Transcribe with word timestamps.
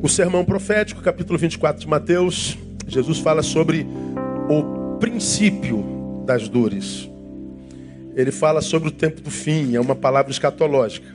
O 0.00 0.08
sermão 0.08 0.44
profético, 0.44 1.02
capítulo 1.02 1.36
24 1.36 1.80
de 1.80 1.88
Mateus, 1.88 2.56
Jesus 2.86 3.18
fala 3.18 3.42
sobre 3.42 3.84
o 4.48 4.96
princípio 4.98 6.22
das 6.24 6.48
dores. 6.48 7.10
Ele 8.14 8.30
fala 8.30 8.60
sobre 8.60 8.90
o 8.90 8.92
tempo 8.92 9.20
do 9.20 9.30
fim, 9.30 9.74
é 9.74 9.80
uma 9.80 9.96
palavra 9.96 10.30
escatológica. 10.30 11.08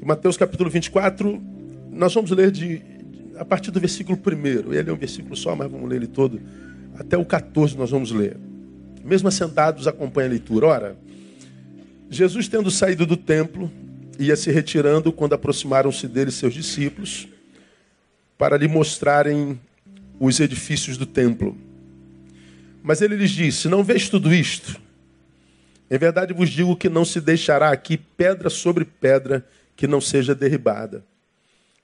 Em 0.00 0.06
Mateus 0.06 0.38
capítulo 0.38 0.70
24, 0.70 1.42
nós 1.92 2.14
vamos 2.14 2.30
ler 2.30 2.50
de, 2.50 2.80
a 3.36 3.44
partir 3.44 3.70
do 3.70 3.78
versículo 3.78 4.18
1. 4.18 4.72
Ele 4.72 4.88
é 4.88 4.92
um 4.92 4.96
versículo 4.96 5.36
só, 5.36 5.54
mas 5.54 5.70
vamos 5.70 5.86
ler 5.86 5.96
ele 5.96 6.06
todo. 6.06 6.40
Até 6.98 7.18
o 7.18 7.24
14 7.24 7.76
nós 7.76 7.90
vamos 7.90 8.12
ler. 8.12 8.38
Mesmo 9.04 9.28
assentados, 9.28 9.86
acompanha 9.86 10.28
a 10.28 10.30
leitura. 10.30 10.68
Ora, 10.68 10.96
Jesus 12.08 12.48
tendo 12.48 12.70
saído 12.70 13.04
do 13.04 13.16
templo, 13.16 13.70
ia 14.18 14.36
se 14.36 14.50
retirando 14.50 15.12
quando 15.12 15.34
aproximaram-se 15.34 16.06
dele 16.08 16.30
seus 16.30 16.54
discípulos 16.54 17.28
para 18.36 18.56
lhe 18.56 18.68
mostrarem 18.68 19.60
os 20.18 20.40
edifícios 20.40 20.96
do 20.96 21.06
templo. 21.06 21.56
Mas 22.82 23.00
ele 23.00 23.16
lhes 23.16 23.30
disse: 23.30 23.68
Não 23.68 23.82
vês 23.82 24.08
tudo 24.08 24.32
isto? 24.32 24.80
Em 25.90 25.98
verdade 25.98 26.32
vos 26.32 26.50
digo 26.50 26.76
que 26.76 26.88
não 26.88 27.04
se 27.04 27.20
deixará 27.20 27.70
aqui 27.70 27.96
pedra 27.96 28.50
sobre 28.50 28.84
pedra 28.84 29.46
que 29.76 29.86
não 29.86 30.00
seja 30.00 30.34
derribada. 30.34 31.04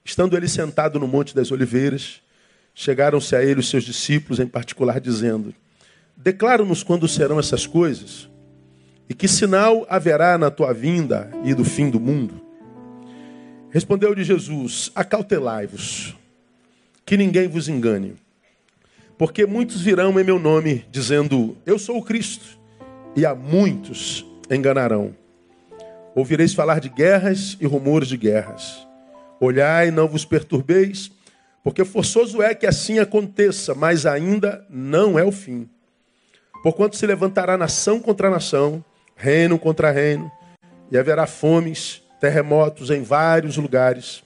Estando 0.05 0.37
ele 0.37 0.49
sentado 0.49 0.99
no 0.99 1.07
Monte 1.07 1.35
das 1.35 1.51
Oliveiras, 1.51 2.21
chegaram-se 2.74 3.37
a 3.37 3.45
ele 3.45 3.60
os 3.60 3.69
seus 3.69 3.85
discípulos, 3.85 4.41
em 4.41 4.47
particular, 4.47 5.01
dizendo: 5.01 5.55
Declara-nos 6.16 6.83
quando 6.83 7.07
serão 7.07 7.38
essas 7.38 7.66
coisas, 7.66 8.29
e 9.11 9.15
que 9.15 9.27
sinal 9.27 9.85
haverá 9.91 10.39
na 10.39 10.53
tua 10.53 10.73
vinda 10.73 11.33
e 11.43 11.53
do 11.53 11.65
fim 11.65 11.91
do 11.91 11.99
mundo? 11.99 12.41
Respondeu-lhe 13.69 14.23
Jesus: 14.23 14.93
Acautelai-vos, 14.95 16.17
que 17.05 17.17
ninguém 17.17 17.49
vos 17.49 17.69
engane. 17.69 18.15
Porque 19.19 19.45
muitos 19.45 19.80
virão 19.80 20.19
em 20.19 20.23
meu 20.23 20.39
nome, 20.39 20.87
dizendo: 20.93 21.57
Eu 21.67 21.77
sou 21.77 21.99
o 21.99 22.05
Cristo, 22.05 22.57
e 23.17 23.27
a 23.27 23.35
muitos 23.35 24.25
enganarão. 24.49 25.13
Ouvireis 26.15 26.55
falar 26.55 26.79
de 26.79 26.89
guerras 26.89 27.57
e 27.61 27.67
rumores 27.67 28.07
de 28.07 28.17
guerras. 28.17 28.87
Olhai, 29.41 29.91
não 29.91 30.07
vos 30.07 30.24
perturbeis, 30.24 31.11
porque 31.65 31.85
forçoso 31.85 32.41
é 32.43 32.55
que 32.55 32.67
assim 32.67 33.01
aconteça, 33.01 33.74
mas 33.74 34.07
ainda 34.07 34.65
não 34.71 35.19
é 35.19 35.24
o 35.24 35.33
fim. 35.33 35.69
Porquanto 36.63 36.97
se 36.97 37.07
levantará 37.07 37.57
nação 37.57 37.99
contra 37.99 38.30
nação, 38.30 38.85
reino 39.21 39.59
contra 39.59 39.90
reino, 39.90 40.32
e 40.90 40.96
haverá 40.96 41.26
fomes, 41.26 42.02
terremotos 42.18 42.88
em 42.90 43.02
vários 43.02 43.59
lugares. 43.59 44.23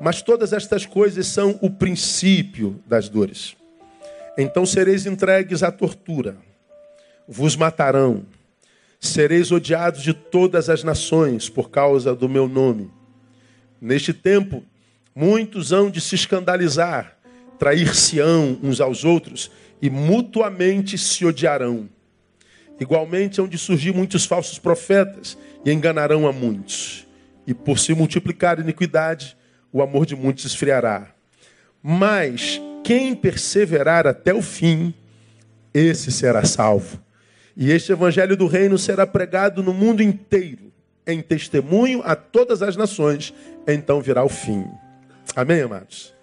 Mas 0.00 0.22
todas 0.22 0.52
estas 0.52 0.86
coisas 0.86 1.26
são 1.26 1.58
o 1.60 1.68
princípio 1.68 2.80
das 2.86 3.08
dores. 3.08 3.56
Então 4.38 4.64
sereis 4.64 5.04
entregues 5.04 5.64
à 5.64 5.72
tortura, 5.72 6.36
vos 7.26 7.56
matarão, 7.56 8.24
sereis 9.00 9.50
odiados 9.50 10.02
de 10.02 10.14
todas 10.14 10.70
as 10.70 10.84
nações 10.84 11.48
por 11.48 11.68
causa 11.68 12.14
do 12.14 12.28
meu 12.28 12.48
nome. 12.48 12.88
Neste 13.80 14.14
tempo, 14.14 14.62
muitos 15.12 15.72
hão 15.72 15.90
de 15.90 16.00
se 16.00 16.14
escandalizar, 16.14 17.18
trair-se-ão 17.58 18.58
uns 18.62 18.80
aos 18.80 19.04
outros 19.04 19.50
e 19.82 19.90
mutuamente 19.90 20.96
se 20.96 21.26
odiarão. 21.26 21.88
Igualmente 22.80 23.40
hão 23.40 23.46
de 23.46 23.58
surgir 23.58 23.92
muitos 23.92 24.24
falsos 24.24 24.58
profetas 24.58 25.36
e 25.64 25.70
enganarão 25.70 26.26
a 26.26 26.32
muitos. 26.32 27.06
E 27.46 27.52
por 27.52 27.78
se 27.78 27.94
multiplicar 27.94 28.58
a 28.58 28.62
iniquidade, 28.62 29.36
o 29.70 29.82
amor 29.82 30.06
de 30.06 30.16
muitos 30.16 30.46
esfriará. 30.46 31.08
Mas 31.82 32.60
quem 32.82 33.14
perseverar 33.14 34.06
até 34.06 34.32
o 34.32 34.40
fim, 34.40 34.94
esse 35.74 36.10
será 36.10 36.44
salvo. 36.44 36.98
E 37.56 37.70
este 37.70 37.92
evangelho 37.92 38.36
do 38.36 38.46
reino 38.46 38.78
será 38.78 39.06
pregado 39.06 39.62
no 39.62 39.74
mundo 39.74 40.02
inteiro 40.02 40.70
em 41.06 41.20
testemunho 41.20 42.02
a 42.04 42.14
todas 42.14 42.62
as 42.62 42.76
nações, 42.76 43.34
então 43.66 44.00
virá 44.00 44.24
o 44.24 44.28
fim. 44.28 44.64
Amém, 45.34 45.62
amados? 45.62 46.14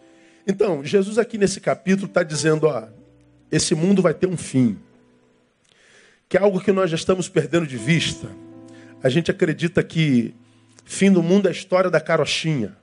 Então, 0.46 0.84
Jesus 0.84 1.18
aqui 1.18 1.38
nesse 1.38 1.60
capítulo 1.60 2.08
está 2.08 2.24
dizendo: 2.24 2.68
ó, 2.68 2.88
esse 3.52 3.76
mundo 3.76 4.02
vai 4.02 4.14
ter 4.14 4.28
um 4.28 4.38
fim. 4.38 4.78
Que 6.30 6.38
é 6.38 6.42
algo 6.42 6.60
que 6.60 6.72
nós 6.72 6.90
já 6.90 6.96
estamos 6.96 7.30
perdendo 7.30 7.66
de 7.66 7.78
vista. 7.78 8.28
A 9.02 9.10
gente 9.10 9.32
acredita 9.32 9.84
que 9.84 10.34
fim 10.84 11.12
do 11.12 11.24
mundo 11.24 11.48
é 11.48 11.50
a 11.50 11.52
história 11.52 11.90
da 11.90 12.02
carochinha. 12.02 12.76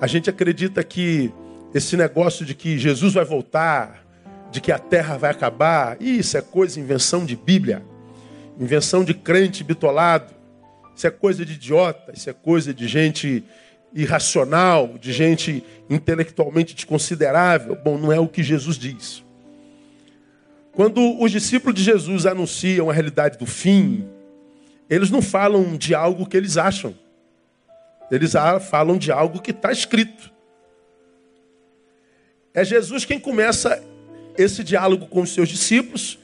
A 0.00 0.06
gente 0.06 0.30
acredita 0.30 0.82
que 0.82 1.32
esse 1.74 1.96
negócio 1.96 2.44
de 2.44 2.54
que 2.54 2.78
Jesus 2.78 3.14
vai 3.14 3.24
voltar, 3.24 4.04
de 4.50 4.60
que 4.60 4.72
a 4.72 4.78
terra 4.78 5.16
vai 5.16 5.30
acabar, 5.30 6.00
isso 6.00 6.36
é 6.36 6.40
coisa, 6.40 6.80
invenção 6.80 7.24
de 7.24 7.36
Bíblia, 7.36 7.82
invenção 8.58 9.04
de 9.04 9.14
crente 9.14 9.62
bitolado. 9.62 10.34
Isso 10.96 11.06
é 11.06 11.10
coisa 11.10 11.44
de 11.46 11.52
idiota, 11.54 12.12
isso 12.14 12.28
é 12.28 12.32
coisa 12.32 12.74
de 12.74 12.86
gente 12.88 13.44
irracional, 13.94 14.98
de 14.98 15.12
gente 15.12 15.64
intelectualmente 15.88 16.74
desconsiderável. 16.74 17.76
Bom, 17.76 17.96
não 17.96 18.12
é 18.12 18.18
o 18.20 18.28
que 18.28 18.42
Jesus 18.42 18.76
diz. 18.76 19.24
Quando 20.72 21.20
os 21.20 21.30
discípulos 21.30 21.74
de 21.74 21.82
Jesus 21.82 22.26
anunciam 22.26 22.88
a 22.88 22.92
realidade 22.92 23.38
do 23.38 23.46
fim, 23.46 24.08
eles 24.88 25.10
não 25.10 25.20
falam 25.20 25.76
de 25.76 25.94
algo 25.94 26.26
que 26.26 26.36
eles 26.36 26.56
acham. 26.56 26.94
Eles 28.10 28.32
falam 28.68 28.98
de 28.98 29.12
algo 29.12 29.40
que 29.40 29.52
está 29.52 29.70
escrito. 29.70 30.32
É 32.52 32.64
Jesus 32.64 33.04
quem 33.04 33.20
começa 33.20 33.82
esse 34.36 34.64
diálogo 34.64 35.06
com 35.06 35.22
os 35.22 35.32
seus 35.32 35.48
discípulos, 35.48 36.18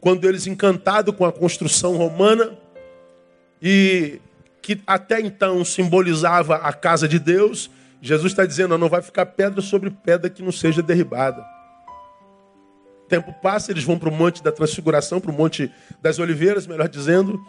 quando 0.00 0.28
eles, 0.28 0.46
encantados 0.46 1.14
com 1.14 1.24
a 1.24 1.32
construção 1.32 1.96
romana, 1.96 2.58
e 3.62 4.20
que 4.60 4.80
até 4.86 5.20
então 5.20 5.64
simbolizava 5.64 6.56
a 6.56 6.72
casa 6.72 7.08
de 7.08 7.18
Deus, 7.18 7.70
Jesus 8.02 8.32
está 8.32 8.44
dizendo: 8.44 8.76
não 8.76 8.88
vai 8.88 9.02
ficar 9.02 9.26
pedra 9.26 9.62
sobre 9.62 9.90
pedra 9.90 10.28
que 10.28 10.42
não 10.42 10.52
seja 10.52 10.82
derribada. 10.82 11.44
Tempo 13.10 13.32
passa, 13.42 13.72
eles 13.72 13.82
vão 13.82 13.98
para 13.98 14.08
o 14.08 14.12
Monte 14.12 14.40
da 14.40 14.52
Transfiguração, 14.52 15.20
para 15.20 15.32
o 15.32 15.34
Monte 15.34 15.70
das 16.00 16.20
Oliveiras, 16.20 16.64
melhor 16.64 16.88
dizendo, 16.88 17.44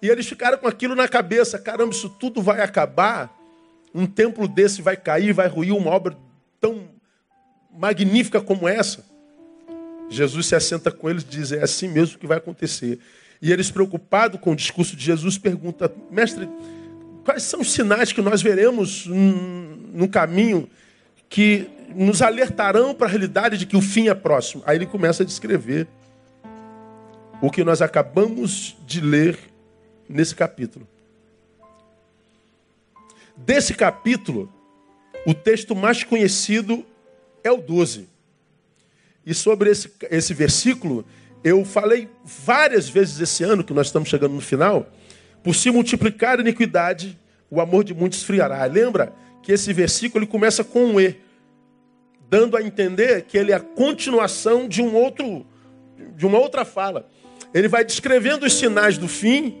e 0.00 0.08
eles 0.08 0.26
ficaram 0.26 0.56
com 0.56 0.68
aquilo 0.68 0.94
na 0.94 1.08
cabeça: 1.08 1.58
caramba, 1.58 1.92
isso 1.92 2.08
tudo 2.08 2.40
vai 2.40 2.60
acabar, 2.62 3.36
um 3.92 4.06
templo 4.06 4.46
desse 4.46 4.80
vai 4.80 4.96
cair, 4.96 5.32
vai 5.32 5.48
ruir 5.48 5.72
uma 5.72 5.90
obra 5.90 6.16
tão 6.60 6.88
magnífica 7.76 8.40
como 8.40 8.68
essa. 8.68 9.04
Jesus 10.08 10.46
se 10.46 10.54
assenta 10.54 10.92
com 10.92 11.10
eles 11.10 11.24
e 11.24 11.26
diz: 11.26 11.50
é 11.50 11.62
assim 11.62 11.88
mesmo 11.88 12.16
que 12.16 12.26
vai 12.26 12.38
acontecer. 12.38 13.00
E 13.42 13.52
eles, 13.52 13.70
preocupados 13.70 14.40
com 14.40 14.52
o 14.52 14.56
discurso 14.56 14.94
de 14.94 15.04
Jesus, 15.04 15.36
perguntam: 15.36 15.90
Mestre, 16.08 16.48
quais 17.24 17.42
são 17.42 17.60
os 17.60 17.72
sinais 17.72 18.12
que 18.12 18.22
nós 18.22 18.40
veremos 18.40 19.06
no 19.06 20.08
caminho 20.08 20.70
que 21.28 21.68
nos 21.94 22.22
alertarão 22.22 22.94
para 22.94 23.06
a 23.06 23.10
realidade 23.10 23.58
de 23.58 23.66
que 23.66 23.76
o 23.76 23.80
fim 23.80 24.08
é 24.08 24.14
próximo? 24.14 24.62
Aí 24.66 24.76
ele 24.76 24.86
começa 24.86 25.22
a 25.22 25.26
descrever 25.26 25.86
o 27.40 27.50
que 27.50 27.64
nós 27.64 27.80
acabamos 27.80 28.76
de 28.86 29.00
ler 29.00 29.38
nesse 30.08 30.34
capítulo. 30.34 30.86
Desse 33.36 33.74
capítulo, 33.74 34.52
o 35.26 35.32
texto 35.32 35.74
mais 35.74 36.04
conhecido 36.04 36.84
é 37.42 37.50
o 37.50 37.56
12. 37.56 38.08
E 39.24 39.32
sobre 39.32 39.70
esse, 39.70 39.90
esse 40.10 40.34
versículo, 40.34 41.04
eu 41.42 41.64
falei 41.64 42.08
várias 42.24 42.88
vezes 42.88 43.18
esse 43.20 43.42
ano, 43.42 43.64
que 43.64 43.72
nós 43.72 43.86
estamos 43.86 44.08
chegando 44.08 44.34
no 44.34 44.40
final, 44.40 44.86
por 45.42 45.54
se 45.54 45.70
multiplicar 45.70 46.38
a 46.38 46.42
iniquidade, 46.42 47.18
o 47.50 47.60
amor 47.60 47.84
de 47.84 47.94
muitos 47.94 48.18
esfriará. 48.18 48.64
Lembra 48.66 49.12
que 49.42 49.52
esse 49.52 49.72
versículo 49.72 50.24
ele 50.24 50.30
começa 50.30 50.62
com 50.62 50.84
um 50.84 51.00
E, 51.00 51.16
dando 52.30 52.56
a 52.56 52.62
entender 52.62 53.22
que 53.22 53.36
ele 53.36 53.50
é 53.50 53.56
a 53.56 53.60
continuação 53.60 54.68
de 54.68 54.80
um 54.80 54.94
outro, 54.94 55.44
de 56.16 56.24
uma 56.24 56.38
outra 56.38 56.64
fala. 56.64 57.08
Ele 57.52 57.66
vai 57.66 57.84
descrevendo 57.84 58.46
os 58.46 58.54
sinais 58.54 58.96
do 58.96 59.08
fim, 59.08 59.58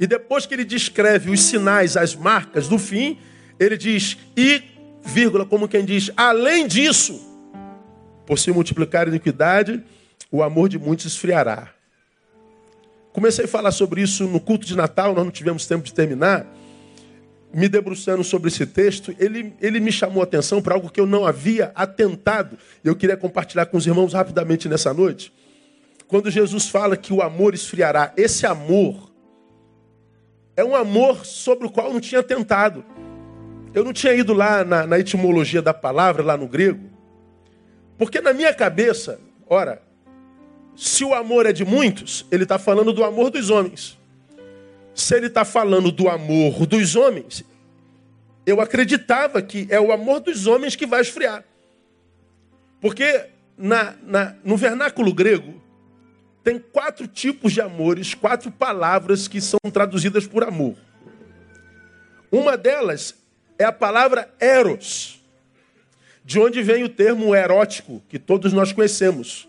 e 0.00 0.06
depois 0.06 0.46
que 0.46 0.54
ele 0.54 0.64
descreve 0.64 1.30
os 1.30 1.40
sinais, 1.40 1.96
as 1.96 2.16
marcas 2.16 2.66
do 2.66 2.76
fim, 2.76 3.18
ele 3.58 3.76
diz, 3.76 4.18
e, 4.36 4.62
vírgula, 5.04 5.46
como 5.46 5.68
quem 5.68 5.84
diz, 5.84 6.10
além 6.16 6.66
disso, 6.66 7.24
por 8.26 8.36
se 8.36 8.50
multiplicar 8.50 9.06
a 9.06 9.08
iniquidade, 9.08 9.82
o 10.30 10.42
amor 10.42 10.68
de 10.68 10.78
muitos 10.78 11.06
esfriará. 11.06 11.72
Comecei 13.12 13.44
a 13.44 13.48
falar 13.48 13.70
sobre 13.70 14.02
isso 14.02 14.24
no 14.24 14.40
culto 14.40 14.66
de 14.66 14.76
Natal, 14.76 15.14
nós 15.14 15.24
não 15.24 15.32
tivemos 15.32 15.66
tempo 15.66 15.84
de 15.84 15.94
terminar. 15.94 16.46
Me 17.52 17.68
debruçando 17.68 18.22
sobre 18.22 18.48
esse 18.48 18.66
texto, 18.66 19.14
ele, 19.18 19.54
ele 19.60 19.80
me 19.80 19.90
chamou 19.90 20.20
a 20.20 20.24
atenção 20.24 20.60
para 20.60 20.74
algo 20.74 20.90
que 20.90 21.00
eu 21.00 21.06
não 21.06 21.24
havia 21.24 21.72
atentado. 21.74 22.58
Eu 22.84 22.94
queria 22.94 23.16
compartilhar 23.16 23.66
com 23.66 23.76
os 23.76 23.86
irmãos 23.86 24.12
rapidamente 24.12 24.68
nessa 24.68 24.92
noite. 24.92 25.32
Quando 26.06 26.30
Jesus 26.30 26.68
fala 26.68 26.96
que 26.96 27.12
o 27.12 27.22
amor 27.22 27.54
esfriará, 27.54 28.12
esse 28.16 28.46
amor 28.46 29.10
é 30.56 30.64
um 30.64 30.74
amor 30.74 31.24
sobre 31.24 31.66
o 31.66 31.70
qual 31.70 31.88
eu 31.88 31.92
não 31.92 32.00
tinha 32.00 32.22
tentado. 32.22 32.84
eu 33.74 33.84
não 33.84 33.92
tinha 33.92 34.12
ido 34.14 34.32
lá 34.32 34.64
na, 34.64 34.86
na 34.86 34.98
etimologia 34.98 35.62
da 35.62 35.72
palavra, 35.72 36.22
lá 36.22 36.36
no 36.36 36.48
grego, 36.48 36.88
porque 37.98 38.20
na 38.20 38.32
minha 38.32 38.54
cabeça, 38.54 39.20
ora, 39.46 39.82
se 40.76 41.04
o 41.04 41.12
amor 41.12 41.44
é 41.44 41.52
de 41.52 41.64
muitos, 41.64 42.24
ele 42.30 42.44
está 42.44 42.58
falando 42.58 42.92
do 42.92 43.02
amor 43.02 43.30
dos 43.30 43.50
homens. 43.50 43.97
Se 44.98 45.14
ele 45.14 45.28
está 45.28 45.44
falando 45.44 45.92
do 45.92 46.08
amor 46.08 46.66
dos 46.66 46.96
homens, 46.96 47.44
eu 48.44 48.60
acreditava 48.60 49.40
que 49.40 49.64
é 49.70 49.80
o 49.80 49.92
amor 49.92 50.18
dos 50.18 50.48
homens 50.48 50.74
que 50.74 50.84
vai 50.84 51.00
esfriar. 51.00 51.44
Porque 52.80 53.26
na, 53.56 53.94
na, 54.02 54.34
no 54.42 54.56
vernáculo 54.56 55.14
grego, 55.14 55.62
tem 56.42 56.58
quatro 56.58 57.06
tipos 57.06 57.52
de 57.52 57.60
amores, 57.60 58.12
quatro 58.12 58.50
palavras 58.50 59.28
que 59.28 59.40
são 59.40 59.60
traduzidas 59.72 60.26
por 60.26 60.42
amor. 60.42 60.74
Uma 62.28 62.56
delas 62.56 63.14
é 63.56 63.62
a 63.64 63.72
palavra 63.72 64.28
eros, 64.40 65.22
de 66.24 66.40
onde 66.40 66.60
vem 66.60 66.82
o 66.82 66.88
termo 66.88 67.36
erótico, 67.36 68.02
que 68.08 68.18
todos 68.18 68.52
nós 68.52 68.72
conhecemos. 68.72 69.48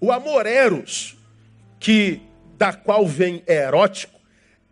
O 0.00 0.10
amor 0.10 0.46
eros, 0.46 1.14
que 1.78 2.22
da 2.56 2.72
qual 2.72 3.06
vem 3.06 3.42
erótico, 3.46 4.13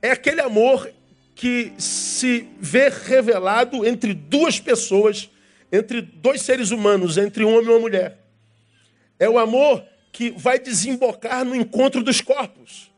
é 0.03 0.11
aquele 0.11 0.41
amor 0.41 0.93
que 1.35 1.73
se 1.79 2.49
vê 2.61 2.89
revelado 2.89 3.87
entre 3.87 4.13
duas 4.13 4.61
pessoas, 4.61 5.31
entre 5.71 6.03
dois 6.03 6.43
seres 6.43 6.73
humanos, 6.73 7.17
entre 7.17 7.45
um 7.45 7.55
homem 7.55 7.67
e 7.67 7.71
uma 7.71 7.79
mulher. 7.79 8.19
É 9.19 9.31
o 9.31 9.39
amor 9.39 9.85
que 10.11 10.31
vai 10.31 10.59
desembocar 10.59 11.45
no 11.45 11.55
encontro 11.55 12.03
dos 12.03 12.21
corpos. 12.21 12.93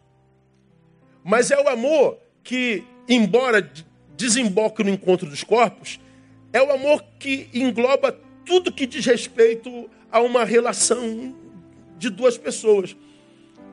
Mas 1.23 1.51
é 1.51 1.59
o 1.59 1.69
amor 1.69 2.19
que, 2.43 2.83
embora 3.09 3.71
desemboque 4.17 4.83
no 4.83 4.91
encontro 4.91 5.29
dos 5.29 5.45
corpos, 5.45 6.01
é 6.53 6.63
o 6.63 6.73
amor 6.73 7.05
que 7.19 7.49
engloba 7.53 8.19
tudo 8.45 8.73
que 8.73 8.87
diz 8.87 9.05
respeito 9.05 9.89
a 10.11 10.21
uma 10.21 10.45
relação 10.45 11.35
de 11.99 12.11
duas 12.11 12.37
pessoas. 12.37 12.97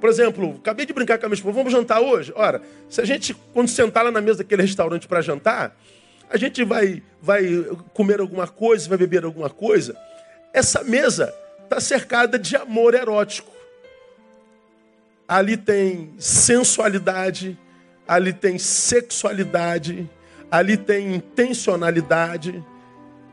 Por 0.02 0.10
exemplo, 0.10 0.56
acabei 0.60 0.84
de 0.84 0.94
brincar 0.94 1.20
com 1.20 1.28
a 1.28 1.30
minha 1.30 1.36
esposa, 1.36 1.56
vamos 1.56 1.72
jantar 1.72 2.02
hoje? 2.02 2.34
Ora, 2.36 2.60
se 2.90 3.00
a 3.00 3.06
gente, 3.06 3.36
quando 3.54 3.68
sentar 3.68 4.04
lá 4.04 4.10
na 4.10 4.20
mesa 4.20 4.40
daquele 4.40 4.64
restaurante 4.64 5.08
para 5.08 5.22
jantar, 5.22 5.78
a 6.28 6.38
gente 6.38 6.64
vai, 6.64 7.04
vai 7.22 7.64
comer 7.94 8.20
alguma 8.20 8.48
coisa, 8.48 8.90
vai 8.90 8.98
beber 8.98 9.24
alguma 9.24 9.48
coisa, 9.48 9.96
essa 10.52 10.84
mesa 10.84 11.32
está 11.64 11.80
cercada 11.80 12.40
de 12.40 12.56
amor 12.56 12.96
erótico. 12.96 13.52
Ali 15.28 15.56
tem 15.56 16.16
sensualidade, 16.18 17.56
ali 18.08 18.34
tem 18.34 18.58
sexualidade, 18.58 20.10
ali 20.50 20.78
tem 20.78 21.14
intencionalidade. 21.14 22.66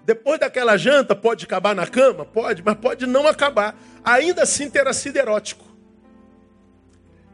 Depois 0.04 0.38
daquela 0.38 0.76
janta, 0.76 1.16
pode 1.16 1.46
acabar 1.46 1.74
na 1.74 1.86
cama? 1.86 2.26
Pode, 2.26 2.62
mas 2.62 2.76
pode 2.76 3.06
não 3.06 3.26
acabar. 3.26 3.74
Ainda 4.04 4.42
assim 4.42 4.68
terá 4.68 4.92
sido 4.92 5.16
erótico. 5.16 5.67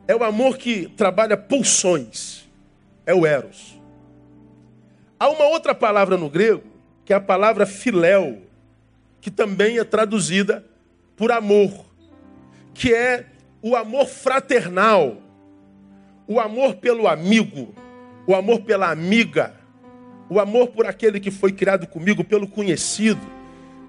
É 0.06 0.14
o 0.14 0.22
amor 0.22 0.58
que 0.58 0.88
trabalha 0.96 1.36
pulsões. 1.36 2.48
É 3.06 3.14
o 3.14 3.26
eros. 3.26 3.78
Há 5.18 5.28
uma 5.28 5.46
outra 5.46 5.74
palavra 5.74 6.16
no 6.16 6.28
grego, 6.28 6.64
que 7.04 7.12
é 7.12 7.16
a 7.16 7.20
palavra 7.20 7.66
filéu, 7.66 8.42
que 9.20 9.30
também 9.30 9.78
é 9.78 9.84
traduzida 9.84 10.64
por 11.16 11.30
amor, 11.30 11.86
que 12.74 12.92
é 12.92 13.26
o 13.62 13.76
amor 13.76 14.06
fraternal, 14.06 15.16
o 16.26 16.40
amor 16.40 16.74
pelo 16.76 17.06
amigo, 17.06 17.74
o 18.26 18.34
amor 18.34 18.60
pela 18.62 18.90
amiga, 18.90 19.54
o 20.28 20.40
amor 20.40 20.68
por 20.68 20.86
aquele 20.86 21.20
que 21.20 21.30
foi 21.30 21.52
criado 21.52 21.86
comigo, 21.86 22.24
pelo 22.24 22.48
conhecido. 22.48 23.20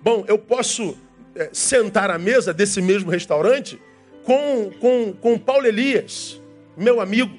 Bom, 0.01 0.23
eu 0.27 0.37
posso 0.37 0.97
é, 1.35 1.49
sentar 1.51 2.09
à 2.09 2.19
mesa 2.19 2.53
desse 2.53 2.81
mesmo 2.81 3.09
restaurante 3.09 3.79
com, 4.25 4.71
com, 4.79 5.13
com 5.13 5.37
Paulo 5.37 5.67
Elias, 5.67 6.41
meu 6.75 6.99
amigo. 6.99 7.37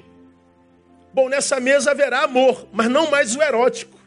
Bom, 1.13 1.29
nessa 1.29 1.59
mesa 1.59 1.91
haverá 1.91 2.23
amor, 2.23 2.67
mas 2.71 2.89
não 2.89 3.11
mais 3.11 3.35
o 3.35 3.41
erótico. 3.41 3.97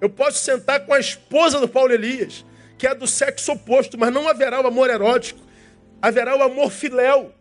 Eu 0.00 0.10
posso 0.10 0.38
sentar 0.38 0.84
com 0.84 0.92
a 0.92 0.98
esposa 0.98 1.60
do 1.60 1.68
Paulo 1.68 1.92
Elias, 1.92 2.44
que 2.76 2.86
é 2.86 2.94
do 2.94 3.06
sexo 3.06 3.52
oposto, 3.52 3.96
mas 3.98 4.12
não 4.12 4.28
haverá 4.28 4.60
o 4.60 4.66
amor 4.66 4.90
erótico, 4.90 5.40
haverá 6.02 6.36
o 6.36 6.42
amor 6.42 6.70
filéu. 6.70 7.32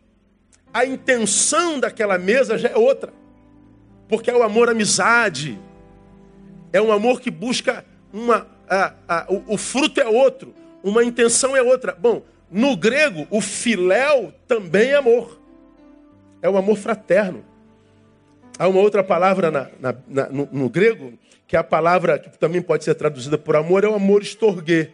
A 0.71 0.85
intenção 0.85 1.79
daquela 1.79 2.17
mesa 2.17 2.57
já 2.57 2.69
é 2.69 2.77
outra, 2.77 3.11
porque 4.07 4.29
é 4.29 4.35
o 4.35 4.43
amor 4.43 4.69
amizade, 4.69 5.59
é 6.71 6.79
um 6.79 6.91
amor 6.91 7.19
que 7.19 7.31
busca 7.31 7.83
uma. 8.13 8.47
A, 8.69 8.93
a, 9.07 9.25
o, 9.29 9.53
o 9.53 9.57
fruto 9.57 9.99
é 9.99 10.05
outro, 10.05 10.53
uma 10.83 11.03
intenção 11.03 11.55
é 11.55 11.61
outra. 11.61 11.95
Bom, 11.97 12.21
no 12.51 12.75
grego, 12.75 13.27
o 13.29 13.41
filéu 13.41 14.33
também 14.47 14.89
é 14.89 14.95
amor, 14.95 15.39
é 16.41 16.49
o 16.49 16.57
amor 16.57 16.77
fraterno. 16.77 17.45
Há 18.57 18.67
uma 18.67 18.81
outra 18.81 19.03
palavra 19.03 19.49
na, 19.49 19.69
na, 19.79 19.95
na, 20.07 20.29
no, 20.29 20.49
no, 20.51 20.69
grego, 20.69 21.13
que 21.47 21.55
é 21.55 21.59
a 21.59 21.63
palavra 21.63 22.19
que 22.19 22.37
também 22.37 22.61
pode 22.61 22.83
ser 22.83 22.95
traduzida 22.95 23.37
por 23.37 23.55
amor, 23.55 23.83
é 23.83 23.87
o 23.87 23.95
amor 23.95 24.21
estorguê 24.21 24.91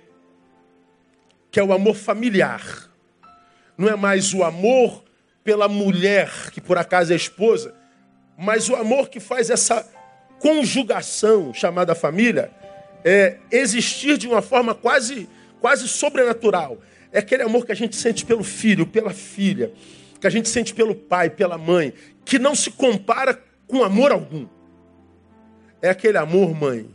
que 1.56 1.60
é 1.62 1.64
o 1.64 1.72
amor 1.72 1.96
familiar. 1.96 2.92
Não 3.78 3.88
é 3.88 3.96
mais 3.96 4.34
o 4.34 4.44
amor 4.44 5.06
pela 5.42 5.70
mulher, 5.70 6.30
que 6.52 6.60
por 6.60 6.78
acaso 6.78 7.14
é 7.14 7.16
esposa, 7.16 7.74
mas 8.38 8.68
o 8.68 8.76
amor 8.76 9.08
que 9.08 9.22
faz 9.22 9.50
essa 9.50 9.90
conjugação 10.38 11.54
chamada 11.54 11.96
família 11.96 12.52
é, 13.06 13.38
existir 13.50 14.18
de 14.18 14.28
uma 14.28 14.42
forma 14.42 14.76
quase, 14.76 15.30
quase 15.62 15.88
sobrenatural. 15.88 16.78
É 17.16 17.20
aquele 17.20 17.44
amor 17.44 17.66
que 17.66 17.72
a 17.72 17.76
gente 17.76 17.96
sente 17.96 18.26
pelo 18.26 18.44
filho, 18.44 18.86
pela 18.86 19.12
filha, 19.12 19.72
que 20.20 20.28
a 20.28 20.30
gente 20.30 20.50
sente 20.50 20.74
pelo 20.74 20.94
pai, 20.94 21.30
pela 21.30 21.58
mãe, 21.58 21.94
que 22.26 22.38
não 22.38 22.54
se 22.54 22.70
compara 22.70 23.42
com 23.66 23.86
amor 23.86 24.12
algum. 24.12 24.46
É 25.82 25.90
aquele 25.90 26.18
amor, 26.18 26.54
mãe, 26.54 26.94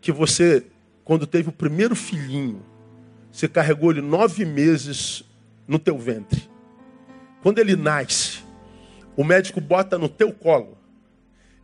que 0.00 0.10
você, 0.10 0.66
quando 1.04 1.24
teve 1.24 1.50
o 1.50 1.52
primeiro 1.52 1.94
filhinho, 1.94 2.64
você 3.30 3.46
carregou 3.46 3.92
ele 3.92 4.00
nove 4.00 4.44
meses 4.44 5.22
no 5.68 5.78
teu 5.78 5.96
ventre. 5.96 6.50
Quando 7.44 7.60
ele 7.60 7.76
nasce, 7.76 8.40
o 9.16 9.22
médico 9.22 9.60
bota 9.60 9.96
no 9.96 10.08
teu 10.08 10.32
colo. 10.32 10.76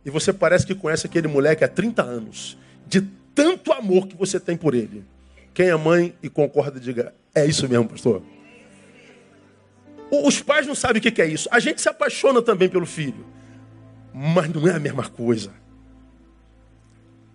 E 0.05 0.09
você 0.09 0.31
parece 0.31 0.65
que 0.65 0.73
conhece 0.73 1.07
aquele 1.07 1.27
moleque 1.27 1.65
há 1.65 1.67
30 1.67 2.03
anos. 2.03 2.57
De 2.87 3.01
tanto 3.35 3.73
amor 3.73 4.07
que 4.07 4.15
você 4.15 4.39
tem 4.39 4.55
por 4.55 4.73
ele. 4.73 5.03
Quem 5.53 5.69
é 5.69 5.75
mãe 5.75 6.15
e 6.21 6.29
concorda, 6.29 6.79
diga: 6.79 7.13
é 7.33 7.45
isso 7.45 7.67
mesmo, 7.67 7.87
pastor. 7.87 8.21
Os 10.11 10.41
pais 10.41 10.65
não 10.65 10.75
sabem 10.75 10.99
o 10.99 11.01
que 11.01 11.21
é 11.21 11.25
isso. 11.25 11.47
A 11.51 11.59
gente 11.59 11.81
se 11.81 11.89
apaixona 11.89 12.41
também 12.41 12.67
pelo 12.67 12.85
filho. 12.85 13.25
Mas 14.13 14.49
não 14.49 14.67
é 14.67 14.71
a 14.71 14.79
mesma 14.79 15.07
coisa. 15.07 15.51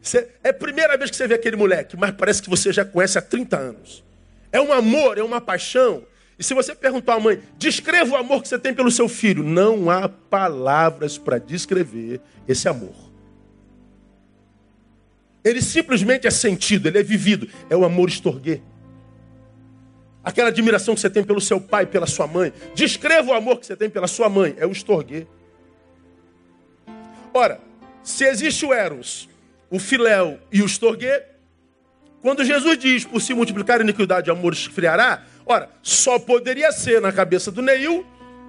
Você, 0.02 0.28
é 0.42 0.50
a 0.50 0.54
primeira 0.54 0.98
vez 0.98 1.10
que 1.10 1.16
você 1.16 1.26
vê 1.26 1.34
aquele 1.34 1.56
moleque, 1.56 1.96
mas 1.96 2.10
parece 2.10 2.42
que 2.42 2.50
você 2.50 2.72
já 2.72 2.84
conhece 2.84 3.16
há 3.16 3.22
30 3.22 3.56
anos. 3.56 4.04
É 4.52 4.60
um 4.60 4.72
amor, 4.72 5.16
é 5.16 5.22
uma 5.22 5.40
paixão. 5.40 6.02
E 6.38 6.42
se 6.42 6.52
você 6.52 6.74
perguntar 6.74 7.14
à 7.14 7.20
mãe, 7.20 7.40
descreva 7.56 8.14
o 8.14 8.16
amor 8.16 8.42
que 8.42 8.48
você 8.48 8.58
tem 8.58 8.74
pelo 8.74 8.90
seu 8.90 9.08
filho, 9.08 9.42
não 9.42 9.88
há 9.88 10.08
palavras 10.08 11.16
para 11.16 11.38
descrever 11.38 12.20
esse 12.46 12.68
amor. 12.68 13.13
Ele 15.44 15.60
simplesmente 15.60 16.26
é 16.26 16.30
sentido, 16.30 16.88
ele 16.88 16.98
é 16.98 17.02
vivido. 17.02 17.48
É 17.68 17.76
o 17.76 17.84
amor 17.84 18.08
estorguê. 18.08 18.62
Aquela 20.24 20.48
admiração 20.48 20.94
que 20.94 21.00
você 21.00 21.10
tem 21.10 21.22
pelo 21.22 21.40
seu 21.40 21.60
pai, 21.60 21.84
pela 21.84 22.06
sua 22.06 22.26
mãe. 22.26 22.52
Descreva 22.74 23.32
o 23.32 23.34
amor 23.34 23.60
que 23.60 23.66
você 23.66 23.76
tem 23.76 23.90
pela 23.90 24.06
sua 24.06 24.28
mãe. 24.28 24.54
É 24.56 24.66
o 24.66 24.72
estorguê. 24.72 25.26
Ora, 27.34 27.60
se 28.02 28.24
existe 28.24 28.64
o 28.64 28.72
Eros, 28.72 29.28
o 29.68 29.78
Filéu 29.78 30.38
e 30.50 30.62
o 30.62 30.66
estorguê, 30.66 31.24
quando 32.22 32.42
Jesus 32.42 32.78
diz, 32.78 33.04
por 33.04 33.20
se 33.20 33.34
multiplicar 33.34 33.80
a 33.80 33.82
iniquidade, 33.82 34.30
amor 34.30 34.54
esfriará, 34.54 35.24
ora, 35.44 35.68
só 35.82 36.18
poderia 36.18 36.72
ser 36.72 37.02
na 37.02 37.12
cabeça 37.12 37.50
do 37.50 37.60
Neil 37.60 38.06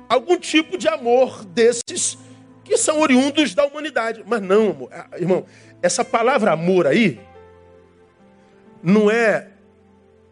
algum 0.07 0.37
tipo 0.37 0.77
de 0.77 0.87
amor 0.87 1.43
desses 1.43 2.17
que 2.65 2.75
são 2.75 2.99
oriundos 2.99 3.53
da 3.53 3.65
humanidade. 3.65 4.23
Mas 4.25 4.41
não, 4.41 4.89
ah, 4.91 5.07
irmão, 5.17 5.45
essa 5.81 6.03
palavra 6.03 6.51
amor 6.51 6.87
aí 6.87 7.19
não 8.83 9.09
é 9.09 9.47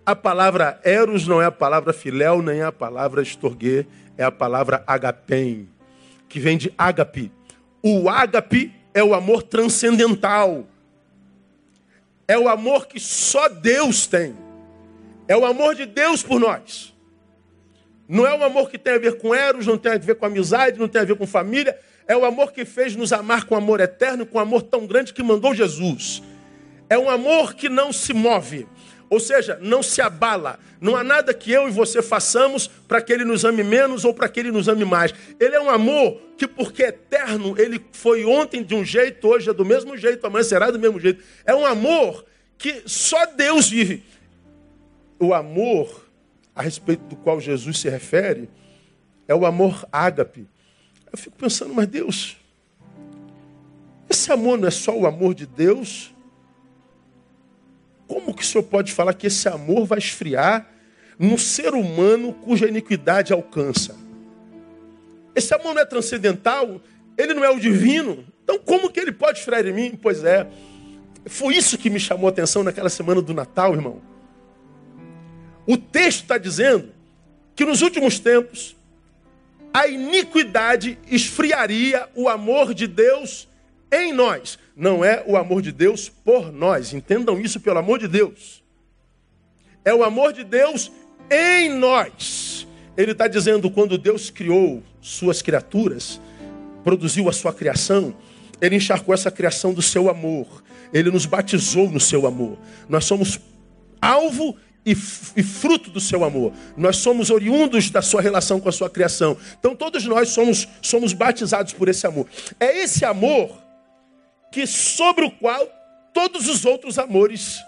a 0.06 0.16
palavra 0.16 0.82
eros, 0.84 1.28
não 1.28 1.42
é 1.42 1.46
a 1.46 1.52
palavra 1.52 1.94
filéu, 1.94 2.42
nem 2.42 2.60
é 2.60 2.66
a 2.66 2.72
palavra 2.72 3.22
estorguê, 3.22 3.86
é 4.18 4.24
a 4.24 4.32
palavra 4.32 4.84
agapem, 4.86 5.70
que 6.28 6.40
vem 6.40 6.58
de 6.58 6.74
ágape. 6.78 7.32
O 7.82 8.10
ágape 8.10 8.74
é 8.94 9.04
o 9.04 9.14
amor 9.14 9.44
transcendental. 9.44 10.68
É 12.28 12.38
o 12.38 12.48
amor 12.48 12.88
que 12.88 13.00
só 13.00 13.48
Deus 13.48 14.08
tem. 14.08 14.36
É 15.28 15.36
o 15.38 15.46
amor 15.46 15.76
de 15.76 15.86
Deus 15.86 16.24
por 16.24 16.40
nós. 16.40 16.94
Não 18.08 18.28
é 18.28 18.36
um 18.36 18.44
amor 18.44 18.70
que 18.70 18.78
tem 18.78 18.94
a 18.94 19.00
ver 19.00 19.18
com 19.18 19.34
eros, 19.34 19.66
não 19.66 19.78
tem 19.78 19.94
a 19.94 19.98
ver 19.98 20.16
com 20.16 20.26
amizade, 20.26 20.80
não 20.80 20.88
tem 20.88 21.02
a 21.02 21.06
ver 21.06 21.16
com 21.16 21.26
família. 21.26 21.78
É 22.08 22.16
o 22.16 22.26
amor 22.26 22.52
que 22.52 22.66
fez 22.66 22.96
nos 22.96 23.14
amar 23.14 23.46
com 23.46 23.56
amor 23.56 23.80
eterno, 23.80 24.26
com 24.26 24.40
amor 24.40 24.64
tão 24.64 24.86
grande 24.86 25.14
que 25.14 25.24
mandou 25.24 25.56
Jesus. 25.56 26.22
É 26.90 26.98
um 26.98 27.10
amor 27.10 27.54
que 27.54 27.70
não 27.70 27.94
se 27.94 28.14
move, 28.14 28.68
ou 29.10 29.20
seja, 29.20 29.58
não 29.62 29.82
se 29.82 30.02
abala. 30.02 30.60
Não 30.82 30.96
há 30.96 31.04
nada 31.04 31.34
que 31.34 31.52
eu 31.52 31.68
e 31.68 31.72
você 31.72 32.02
façamos 32.02 32.68
para 32.68 33.02
que 33.02 33.14
ele 33.14 33.24
nos 33.24 33.46
ame 33.46 33.64
menos 33.64 34.04
ou 34.04 34.14
para 34.14 34.28
que 34.28 34.40
ele 34.40 34.52
nos 34.52 34.68
ame 34.68 34.84
mais. 34.84 35.14
Ele 35.40 35.56
é 35.56 35.62
um 35.62 35.70
amor 35.70 36.20
que, 36.38 36.48
porque 36.48 36.84
é 36.84 36.88
eterno, 36.90 37.56
ele 37.58 37.84
foi 37.94 38.26
ontem 38.26 38.62
de 38.62 38.76
um 38.76 38.84
jeito, 38.84 39.28
hoje 39.28 39.50
é 39.50 39.54
do 39.54 39.64
mesmo 39.64 39.96
jeito, 39.96 40.28
amanhã 40.28 40.44
será 40.44 40.70
do 40.70 40.80
mesmo 40.80 41.00
jeito. 41.00 41.24
É 41.46 41.56
um 41.56 41.66
amor 41.66 42.26
que 42.58 42.84
só 42.86 43.26
Deus 43.26 43.70
vive. 43.70 44.04
O 45.20 45.34
amor 45.34 46.06
a 46.56 46.62
respeito 46.62 47.04
do 47.06 47.16
qual 47.16 47.40
Jesus 47.40 47.80
se 47.80 47.90
refere 47.90 48.50
é 49.28 49.34
o 49.34 49.46
amor 49.46 49.88
ágape. 49.92 50.48
Eu 51.14 51.18
fico 51.18 51.38
pensando, 51.38 51.72
mas 51.76 51.88
Deus, 51.88 52.38
esse 54.10 54.32
amor 54.32 54.58
não 54.58 54.68
é 54.68 54.72
só 54.72 54.98
o 54.98 55.06
amor 55.06 55.36
de 55.36 55.46
Deus? 55.46 56.12
Como 58.08 58.34
que 58.34 58.42
o 58.42 58.46
senhor 58.46 58.64
pode 58.64 58.92
falar 58.92 59.14
que 59.14 59.28
esse 59.28 59.48
amor 59.48 59.86
vai 59.86 60.00
esfriar 60.00 60.68
no 61.20 61.38
ser 61.38 61.76
humano 61.76 62.34
cuja 62.34 62.68
iniquidade 62.68 63.32
alcança? 63.32 63.96
Esse 65.36 65.54
amor 65.54 65.76
não 65.76 65.82
é 65.84 65.86
transcendental, 65.86 66.82
ele 67.16 67.36
não 67.36 67.44
é 67.44 67.50
o 67.52 67.60
divino. 67.60 68.26
Então, 68.44 68.58
como 68.58 68.90
que 68.90 69.00
ele 69.00 69.12
pode 69.12 69.38
esfriar 69.38 69.68
em 69.68 69.74
mim? 69.74 70.00
Pois 70.00 70.24
é, 70.24 70.48
foi 71.28 71.56
isso 71.56 71.78
que 71.78 71.92
me 71.92 72.00
chamou 72.00 72.28
a 72.28 72.32
atenção 72.32 72.64
naquela 72.64 72.90
semana 72.90 73.22
do 73.22 73.36
Natal, 73.36 73.76
irmão. 73.76 74.02
O 75.68 75.78
texto 75.78 76.24
está 76.24 76.40
dizendo 76.40 76.90
que 77.56 77.64
nos 77.64 77.84
últimos 77.84 78.20
tempos 78.20 78.76
a 79.74 79.88
iniquidade 79.88 81.00
esfriaria 81.10 82.08
o 82.14 82.30
amor 82.30 82.74
de 82.74 82.86
Deus 82.86 83.50
em 83.92 84.14
nós. 84.14 84.60
Não 84.76 85.04
é 85.04 85.24
o 85.26 85.36
amor 85.36 85.62
de 85.62 85.72
Deus 85.72 86.10
por 86.10 86.52
nós. 86.52 86.94
Entendam 86.94 87.40
isso, 87.40 87.60
pelo 87.60 87.80
amor 87.80 87.98
de 87.98 88.08
Deus. 88.08 88.64
É 89.84 89.94
o 89.94 90.04
amor 90.04 90.32
de 90.32 90.44
Deus 90.44 90.92
em 91.30 91.70
nós. 91.70 92.68
Ele 92.96 93.12
está 93.12 93.28
dizendo: 93.28 93.70
quando 93.72 93.98
Deus 93.98 94.30
criou 94.30 94.84
suas 95.02 95.42
criaturas, 95.42 96.22
produziu 96.84 97.28
a 97.28 97.34
sua 97.34 97.52
criação, 97.52 98.16
ele 98.62 98.76
encharcou 98.76 99.14
essa 99.14 99.32
criação 99.32 99.74
do 99.74 99.82
seu 99.82 100.10
amor. 100.10 100.64
Ele 100.94 101.10
nos 101.10 101.26
batizou 101.26 101.90
no 101.90 102.00
seu 102.00 102.28
amor. 102.28 102.58
Nós 102.88 103.06
somos 103.06 103.40
alvo 104.00 104.56
e, 104.86 104.92
e, 104.92 105.44
fruto 105.44 105.90
do 105.90 106.00
seu 106.00 106.24
amor. 106.24 106.54
Nós 106.76 106.98
somos 106.98 107.30
oriundos 107.30 107.90
da 107.90 108.02
sua 108.02 108.22
relação 108.22 108.60
com 108.60 108.70
a 108.70 108.72
sua 108.72 108.90
criação. 108.90 109.38
Então 109.60 109.76
todos 109.76 110.06
nós 110.06 110.30
somos, 110.30 110.68
somos 110.82 111.14
batizados 111.14 111.74
por 111.74 111.88
esse 111.88 112.06
amor. 112.06 112.28
É 112.60 112.80
esse 112.80 113.06
amor 113.06 113.58
que 114.52 114.68
sobre 114.68 115.26
o 115.26 115.32
qual 115.32 115.66
todos 116.14 116.48
os 116.48 116.66
outros 116.66 117.00
amores 117.00 117.60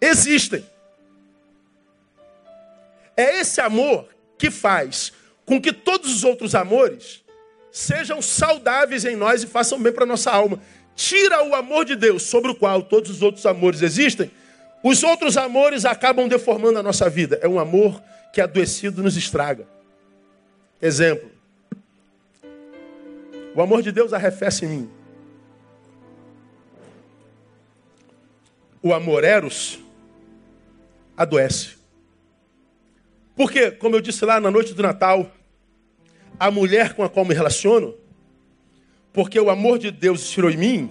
existem. 0.00 0.64
É 3.16 3.40
esse 3.40 3.60
amor 3.60 4.08
que 4.36 4.50
faz 4.50 5.12
com 5.46 5.60
que 5.60 5.72
todos 5.72 6.12
os 6.12 6.24
outros 6.24 6.54
amores 6.54 7.22
sejam 7.70 8.20
saudáveis 8.20 9.04
em 9.04 9.16
nós 9.16 9.42
e 9.42 9.46
façam 9.46 9.80
bem 9.80 9.92
para 9.92 10.06
nossa 10.06 10.30
alma. 10.30 10.60
Tira 10.94 11.44
o 11.44 11.54
amor 11.54 11.84
de 11.84 11.96
Deus 11.96 12.22
sobre 12.22 12.50
o 12.50 12.54
qual 12.54 12.82
todos 12.82 13.10
os 13.10 13.22
outros 13.22 13.44
amores 13.46 13.82
existem, 13.82 14.30
os 14.86 15.02
outros 15.02 15.38
amores 15.38 15.86
acabam 15.86 16.28
deformando 16.28 16.78
a 16.78 16.82
nossa 16.82 17.08
vida. 17.08 17.38
É 17.40 17.48
um 17.48 17.58
amor 17.58 18.02
que 18.34 18.40
adoecido 18.42 19.02
nos 19.02 19.16
estraga. 19.16 19.66
Exemplo. 20.80 21.30
O 23.54 23.62
amor 23.62 23.80
de 23.80 23.90
Deus 23.90 24.12
arrefece 24.12 24.66
em 24.66 24.68
mim. 24.68 24.90
O 28.82 28.92
amor 28.92 29.24
eros 29.24 29.80
adoece. 31.16 31.78
Porque, 33.34 33.70
como 33.70 33.96
eu 33.96 34.02
disse 34.02 34.22
lá 34.26 34.38
na 34.38 34.50
noite 34.50 34.74
do 34.74 34.82
Natal, 34.82 35.32
a 36.38 36.50
mulher 36.50 36.92
com 36.92 37.02
a 37.02 37.08
qual 37.08 37.24
me 37.24 37.32
relaciono, 37.32 37.94
porque 39.14 39.40
o 39.40 39.48
amor 39.48 39.78
de 39.78 39.90
Deus 39.90 40.24
estirou 40.24 40.50
em 40.50 40.58
mim, 40.58 40.90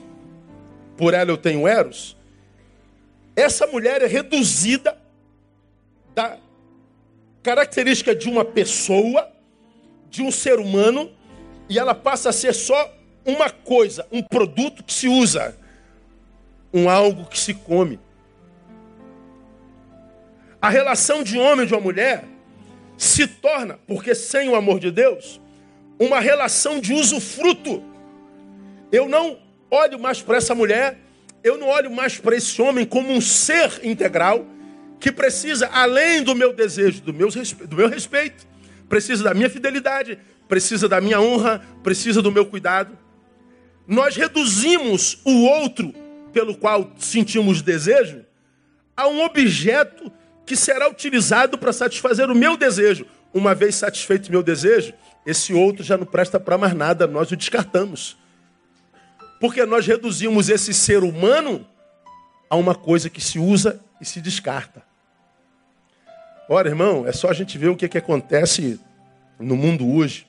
por 0.97 1.13
ela 1.13 1.29
eu 1.29 1.37
tenho 1.37 1.67
eros, 1.67 2.17
essa 3.35 3.65
mulher 3.67 4.01
é 4.01 4.07
reduzida 4.07 4.97
da 6.13 6.37
característica 7.41 8.15
de 8.15 8.29
uma 8.29 8.45
pessoa, 8.45 9.31
de 10.09 10.21
um 10.21 10.31
ser 10.31 10.59
humano, 10.59 11.11
e 11.67 11.79
ela 11.79 11.95
passa 11.95 12.29
a 12.29 12.33
ser 12.33 12.53
só 12.53 12.93
uma 13.25 13.49
coisa, 13.49 14.07
um 14.11 14.21
produto 14.21 14.83
que 14.83 14.93
se 14.93 15.07
usa, 15.07 15.57
um 16.73 16.89
algo 16.89 17.25
que 17.25 17.39
se 17.39 17.53
come. 17.53 17.99
A 20.61 20.69
relação 20.69 21.23
de 21.23 21.37
homem 21.37 21.65
e 21.65 21.67
de 21.67 21.73
uma 21.73 21.81
mulher 21.81 22.23
se 22.97 23.27
torna, 23.27 23.79
porque 23.87 24.13
sem 24.15 24.47
o 24.49 24.55
amor 24.55 24.79
de 24.79 24.91
Deus, 24.91 25.41
uma 25.99 26.19
relação 26.19 26.79
de 26.79 26.93
usufruto. 26.93 27.83
Eu 28.91 29.09
não 29.09 29.39
olho 29.69 29.99
mais 29.99 30.21
para 30.21 30.37
essa 30.37 30.53
mulher 30.53 30.97
eu 31.43 31.57
não 31.57 31.67
olho 31.67 31.91
mais 31.91 32.17
para 32.17 32.35
esse 32.35 32.61
homem 32.61 32.85
como 32.85 33.11
um 33.11 33.19
ser 33.19 33.81
integral 33.83 34.45
que 34.99 35.11
precisa, 35.11 35.67
além 35.67 36.23
do 36.23 36.33
meu 36.33 36.53
desejo, 36.53 37.01
do 37.01 37.13
meu, 37.13 37.27
do 37.29 37.75
meu 37.75 37.89
respeito, 37.89 38.47
precisa 38.87 39.23
da 39.23 39.33
minha 39.33 39.49
fidelidade, 39.49 40.17
precisa 40.47 40.87
da 40.87 41.01
minha 41.01 41.19
honra, 41.19 41.61
precisa 41.83 42.21
do 42.21 42.31
meu 42.31 42.45
cuidado. 42.45 42.97
Nós 43.85 44.15
reduzimos 44.15 45.19
o 45.25 45.43
outro 45.43 45.93
pelo 46.31 46.55
qual 46.55 46.93
sentimos 46.97 47.61
desejo 47.61 48.25
a 48.95 49.07
um 49.07 49.21
objeto 49.23 50.11
que 50.45 50.55
será 50.55 50.89
utilizado 50.89 51.57
para 51.57 51.73
satisfazer 51.73 52.29
o 52.29 52.35
meu 52.35 52.55
desejo. 52.55 53.05
Uma 53.33 53.53
vez 53.53 53.75
satisfeito 53.75 54.27
o 54.27 54.31
meu 54.31 54.43
desejo, 54.43 54.93
esse 55.25 55.53
outro 55.53 55.83
já 55.83 55.97
não 55.97 56.05
presta 56.05 56.39
para 56.39 56.57
mais 56.57 56.73
nada, 56.73 57.07
nós 57.07 57.31
o 57.31 57.35
descartamos. 57.35 58.17
Porque 59.43 59.65
nós 59.65 59.85
reduzimos 59.85 60.47
esse 60.47 60.73
ser 60.73 61.03
humano 61.03 61.67
a 62.49 62.55
uma 62.55 62.73
coisa 62.73 63.09
que 63.09 63.19
se 63.19 63.37
usa 63.37 63.77
e 63.99 64.05
se 64.05 64.21
descarta. 64.21 64.81
Ora, 66.47 66.69
irmão, 66.69 67.05
é 67.05 67.11
só 67.11 67.29
a 67.29 67.33
gente 67.33 67.57
ver 67.57 67.67
o 67.67 67.75
que, 67.75 67.89
que 67.89 67.97
acontece 67.97 68.79
no 69.37 69.57
mundo 69.57 69.85
hoje. 69.85 70.25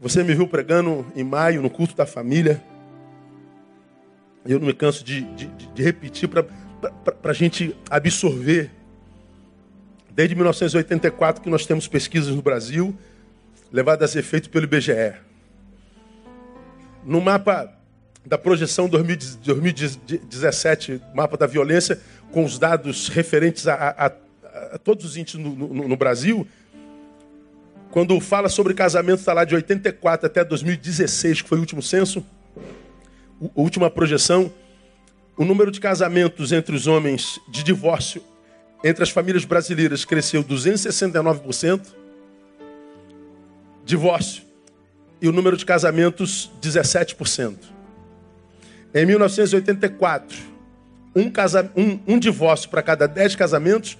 Você 0.00 0.24
me 0.24 0.34
viu 0.34 0.48
pregando 0.48 1.06
em 1.14 1.22
maio 1.22 1.60
no 1.60 1.68
culto 1.68 1.94
da 1.94 2.06
família. 2.06 2.64
Eu 4.46 4.58
não 4.58 4.66
me 4.66 4.72
canso 4.72 5.04
de, 5.04 5.20
de, 5.34 5.46
de 5.48 5.82
repetir 5.82 6.26
para 6.26 6.46
a 7.24 7.34
gente 7.34 7.76
absorver. 7.90 8.70
Desde 10.10 10.34
1984 10.34 11.42
que 11.42 11.50
nós 11.50 11.66
temos 11.66 11.86
pesquisas 11.86 12.34
no 12.34 12.40
Brasil, 12.40 12.96
levadas 13.70 14.16
a 14.16 14.20
efeito 14.20 14.48
pelo 14.48 14.64
IBGE. 14.64 15.16
No 17.04 17.20
mapa 17.20 17.81
da 18.24 18.38
projeção 18.38 18.88
2017, 18.88 21.00
mapa 21.14 21.36
da 21.36 21.46
violência, 21.46 22.00
com 22.30 22.44
os 22.44 22.58
dados 22.58 23.08
referentes 23.08 23.66
a, 23.66 23.74
a, 23.74 24.12
a 24.74 24.78
todos 24.78 25.04
os 25.04 25.16
índices 25.16 25.40
no, 25.40 25.54
no, 25.54 25.88
no, 25.88 25.96
Brasil, 25.96 26.46
quando 27.90 28.18
fala 28.20 28.48
sobre 28.48 28.74
casamento, 28.74 29.18
está 29.18 29.32
lá 29.32 29.44
de 29.44 29.54
84 29.54 30.26
até 30.26 30.44
2016, 30.44 31.42
que 31.42 31.48
foi 31.48 31.58
o 31.58 31.60
último 31.60 31.82
censo, 31.82 32.24
a 33.40 33.60
última 33.60 33.90
projeção, 33.90 34.52
o 35.36 35.44
número 35.44 35.70
de 35.70 35.80
casamentos 35.80 36.52
entre 36.52 36.76
os 36.76 36.86
homens 36.86 37.40
de 37.48 37.62
divórcio 37.62 38.22
entre 38.84 39.02
as 39.02 39.10
famílias 39.10 39.44
brasileiras 39.44 40.04
cresceu 40.04 40.42
269%, 40.42 41.86
divórcio, 43.84 44.42
e 45.20 45.28
o 45.28 45.32
número 45.32 45.56
de 45.56 45.64
casamentos 45.64 46.50
17%. 46.60 47.56
Em 48.94 49.06
1984, 49.06 50.36
um, 51.16 51.30
casa, 51.30 51.70
um, 51.74 51.98
um 52.06 52.18
divórcio 52.18 52.68
para 52.68 52.82
cada 52.82 53.06
dez 53.06 53.34
casamentos. 53.34 53.98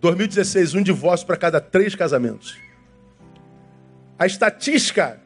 2016, 0.00 0.74
um 0.74 0.82
divórcio 0.82 1.26
para 1.26 1.36
cada 1.36 1.60
três 1.60 1.94
casamentos. 1.94 2.56
A 4.18 4.26
estatística 4.26 5.20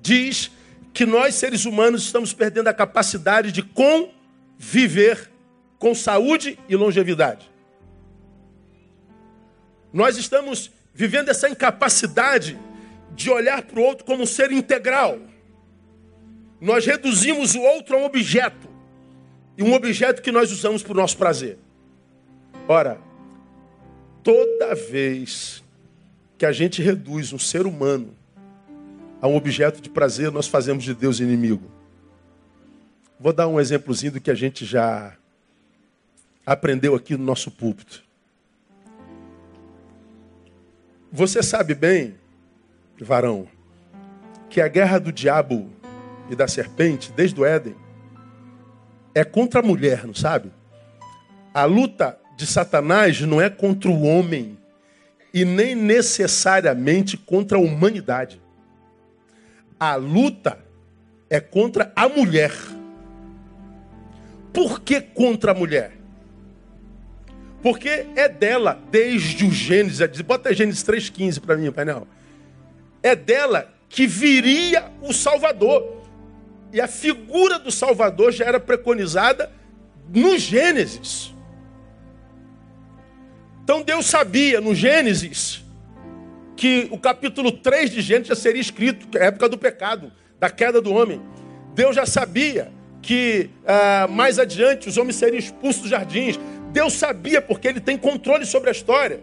diz 0.00 0.50
que 0.92 1.04
nós, 1.04 1.34
seres 1.34 1.64
humanos, 1.64 2.02
estamos 2.02 2.32
perdendo 2.32 2.68
a 2.68 2.74
capacidade 2.74 3.52
de 3.52 3.62
conviver 3.62 5.30
com 5.78 5.94
saúde 5.94 6.58
e 6.68 6.74
longevidade. 6.76 7.50
Nós 9.92 10.16
estamos 10.16 10.70
vivendo 10.94 11.28
essa 11.28 11.48
incapacidade 11.48 12.58
de 13.14 13.30
olhar 13.30 13.62
para 13.62 13.80
o 13.80 13.82
outro 13.82 14.04
como 14.04 14.22
um 14.22 14.26
ser 14.26 14.50
integral. 14.50 15.18
Nós 16.60 16.84
reduzimos 16.84 17.54
o 17.54 17.60
outro 17.60 17.96
a 17.96 18.00
um 18.00 18.04
objeto. 18.04 18.68
E 19.56 19.62
um 19.62 19.74
objeto 19.74 20.22
que 20.22 20.32
nós 20.32 20.52
usamos 20.52 20.82
para 20.82 20.92
o 20.92 20.96
nosso 20.96 21.16
prazer. 21.16 21.58
Ora, 22.66 23.00
toda 24.22 24.74
vez 24.74 25.62
que 26.36 26.46
a 26.46 26.52
gente 26.52 26.82
reduz 26.82 27.32
um 27.32 27.38
ser 27.38 27.66
humano 27.66 28.14
a 29.20 29.26
um 29.26 29.36
objeto 29.36 29.80
de 29.80 29.90
prazer, 29.90 30.30
nós 30.30 30.46
fazemos 30.46 30.84
de 30.84 30.94
Deus 30.94 31.18
inimigo. 31.18 31.68
Vou 33.18 33.32
dar 33.32 33.48
um 33.48 33.58
exemplozinho 33.58 34.12
do 34.12 34.20
que 34.20 34.30
a 34.30 34.34
gente 34.34 34.64
já 34.64 35.16
aprendeu 36.46 36.94
aqui 36.94 37.16
no 37.16 37.24
nosso 37.24 37.50
púlpito. 37.50 38.04
Você 41.10 41.42
sabe 41.42 41.74
bem, 41.74 42.14
varão, 43.00 43.48
que 44.48 44.60
a 44.60 44.68
guerra 44.68 45.00
do 45.00 45.10
diabo 45.10 45.68
e 46.30 46.36
da 46.36 46.48
serpente, 46.48 47.12
desde 47.12 47.40
o 47.40 47.44
Éden, 47.44 47.76
é 49.14 49.24
contra 49.24 49.60
a 49.60 49.62
mulher, 49.62 50.06
não 50.06 50.14
sabe? 50.14 50.52
A 51.52 51.64
luta 51.64 52.18
de 52.36 52.46
Satanás 52.46 53.20
não 53.20 53.40
é 53.40 53.50
contra 53.50 53.90
o 53.90 54.02
homem 54.02 54.58
e 55.32 55.44
nem 55.44 55.74
necessariamente 55.74 57.16
contra 57.16 57.58
a 57.58 57.60
humanidade. 57.60 58.40
A 59.78 59.96
luta 59.96 60.58
é 61.28 61.40
contra 61.40 61.92
a 61.94 62.08
mulher. 62.08 62.52
Por 64.52 64.80
que 64.80 65.00
contra 65.00 65.52
a 65.52 65.54
mulher? 65.54 65.92
Porque 67.62 68.06
é 68.14 68.28
dela, 68.28 68.80
desde 68.90 69.44
o 69.44 69.50
Gênesis, 69.50 70.20
bota 70.20 70.54
Gênesis 70.54 70.84
3,15 70.84 71.40
para 71.40 71.56
mim, 71.56 71.70
painel. 71.72 72.06
É 73.02 73.16
dela 73.16 73.72
que 73.88 74.06
viria 74.06 74.90
o 75.02 75.12
Salvador. 75.12 75.97
E 76.72 76.80
a 76.80 76.88
figura 76.88 77.58
do 77.58 77.70
Salvador 77.70 78.32
já 78.32 78.44
era 78.44 78.60
preconizada 78.60 79.50
no 80.08 80.38
Gênesis. 80.38 81.32
Então 83.64 83.82
Deus 83.82 84.06
sabia 84.06 84.60
no 84.60 84.74
Gênesis 84.74 85.64
que 86.56 86.88
o 86.90 86.98
capítulo 86.98 87.52
3 87.52 87.90
de 87.90 88.00
Gênesis 88.00 88.28
já 88.28 88.34
seria 88.34 88.60
escrito, 88.60 89.06
que 89.08 89.18
é 89.18 89.22
a 89.22 89.26
época 89.26 89.48
do 89.48 89.56
pecado, 89.56 90.10
da 90.38 90.50
queda 90.50 90.80
do 90.80 90.92
homem. 90.92 91.20
Deus 91.74 91.94
já 91.94 92.04
sabia 92.04 92.72
que 93.00 93.50
ah, 93.66 94.08
mais 94.10 94.38
adiante 94.38 94.88
os 94.88 94.96
homens 94.96 95.16
seriam 95.16 95.38
expulsos 95.38 95.82
dos 95.82 95.90
jardins. 95.90 96.38
Deus 96.72 96.94
sabia, 96.94 97.40
porque 97.40 97.68
ele 97.68 97.80
tem 97.80 97.96
controle 97.96 98.44
sobre 98.44 98.68
a 98.68 98.72
história, 98.72 99.20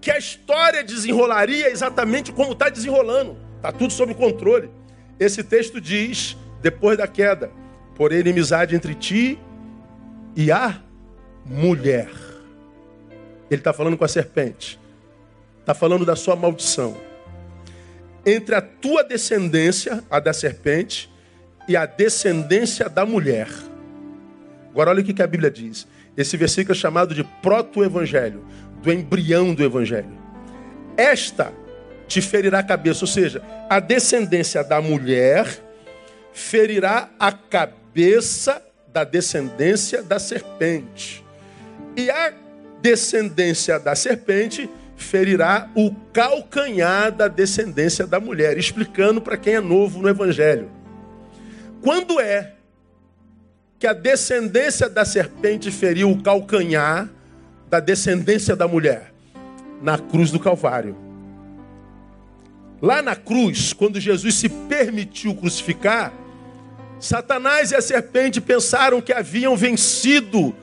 que 0.00 0.10
a 0.10 0.18
história 0.18 0.82
desenrolaria 0.82 1.68
exatamente 1.68 2.32
como 2.32 2.52
está 2.52 2.68
desenrolando. 2.68 3.36
Está 3.56 3.72
tudo 3.72 3.92
sob 3.92 4.14
controle. 4.14 4.70
Esse 5.18 5.42
texto 5.42 5.80
diz, 5.80 6.36
depois 6.60 6.98
da 6.98 7.06
queda, 7.06 7.50
por 7.94 8.12
inimizade 8.12 8.74
entre 8.74 8.94
ti 8.94 9.38
e 10.36 10.50
a 10.50 10.80
mulher. 11.44 12.10
Ele 13.50 13.60
está 13.60 13.72
falando 13.72 13.96
com 13.96 14.04
a 14.04 14.08
serpente. 14.08 14.78
Está 15.60 15.74
falando 15.74 16.04
da 16.04 16.16
sua 16.16 16.36
maldição. 16.36 16.96
Entre 18.24 18.54
a 18.54 18.60
tua 18.60 19.02
descendência, 19.02 20.04
a 20.10 20.20
da 20.20 20.32
serpente, 20.32 21.10
e 21.66 21.76
a 21.76 21.86
descendência 21.86 22.88
da 22.88 23.04
mulher. 23.04 23.48
Agora 24.70 24.90
olha 24.90 25.00
o 25.00 25.04
que 25.04 25.22
a 25.22 25.26
Bíblia 25.26 25.50
diz. 25.50 25.86
Esse 26.16 26.36
versículo 26.36 26.72
é 26.72 26.78
chamado 26.78 27.14
de 27.14 27.22
proto-evangelho, 27.22 28.44
do 28.82 28.92
embrião 28.92 29.54
do 29.54 29.62
evangelho. 29.62 30.18
Esta 30.96 31.52
te 32.06 32.20
ferirá 32.20 32.58
a 32.58 32.62
cabeça, 32.62 33.04
ou 33.04 33.08
seja, 33.08 33.42
a 33.68 33.78
descendência 33.78 34.64
da 34.64 34.80
mulher 34.80 35.46
ferirá 36.32 37.10
a 37.18 37.32
cabeça 37.32 38.62
da 38.92 39.04
descendência 39.04 40.02
da 40.02 40.18
serpente. 40.18 41.24
E 41.96 42.10
a 42.10 42.32
descendência 42.80 43.78
da 43.78 43.94
serpente 43.94 44.68
ferirá 44.96 45.68
o 45.74 45.94
calcanhar 46.12 47.10
da 47.10 47.28
descendência 47.28 48.06
da 48.06 48.20
mulher, 48.20 48.58
explicando 48.58 49.20
para 49.20 49.36
quem 49.36 49.54
é 49.54 49.60
novo 49.60 50.00
no 50.00 50.08
evangelho. 50.08 50.70
Quando 51.82 52.20
é 52.20 52.54
que 53.78 53.86
a 53.86 53.94
descendência 53.94 54.88
da 54.88 55.04
serpente 55.04 55.70
feriu 55.70 56.10
o 56.10 56.22
calcanhar 56.22 57.08
da 57.68 57.80
descendência 57.80 58.54
da 58.54 58.68
mulher? 58.68 59.12
Na 59.80 59.96
cruz 59.96 60.30
do 60.30 60.38
Calvário. 60.38 61.09
Lá 62.80 63.02
na 63.02 63.14
cruz, 63.14 63.72
quando 63.72 64.00
Jesus 64.00 64.34
se 64.36 64.48
permitiu 64.48 65.34
crucificar, 65.34 66.12
Satanás 66.98 67.72
e 67.72 67.76
a 67.76 67.82
serpente 67.82 68.40
pensaram 68.40 69.00
que 69.00 69.12
haviam 69.12 69.56
vencido 69.56 70.54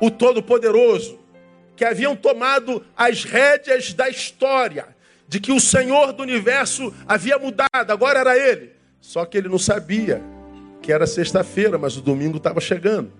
o 0.00 0.10
Todo-Poderoso, 0.10 1.18
que 1.76 1.84
haviam 1.84 2.16
tomado 2.16 2.84
as 2.96 3.24
rédeas 3.24 3.92
da 3.92 4.08
história, 4.08 4.86
de 5.26 5.40
que 5.40 5.52
o 5.52 5.60
Senhor 5.60 6.12
do 6.12 6.22
universo 6.22 6.92
havia 7.06 7.38
mudado, 7.38 7.90
agora 7.90 8.20
era 8.20 8.36
ele. 8.36 8.72
Só 9.00 9.24
que 9.24 9.36
ele 9.36 9.48
não 9.48 9.58
sabia 9.58 10.22
que 10.80 10.92
era 10.92 11.06
sexta-feira, 11.06 11.76
mas 11.76 11.96
o 11.96 12.00
domingo 12.00 12.38
estava 12.38 12.60
chegando. 12.60 13.12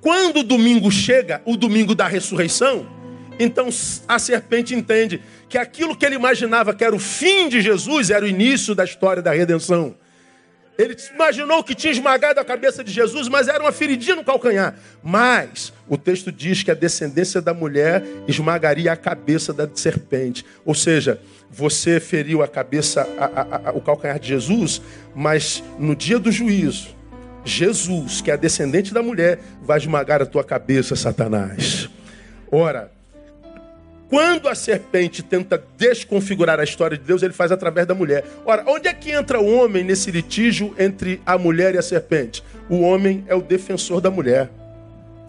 Quando 0.00 0.40
o 0.40 0.42
domingo 0.42 0.90
chega, 0.90 1.40
o 1.44 1.56
domingo 1.56 1.94
da 1.94 2.08
ressurreição, 2.08 2.86
então 3.42 3.68
a 4.06 4.18
serpente 4.18 4.74
entende 4.74 5.22
que 5.48 5.58
aquilo 5.58 5.96
que 5.96 6.06
ele 6.06 6.14
imaginava 6.14 6.74
que 6.74 6.84
era 6.84 6.94
o 6.94 6.98
fim 6.98 7.48
de 7.48 7.60
Jesus 7.60 8.10
era 8.10 8.24
o 8.24 8.28
início 8.28 8.74
da 8.74 8.84
história 8.84 9.22
da 9.22 9.32
redenção. 9.32 9.94
Ele 10.78 10.96
imaginou 11.14 11.62
que 11.62 11.74
tinha 11.74 11.92
esmagado 11.92 12.40
a 12.40 12.44
cabeça 12.44 12.82
de 12.82 12.90
Jesus, 12.90 13.28
mas 13.28 13.46
era 13.46 13.62
uma 13.62 13.72
feridinha 13.72 14.16
no 14.16 14.24
calcanhar. 14.24 14.74
Mas 15.02 15.72
o 15.86 15.98
texto 15.98 16.32
diz 16.32 16.62
que 16.62 16.70
a 16.70 16.74
descendência 16.74 17.42
da 17.42 17.52
mulher 17.52 18.02
esmagaria 18.26 18.90
a 18.90 18.96
cabeça 18.96 19.52
da 19.52 19.68
serpente. 19.74 20.44
Ou 20.64 20.74
seja, 20.74 21.20
você 21.50 22.00
feriu 22.00 22.42
a 22.42 22.48
cabeça, 22.48 23.06
a, 23.18 23.24
a, 23.24 23.70
a, 23.70 23.72
o 23.72 23.82
calcanhar 23.82 24.18
de 24.18 24.28
Jesus, 24.28 24.80
mas 25.14 25.62
no 25.78 25.94
dia 25.94 26.18
do 26.18 26.32
juízo, 26.32 26.96
Jesus, 27.44 28.22
que 28.22 28.30
é 28.30 28.34
a 28.34 28.36
descendente 28.36 28.94
da 28.94 29.02
mulher, 29.02 29.40
vai 29.60 29.78
esmagar 29.78 30.22
a 30.22 30.26
tua 30.26 30.42
cabeça, 30.42 30.96
Satanás. 30.96 31.90
Ora, 32.50 32.90
quando 34.12 34.46
a 34.46 34.54
serpente 34.54 35.22
tenta 35.22 35.64
desconfigurar 35.78 36.60
a 36.60 36.64
história 36.64 36.98
de 36.98 37.02
Deus, 37.02 37.22
ele 37.22 37.32
faz 37.32 37.50
através 37.50 37.86
da 37.86 37.94
mulher. 37.94 38.22
Ora, 38.44 38.62
onde 38.66 38.86
é 38.86 38.92
que 38.92 39.10
entra 39.10 39.40
o 39.40 39.50
homem 39.56 39.82
nesse 39.82 40.10
litígio 40.10 40.74
entre 40.78 41.22
a 41.24 41.38
mulher 41.38 41.74
e 41.74 41.78
a 41.78 41.82
serpente? 41.82 42.44
O 42.68 42.82
homem 42.82 43.24
é 43.26 43.34
o 43.34 43.40
defensor 43.40 44.02
da 44.02 44.10
mulher. 44.10 44.50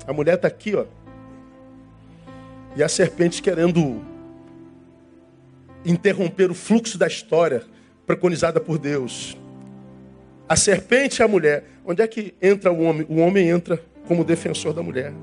A 0.06 0.12
mulher 0.12 0.36
está 0.36 0.50
aqui, 0.50 0.76
ó. 0.76 0.84
E 2.76 2.84
a 2.84 2.89
serpente 2.89 3.41
querendo 3.41 4.04
interromper 5.86 6.52
o 6.52 6.54
fluxo 6.54 6.98
da 6.98 7.08
história 7.08 7.63
preconizada 8.06 8.60
por 8.60 8.78
Deus. 8.78 9.38
A 10.50 10.58
serpente 10.58 11.22
e 11.22 11.24
a 11.24 11.28
mulher. 11.30 11.63
Onde 11.86 12.02
é 12.02 12.08
que 12.08 12.34
entra 12.41 12.69
o 12.69 12.82
homem? 12.82 13.08
O 13.10 13.22
homem 13.22 13.48
entra 13.48 13.82
como 14.10 14.26
defensor 14.26 14.74
da 14.74 14.84
mulher. 14.84 15.13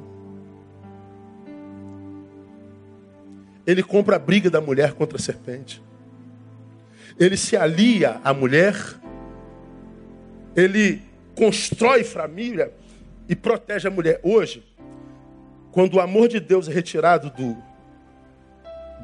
Ele 3.71 3.85
compra 3.85 4.17
a 4.17 4.19
briga 4.19 4.51
da 4.51 4.61
mulher 4.61 4.95
contra 4.95 5.17
a 5.17 5.21
serpente. 5.21 5.81
Ele 7.17 7.37
se 7.37 7.57
alia 7.57 8.21
à 8.25 8.35
mulher. 8.35 8.75
Ele 10.57 11.01
constrói 11.37 12.03
família 12.03 12.73
e 13.29 13.37
protege 13.37 13.87
a 13.87 13.91
mulher. 13.91 14.19
Hoje, 14.25 14.65
quando 15.71 15.95
o 15.95 16.01
amor 16.01 16.27
de 16.27 16.41
Deus 16.41 16.69
é 16.69 16.73
retirado 16.73 17.31
do, 17.31 17.57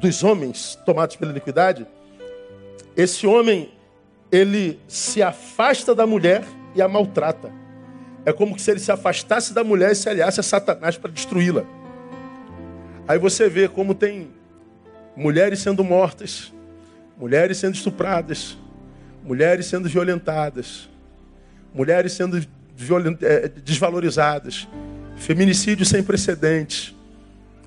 dos 0.01 0.21
homens 0.21 0.77
tomados 0.85 1.15
pela 1.15 1.31
iniquidade, 1.31 1.87
esse 2.93 3.25
homem 3.25 3.71
ele 4.29 4.81
se 4.85 5.23
afasta 5.23 5.95
da 5.95 6.05
mulher 6.05 6.43
e 6.75 6.81
a 6.81 6.89
maltrata. 6.89 7.53
É 8.25 8.33
como 8.33 8.59
se 8.59 8.69
ele 8.69 8.81
se 8.81 8.91
afastasse 8.91 9.53
da 9.53 9.63
mulher 9.63 9.93
e 9.93 9.95
se 9.95 10.09
aliasse 10.09 10.41
a 10.41 10.43
Satanás 10.43 10.97
para 10.97 11.09
destruí-la. 11.09 11.63
Aí 13.07 13.17
você 13.17 13.47
vê 13.47 13.69
como 13.69 13.95
tem 13.95 14.35
mulheres 15.17 15.59
sendo 15.59 15.83
mortas, 15.83 16.53
mulheres 17.17 17.57
sendo 17.57 17.73
estupradas, 17.73 18.55
mulheres 19.23 19.65
sendo 19.65 19.89
violentadas, 19.89 20.87
mulheres 21.73 22.13
sendo 22.13 22.37
eh, 22.37 23.51
desvalorizadas, 23.63 24.67
feminicídio 25.17 25.83
sem 25.85 26.03
precedentes. 26.03 26.95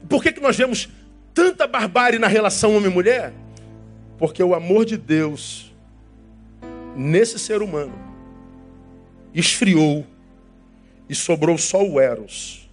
Por 0.09 0.23
que, 0.23 0.33
que 0.33 0.41
nós 0.41 0.57
vemos 0.57 0.89
tanta 1.35 1.67
barbárie 1.67 2.21
na 2.21 2.29
relação 2.29 2.77
homem-mulher? 2.77 3.33
Porque 4.17 4.43
o 4.43 4.55
amor 4.55 4.85
de 4.85 4.97
Deus 4.97 5.75
nesse 6.97 7.37
ser 7.37 7.63
humano 7.63 7.99
esfriou 9.35 10.07
e 11.09 11.15
sobrou 11.17 11.59
só 11.59 11.83
o 11.83 11.99
Eros, 12.01 12.71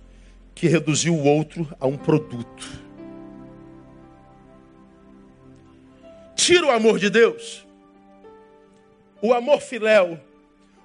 que 0.54 0.68
reduziu 0.68 1.16
o 1.16 1.24
outro 1.24 1.68
a 1.80 1.88
um 1.88 1.98
produto. 1.98 2.87
Tira 6.38 6.68
o 6.68 6.72
amor 6.72 7.00
de 7.00 7.10
Deus, 7.10 7.68
o 9.22 9.34
amor 9.34 9.60
filéu, 9.60 10.20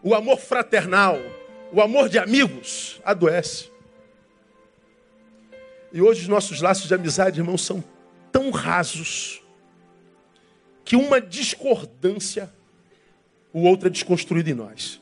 o 0.02 0.14
amor 0.14 0.38
fraternal, 0.38 1.18
o 1.70 1.80
amor 1.80 2.08
de 2.08 2.18
amigos, 2.18 3.00
adoece. 3.04 3.70
E 5.92 6.00
hoje 6.00 6.22
os 6.22 6.28
nossos 6.28 6.60
laços 6.62 6.88
de 6.88 6.94
amizade, 6.94 7.38
irmãos, 7.38 7.62
são 7.64 7.84
tão 8.32 8.50
rasos 8.50 9.42
que 10.84 10.96
uma 10.96 11.20
discordância 11.20 12.50
o 13.52 13.64
outro 13.64 13.88
é 13.88 13.90
desconstruído 13.90 14.48
em 14.48 14.54
nós. 14.54 15.00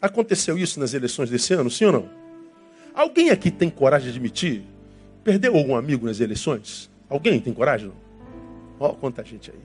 Aconteceu 0.00 0.56
isso 0.56 0.78
nas 0.78 0.94
eleições 0.94 1.28
desse 1.28 1.52
ano, 1.52 1.68
sim 1.68 1.84
ou 1.86 1.92
não? 1.92 2.10
Alguém 2.94 3.30
aqui 3.30 3.50
tem 3.50 3.68
coragem 3.68 4.10
de 4.10 4.16
admitir? 4.16 4.62
Perdeu 5.24 5.56
algum 5.56 5.74
amigo 5.74 6.06
nas 6.06 6.20
eleições? 6.20 6.88
Alguém 7.08 7.40
tem 7.40 7.52
coragem? 7.52 7.88
Não? 7.88 8.11
Ó, 8.82 8.94
quanta 8.94 9.24
gente 9.24 9.48
aí. 9.48 9.60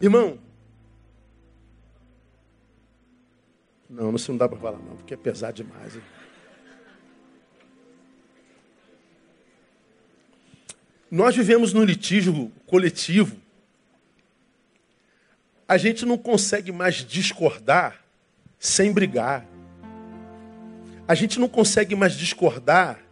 Irmão, 0.00 0.36
não, 3.88 4.12
isso 4.16 4.32
não 4.32 4.38
dá 4.38 4.48
para 4.48 4.58
falar 4.58 4.78
não, 4.78 4.96
porque 4.96 5.14
é 5.14 5.16
pesado 5.16 5.54
demais. 5.54 5.94
Hein? 5.94 6.02
Nós 11.08 11.36
vivemos 11.36 11.72
num 11.72 11.84
litígio 11.84 12.50
coletivo. 12.66 13.36
A 15.68 15.78
gente 15.78 16.04
não 16.04 16.18
consegue 16.18 16.72
mais 16.72 16.96
discordar 16.96 18.04
sem 18.58 18.92
brigar. 18.92 19.46
A 21.06 21.14
gente 21.14 21.38
não 21.38 21.48
consegue 21.48 21.94
mais 21.94 22.14
discordar 22.14 23.05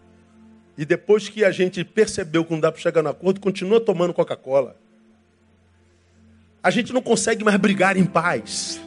e 0.76 0.84
depois 0.84 1.28
que 1.28 1.44
a 1.44 1.50
gente 1.50 1.84
percebeu 1.84 2.44
que 2.44 2.52
não 2.52 2.60
dá 2.60 2.72
para 2.72 2.80
chegar 2.80 3.02
no 3.02 3.08
acordo, 3.08 3.40
continua 3.40 3.80
tomando 3.80 4.12
Coca-Cola. 4.12 4.76
A 6.62 6.70
gente 6.70 6.92
não 6.92 7.02
consegue 7.02 7.44
mais 7.44 7.56
brigar 7.58 7.96
em 7.96 8.04
paz. 8.04 8.80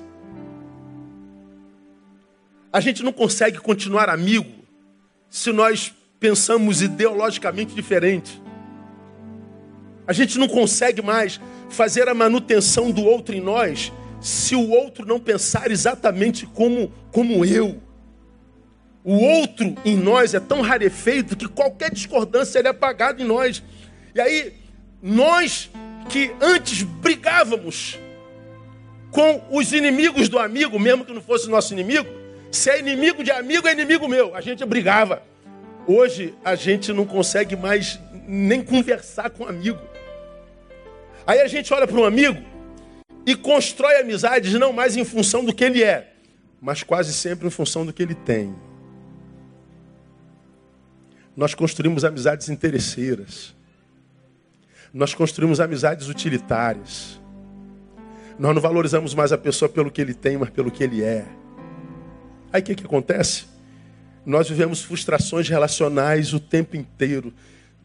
A 2.74 2.80
gente 2.80 3.04
não 3.04 3.14
consegue 3.14 3.60
continuar 3.60 4.10
amigo 4.10 4.52
se 5.30 5.52
nós 5.52 5.94
pensamos 6.20 6.82
ideologicamente 6.82 7.74
diferente. 7.74 8.42
A 10.06 10.14
gente 10.14 10.38
não 10.38 10.48
consegue 10.48 11.02
mais 11.02 11.40
fazer 11.70 12.08
a 12.08 12.14
manutenção 12.14 12.92
do 12.92 13.04
outro 13.04 13.36
em 13.36 13.42
nós 13.42 13.92
se 14.20 14.56
o 14.56 14.70
outro 14.70 15.06
não 15.06 15.20
pensar 15.20 15.70
exatamente 15.70 16.46
como, 16.46 16.92
como 17.12 17.46
eu. 17.46 17.82
O 19.10 19.24
outro 19.24 19.74
em 19.86 19.96
nós 19.96 20.34
é 20.34 20.40
tão 20.42 20.60
rarefeito 20.60 21.38
que 21.38 21.48
qualquer 21.48 21.90
discordância 21.90 22.60
é 22.60 22.68
apagada 22.68 23.22
em 23.22 23.26
nós. 23.26 23.64
E 24.14 24.20
aí, 24.20 24.54
nós 25.02 25.72
que 26.10 26.36
antes 26.42 26.84
brigávamos 26.84 27.98
com 29.10 29.42
os 29.50 29.72
inimigos 29.72 30.28
do 30.28 30.38
amigo, 30.38 30.78
mesmo 30.78 31.06
que 31.06 31.14
não 31.14 31.22
fosse 31.22 31.50
nosso 31.50 31.72
inimigo, 31.72 32.06
se 32.52 32.70
é 32.70 32.80
inimigo 32.80 33.24
de 33.24 33.32
amigo, 33.32 33.66
é 33.66 33.72
inimigo 33.72 34.10
meu. 34.10 34.36
A 34.36 34.42
gente 34.42 34.66
brigava. 34.66 35.24
Hoje 35.88 36.34
a 36.44 36.56
gente 36.56 36.92
não 36.92 37.06
consegue 37.06 37.56
mais 37.56 37.98
nem 38.28 38.62
conversar 38.62 39.30
com 39.30 39.46
um 39.46 39.48
amigo. 39.48 39.80
Aí 41.26 41.40
a 41.40 41.48
gente 41.48 41.74
olha 41.74 41.88
para 41.88 41.98
um 41.98 42.04
amigo 42.04 42.44
e 43.26 43.38
constrói 43.38 44.02
amizades 44.02 44.54
não 44.56 44.74
mais 44.74 44.98
em 44.98 45.06
função 45.06 45.46
do 45.46 45.54
que 45.54 45.64
ele 45.64 45.82
é, 45.82 46.12
mas 46.60 46.84
quase 46.84 47.14
sempre 47.14 47.48
em 47.48 47.52
função 47.52 47.86
do 47.86 47.94
que 47.94 48.04
ele 48.04 48.14
tem 48.14 48.67
nós 51.38 51.54
construímos 51.54 52.04
amizades 52.04 52.50
interesseiras. 52.50 53.56
Nós 54.92 55.14
construímos 55.14 55.60
amizades 55.60 56.08
utilitárias. 56.08 57.22
Nós 58.40 58.56
não 58.56 58.62
valorizamos 58.62 59.14
mais 59.14 59.32
a 59.32 59.38
pessoa 59.38 59.70
pelo 59.70 59.92
que 59.92 60.02
ele 60.02 60.16
tem, 60.16 60.36
mas 60.36 60.50
pelo 60.50 60.72
que 60.72 60.84
ele 60.84 61.04
é. 61.04 61.26
Aí 62.52 62.62
o 62.62 62.64
que, 62.64 62.74
que 62.74 62.86
acontece? 62.86 63.46
Nós 64.26 64.50
vivemos 64.50 64.82
frustrações 64.82 65.48
relacionais 65.48 66.34
o 66.34 66.40
tempo 66.40 66.76
inteiro. 66.76 67.32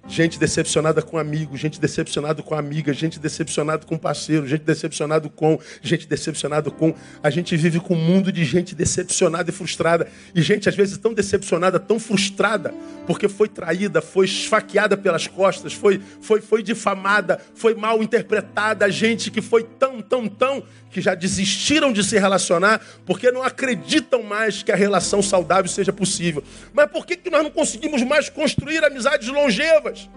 Gente 0.09 0.37
decepcionada 0.37 1.01
com 1.01 1.17
amigo, 1.17 1.57
gente 1.57 1.81
decepcionada 1.81 2.43
com 2.43 2.57
amiga, 2.57 2.93
gente 2.93 3.21
decepcionada 3.21 3.87
com 3.87 3.97
parceiro, 3.97 4.49
gente 4.49 4.65
decepcionada 4.65 5.29
com, 5.29 5.59
gente 5.81 6.09
decepcionada 6.09 6.73
com. 6.73 6.93
A 7.23 7.31
gente 7.31 7.57
vive 7.57 7.79
com 7.79 7.95
um 7.95 7.99
mundo 7.99 8.33
de 8.33 8.45
gente 8.45 8.75
decepcionada 8.75 9.51
e 9.51 9.53
frustrada. 9.53 10.09
E 10.35 10.43
gente, 10.43 10.69
às 10.69 10.75
vezes, 10.75 10.99
tão 10.99 11.15
decepcionada, 11.15 11.79
tão 11.79 12.01
frustrada, 12.01 12.75
porque 13.07 13.29
foi 13.29 13.49
traída, 13.49 14.03
foi 14.03 14.27
esfaqueada 14.27 14.97
pelas 14.97 15.29
costas, 15.29 15.73
foi, 15.73 16.01
foi, 16.21 16.41
foi 16.41 16.65
difamada, 16.65 17.41
foi 17.55 17.75
mal 17.75 18.03
interpretada. 18.03 18.91
Gente 18.91 19.31
que 19.31 19.41
foi 19.41 19.63
tão, 19.63 20.03
tão, 20.03 20.27
tão, 20.27 20.65
que 20.93 21.01
já 21.01 21.15
desistiram 21.15 21.93
de 21.93 22.05
se 22.05 22.19
relacionar, 22.19 22.81
porque 23.07 23.33
não 23.33 23.43
acreditam 23.43 24.23
mais 24.23 24.63
que 24.63 24.71
a 24.71 24.77
relação 24.77 25.23
saudável 25.23 25.69
seja 25.69 25.93
possível. 25.93 26.45
Mas 26.73 26.91
por 26.91 27.07
que, 27.07 27.17
que 27.17 27.31
nós 27.31 27.43
não 27.43 27.51
conseguimos 27.51 28.03
mais 28.03 28.29
construir 28.29 28.85
amizades 28.85 29.29
longevas? 29.29 30.09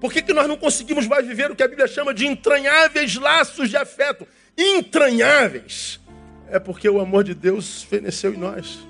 Por 0.00 0.12
que, 0.12 0.20
que 0.20 0.32
nós 0.32 0.46
não 0.48 0.56
conseguimos 0.56 1.06
mais 1.06 1.26
viver 1.26 1.50
o 1.50 1.56
que 1.56 1.62
a 1.62 1.68
Bíblia 1.68 1.86
chama 1.86 2.12
de 2.12 2.26
entranháveis 2.26 3.14
laços 3.14 3.70
de 3.70 3.76
afeto? 3.76 4.26
Entranháveis. 4.56 6.00
É 6.50 6.58
porque 6.58 6.88
o 6.88 7.00
amor 7.00 7.24
de 7.24 7.34
Deus 7.34 7.82
feneceu 7.82 8.34
em 8.34 8.38
nós. 8.38 8.80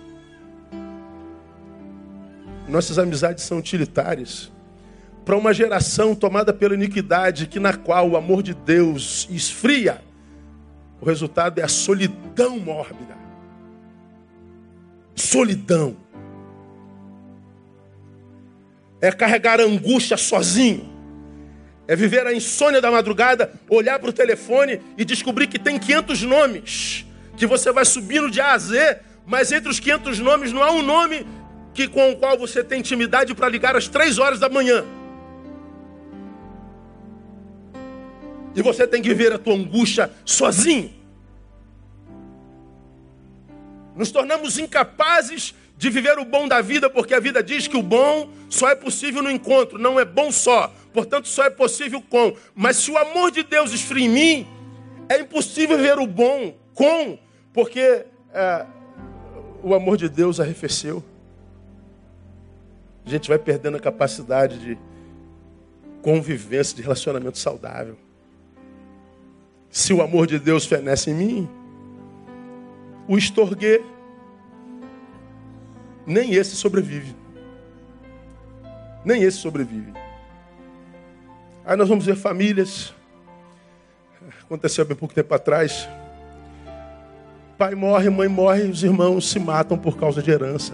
Nossas 2.66 2.98
amizades 2.98 3.44
são 3.44 3.58
utilitárias. 3.58 4.50
Para 5.24 5.36
uma 5.36 5.52
geração 5.52 6.14
tomada 6.14 6.54
pela 6.54 6.74
iniquidade, 6.74 7.46
que 7.46 7.60
na 7.60 7.74
qual 7.74 8.08
o 8.08 8.16
amor 8.16 8.42
de 8.42 8.54
Deus 8.54 9.28
esfria, 9.30 10.00
o 11.00 11.06
resultado 11.06 11.58
é 11.58 11.62
a 11.62 11.68
solidão 11.68 12.58
mórbida. 12.58 13.16
Solidão. 15.14 15.96
É 19.00 19.12
carregar 19.12 19.60
angústia 19.60 20.16
sozinho 20.16 20.98
é 21.88 21.96
viver 21.96 22.26
a 22.26 22.34
insônia 22.34 22.82
da 22.82 22.90
madrugada, 22.90 23.50
olhar 23.66 23.98
para 23.98 24.10
o 24.10 24.12
telefone 24.12 24.78
e 24.98 25.06
descobrir 25.06 25.46
que 25.46 25.58
tem 25.58 25.78
500 25.78 26.22
nomes, 26.22 27.06
que 27.34 27.46
você 27.46 27.72
vai 27.72 27.86
subindo 27.86 28.30
de 28.30 28.42
A 28.42 28.52
a 28.52 28.58
Z, 28.58 28.98
mas 29.26 29.50
entre 29.50 29.70
os 29.70 29.80
500 29.80 30.18
nomes 30.18 30.52
não 30.52 30.62
há 30.62 30.70
um 30.70 30.82
nome 30.82 31.26
que 31.72 31.88
com 31.88 32.12
o 32.12 32.16
qual 32.16 32.36
você 32.36 32.62
tem 32.62 32.80
intimidade 32.80 33.34
para 33.34 33.48
ligar 33.48 33.74
às 33.74 33.88
3 33.88 34.18
horas 34.18 34.38
da 34.38 34.50
manhã. 34.50 34.84
E 38.54 38.62
você 38.62 38.86
tem 38.86 39.02
que 39.02 39.08
viver 39.08 39.32
a 39.32 39.38
tua 39.38 39.54
angústia 39.54 40.10
sozinho. 40.24 40.92
Nos 43.94 44.10
tornamos 44.10 44.58
incapazes 44.58 45.54
de 45.76 45.90
viver 45.90 46.18
o 46.18 46.24
bom 46.24 46.48
da 46.48 46.60
vida, 46.60 46.90
porque 46.90 47.14
a 47.14 47.20
vida 47.20 47.42
diz 47.42 47.68
que 47.68 47.76
o 47.76 47.82
bom 47.82 48.30
só 48.48 48.68
é 48.68 48.74
possível 48.74 49.22
no 49.22 49.30
encontro, 49.30 49.78
não 49.78 49.98
é 49.98 50.04
bom 50.04 50.32
só. 50.32 50.72
Portanto, 50.92 51.28
só 51.28 51.44
é 51.44 51.50
possível 51.50 52.02
com. 52.02 52.34
Mas 52.54 52.76
se 52.76 52.90
o 52.90 52.98
amor 52.98 53.30
de 53.30 53.42
Deus 53.44 53.72
esfria 53.72 54.06
em 54.06 54.08
mim, 54.08 54.46
é 55.08 55.20
impossível 55.20 55.78
ver 55.78 55.98
o 55.98 56.06
bom 56.06 56.54
com, 56.74 57.18
porque 57.52 58.04
é, 58.32 58.66
o 59.62 59.74
amor 59.74 59.96
de 59.96 60.08
Deus 60.08 60.40
arrefeceu. 60.40 61.02
A 63.06 63.10
gente 63.10 63.28
vai 63.28 63.38
perdendo 63.38 63.76
a 63.76 63.80
capacidade 63.80 64.58
de 64.58 64.78
convivência, 66.02 66.76
de 66.76 66.82
relacionamento 66.82 67.38
saudável. 67.38 67.96
Se 69.70 69.92
o 69.92 70.02
amor 70.02 70.26
de 70.26 70.38
Deus 70.38 70.64
fenece 70.66 71.10
em 71.10 71.14
mim, 71.14 71.48
o 73.06 73.16
estorguei 73.16 73.84
nem 76.06 76.34
esse 76.34 76.56
sobrevive. 76.56 77.14
Nem 79.04 79.22
esse 79.22 79.38
sobrevive. 79.38 79.92
Aí 81.64 81.76
nós 81.76 81.88
vamos 81.88 82.06
ver 82.06 82.16
famílias. 82.16 82.94
Aconteceu 84.42 84.84
há 84.84 84.94
pouco 84.94 85.14
tempo 85.14 85.34
atrás. 85.34 85.88
Pai 87.58 87.74
morre, 87.74 88.08
mãe 88.08 88.28
morre, 88.28 88.62
os 88.62 88.82
irmãos 88.82 89.28
se 89.28 89.38
matam 89.38 89.76
por 89.76 89.98
causa 89.98 90.22
de 90.22 90.30
herança. 90.30 90.72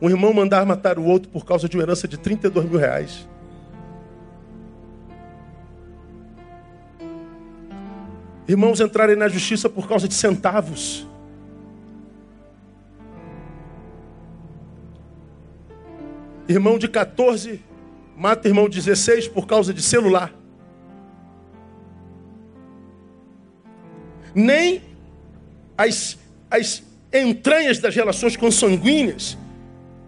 Um 0.00 0.08
irmão 0.08 0.32
mandar 0.32 0.66
matar 0.66 0.98
o 0.98 1.04
outro 1.04 1.28
por 1.30 1.44
causa 1.44 1.68
de 1.68 1.76
uma 1.76 1.82
herança 1.82 2.06
de 2.06 2.18
32 2.18 2.68
mil 2.68 2.78
reais. 2.78 3.28
Irmãos 8.48 8.80
entrarem 8.80 9.16
na 9.16 9.28
justiça 9.28 9.68
por 9.68 9.88
causa 9.88 10.08
de 10.08 10.14
centavos. 10.14 11.06
Irmão 16.48 16.78
de 16.78 16.88
14 16.88 17.62
mata 18.16 18.46
irmão 18.46 18.68
de 18.68 18.76
16 18.76 19.28
por 19.28 19.46
causa 19.46 19.72
de 19.72 19.82
celular. 19.82 20.32
Nem 24.34 24.82
as, 25.76 26.18
as 26.50 26.82
entranhas 27.12 27.78
das 27.78 27.94
relações 27.94 28.36
consanguíneas 28.36 29.36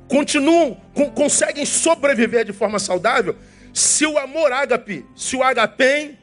continuam, 0.08 0.76
conseguem 1.14 1.64
sobreviver 1.66 2.44
de 2.44 2.52
forma 2.52 2.78
saudável 2.78 3.36
se 3.72 4.06
o 4.06 4.18
amor 4.18 4.52
ágape, 4.52 5.04
se 5.16 5.36
o 5.36 5.42
agapem 5.42 6.18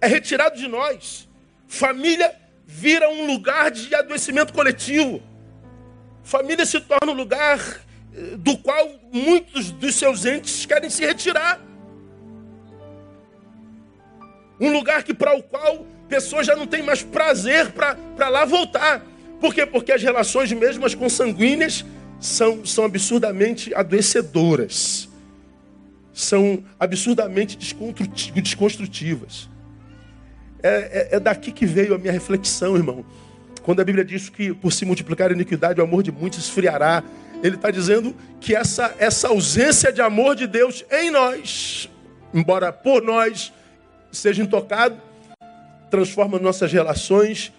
é 0.00 0.06
retirado 0.06 0.56
de 0.56 0.68
nós. 0.68 1.28
Família 1.72 2.30
vira 2.66 3.08
um 3.08 3.26
lugar 3.26 3.70
de 3.70 3.94
adoecimento 3.94 4.52
coletivo. 4.52 5.22
Família 6.22 6.66
se 6.66 6.78
torna 6.78 7.10
um 7.10 7.14
lugar 7.14 7.80
do 8.36 8.58
qual 8.58 8.90
muitos 9.10 9.70
dos 9.70 9.94
seus 9.94 10.26
entes 10.26 10.66
querem 10.66 10.90
se 10.90 11.02
retirar. 11.02 11.58
Um 14.60 14.70
lugar 14.70 15.02
que 15.02 15.14
para 15.14 15.34
o 15.34 15.42
qual 15.42 15.86
pessoas 16.10 16.46
já 16.46 16.54
não 16.54 16.66
têm 16.66 16.82
mais 16.82 17.02
prazer 17.02 17.72
para 17.72 18.28
lá 18.28 18.44
voltar. 18.44 19.02
Por 19.40 19.54
quê? 19.54 19.64
Porque 19.64 19.92
as 19.92 20.02
relações 20.02 20.52
mesmo 20.52 20.84
as 20.84 20.94
consanguíneas 20.94 21.86
são, 22.20 22.66
são 22.66 22.84
absurdamente 22.84 23.74
adoecedoras. 23.74 25.08
São 26.12 26.62
absurdamente 26.78 27.56
desconstrutivas. 27.56 29.48
É, 30.62 30.68
é, 30.68 31.16
é, 31.16 31.20
daqui 31.20 31.50
que 31.50 31.66
veio 31.66 31.94
a 31.94 31.98
minha 31.98 32.12
reflexão, 32.12 32.76
irmão. 32.76 33.04
Quando 33.62 33.80
a 33.80 33.84
Bíblia 33.84 34.04
diz 34.04 34.28
que 34.28 34.54
por 34.54 34.72
se 34.72 34.84
multiplicar 34.84 35.30
a 35.30 35.34
iniquidade, 35.34 35.80
o 35.80 35.84
amor 35.84 36.02
de 36.02 36.12
muitos 36.12 36.38
esfriará. 36.38 37.02
Ele 37.42 37.56
está 37.56 37.70
dizendo 37.70 38.14
que 38.40 38.54
essa, 38.54 38.94
essa 38.98 39.28
ausência 39.28 39.92
de 39.92 40.00
amor 40.00 40.36
de 40.36 40.46
Deus 40.46 40.84
em 40.90 41.10
nós, 41.10 41.90
embora 42.32 42.72
por 42.72 43.02
nós 43.02 43.52
seja 44.12 44.42
intocado, 44.42 44.96
transforma 45.90 46.38
nossas 46.38 46.72
relações 46.72 47.52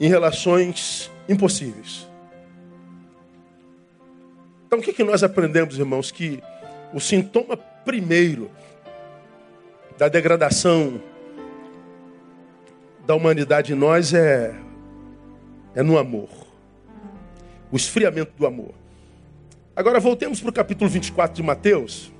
em 0.00 0.08
relações 0.08 1.10
impossíveis. 1.28 2.08
Então 4.66 4.80
o 4.80 4.82
que, 4.82 4.92
que 4.92 5.04
nós 5.04 5.22
aprendemos, 5.22 5.78
irmãos? 5.78 6.10
Que 6.10 6.42
o 6.92 6.98
sintoma 6.98 7.56
primeiro 7.56 8.50
da 9.96 10.08
degradação 10.08 11.00
da 13.06 13.14
humanidade 13.14 13.72
em 13.72 13.76
nós 13.76 14.14
é, 14.14 14.54
é 15.74 15.82
no 15.82 15.98
amor. 15.98 16.28
O 17.70 17.76
esfriamento 17.76 18.32
do 18.36 18.46
amor. 18.46 18.74
Agora 19.74 19.98
voltemos 19.98 20.40
para 20.40 20.50
o 20.50 20.52
capítulo 20.52 20.88
24 20.88 21.34
de 21.34 21.42
Mateus. 21.42 22.12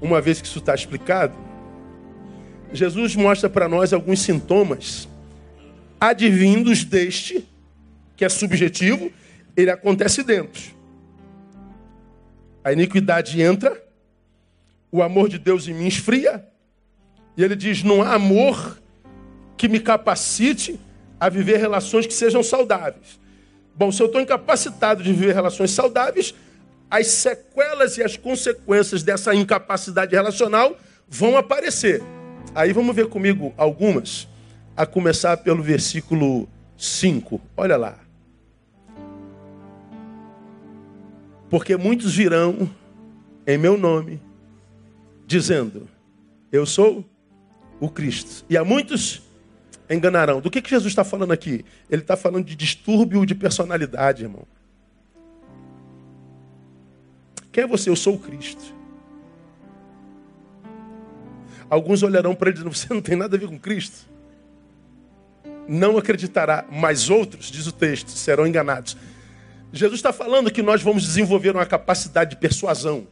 Uma 0.00 0.20
vez 0.20 0.40
que 0.40 0.46
isso 0.46 0.58
está 0.58 0.74
explicado, 0.74 1.34
Jesus 2.72 3.14
mostra 3.16 3.48
para 3.48 3.68
nós 3.68 3.92
alguns 3.92 4.20
sintomas 4.20 5.08
advindos 5.98 6.84
deste, 6.84 7.46
que 8.16 8.24
é 8.24 8.28
subjetivo, 8.28 9.10
ele 9.56 9.70
acontece 9.70 10.22
dentro. 10.22 10.74
A 12.62 12.72
iniquidade 12.72 13.40
entra, 13.40 13.82
o 14.90 15.02
amor 15.02 15.28
de 15.28 15.38
Deus 15.38 15.68
em 15.68 15.74
mim 15.74 15.86
esfria, 15.86 16.46
e 17.36 17.42
ele 17.42 17.56
diz: 17.56 17.82
não 17.82 18.02
há 18.02 18.14
amor 18.14 18.78
que 19.56 19.68
me 19.68 19.80
capacite 19.80 20.78
a 21.18 21.28
viver 21.28 21.58
relações 21.58 22.06
que 22.06 22.14
sejam 22.14 22.42
saudáveis. 22.42 23.18
Bom, 23.74 23.90
se 23.90 24.02
eu 24.02 24.06
estou 24.06 24.20
incapacitado 24.20 25.02
de 25.02 25.12
viver 25.12 25.34
relações 25.34 25.70
saudáveis, 25.70 26.34
as 26.90 27.08
sequelas 27.08 27.98
e 27.98 28.02
as 28.02 28.16
consequências 28.16 29.02
dessa 29.02 29.34
incapacidade 29.34 30.14
relacional 30.14 30.76
vão 31.08 31.36
aparecer. 31.36 32.02
Aí 32.54 32.72
vamos 32.72 32.94
ver 32.94 33.08
comigo 33.08 33.52
algumas, 33.56 34.28
a 34.76 34.86
começar 34.86 35.36
pelo 35.38 35.62
versículo 35.62 36.48
5. 36.76 37.40
Olha 37.56 37.76
lá. 37.76 37.98
Porque 41.50 41.76
muitos 41.76 42.14
virão 42.14 42.68
em 43.46 43.56
meu 43.58 43.76
nome, 43.76 44.20
dizendo: 45.26 45.88
Eu 46.50 46.66
sou 46.66 47.04
o 47.78 47.88
Cristo. 47.88 48.44
E 48.48 48.56
a 48.56 48.64
muitos 48.64 49.22
enganarão. 49.94 50.40
Do 50.40 50.50
que, 50.50 50.60
que 50.60 50.70
Jesus 50.70 50.92
está 50.92 51.04
falando 51.04 51.32
aqui? 51.32 51.64
Ele 51.88 52.02
está 52.02 52.16
falando 52.16 52.44
de 52.44 52.56
distúrbio 52.56 53.24
de 53.24 53.34
personalidade, 53.34 54.24
irmão. 54.24 54.46
Quem 57.52 57.64
é 57.64 57.66
você? 57.66 57.88
Eu 57.88 57.96
sou 57.96 58.14
o 58.14 58.18
Cristo. 58.18 58.74
Alguns 61.70 62.02
olharão 62.02 62.34
para 62.34 62.48
ele 62.48 62.58
dizendo: 62.58 62.74
Você 62.74 62.92
não 62.92 63.00
tem 63.00 63.16
nada 63.16 63.36
a 63.36 63.38
ver 63.38 63.48
com 63.48 63.58
Cristo. 63.58 64.08
Não 65.68 65.98
acreditará, 65.98 66.64
mas 66.70 67.10
outros, 67.10 67.50
diz 67.50 67.66
o 67.66 67.72
texto, 67.72 68.10
serão 68.10 68.46
enganados. 68.46 68.96
Jesus 69.72 69.98
está 69.98 70.12
falando 70.12 70.50
que 70.50 70.62
nós 70.62 70.80
vamos 70.80 71.02
desenvolver 71.02 71.50
uma 71.50 71.66
capacidade 71.66 72.30
de 72.30 72.36
persuasão. 72.36 73.06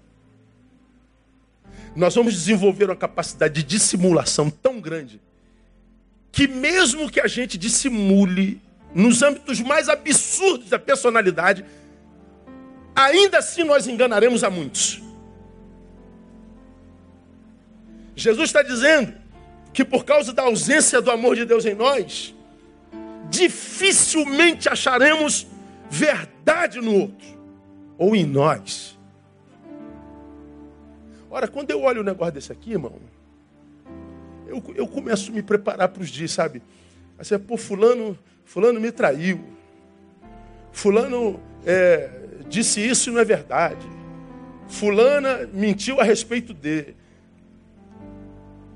Nós 1.97 2.15
vamos 2.15 2.33
desenvolver 2.33 2.87
uma 2.87 2.97
capacidade 2.97 3.55
de 3.55 3.63
dissimulação 3.63 4.51
tão 4.51 4.81
grande 4.81 5.21
que 6.35 6.49
mesmo 6.49 7.09
que 7.09 7.21
a 7.21 7.29
gente 7.29 7.57
dissimule 7.57 8.61
nos 8.93 9.23
âmbitos 9.23 9.61
mais 9.61 9.89
absurdos 9.89 10.69
da 10.69 10.81
personalidade, 10.81 11.65
ainda 12.93 13.39
assim 13.39 13.63
nós 13.63 13.87
enganaremos 13.87 14.43
a 14.43 14.51
muitos. 14.51 15.01
Jesus 18.17 18.49
está 18.49 18.63
dizendo 18.63 19.15
que 19.73 19.85
por 19.85 20.05
causa 20.05 20.33
da 20.33 20.43
ausência 20.43 21.01
do 21.01 21.09
amor 21.09 21.37
de 21.37 21.45
Deus 21.45 21.65
em 21.65 21.75
nós, 21.75 22.35
dificilmente 23.31 24.69
acharemos 24.69 25.47
verdade 25.89 26.81
no 26.81 26.95
outro 27.03 27.39
ou 27.97 28.17
em 28.17 28.27
nós. 28.27 28.99
Ora, 31.31 31.47
quando 31.47 31.71
eu 31.71 31.81
olho 31.83 32.01
o 32.01 32.05
negócio 32.05 32.35
desse 32.35 32.51
aqui, 32.51 32.73
irmão, 32.73 32.99
eu, 34.55 34.75
eu 34.75 34.87
começo 34.87 35.31
a 35.31 35.35
me 35.35 35.43
preparar 35.43 35.89
para 35.89 36.03
os 36.03 36.09
dias, 36.09 36.33
sabe? 36.33 36.63
Assim, 37.19 37.39
pô, 37.39 37.57
fulano, 37.57 38.19
fulano 38.45 38.81
me 38.81 38.93
traiu. 38.93 39.45
Fulano 40.73 41.41
é, 41.65 42.11
disse 42.49 42.81
isso 42.81 43.11
e 43.11 43.13
não 43.13 43.21
é 43.21 43.25
verdade. 43.25 43.87
Fulana 44.69 45.49
mentiu 45.53 46.01
a 46.01 46.05
respeito 46.05 46.53
dele. 46.53 46.97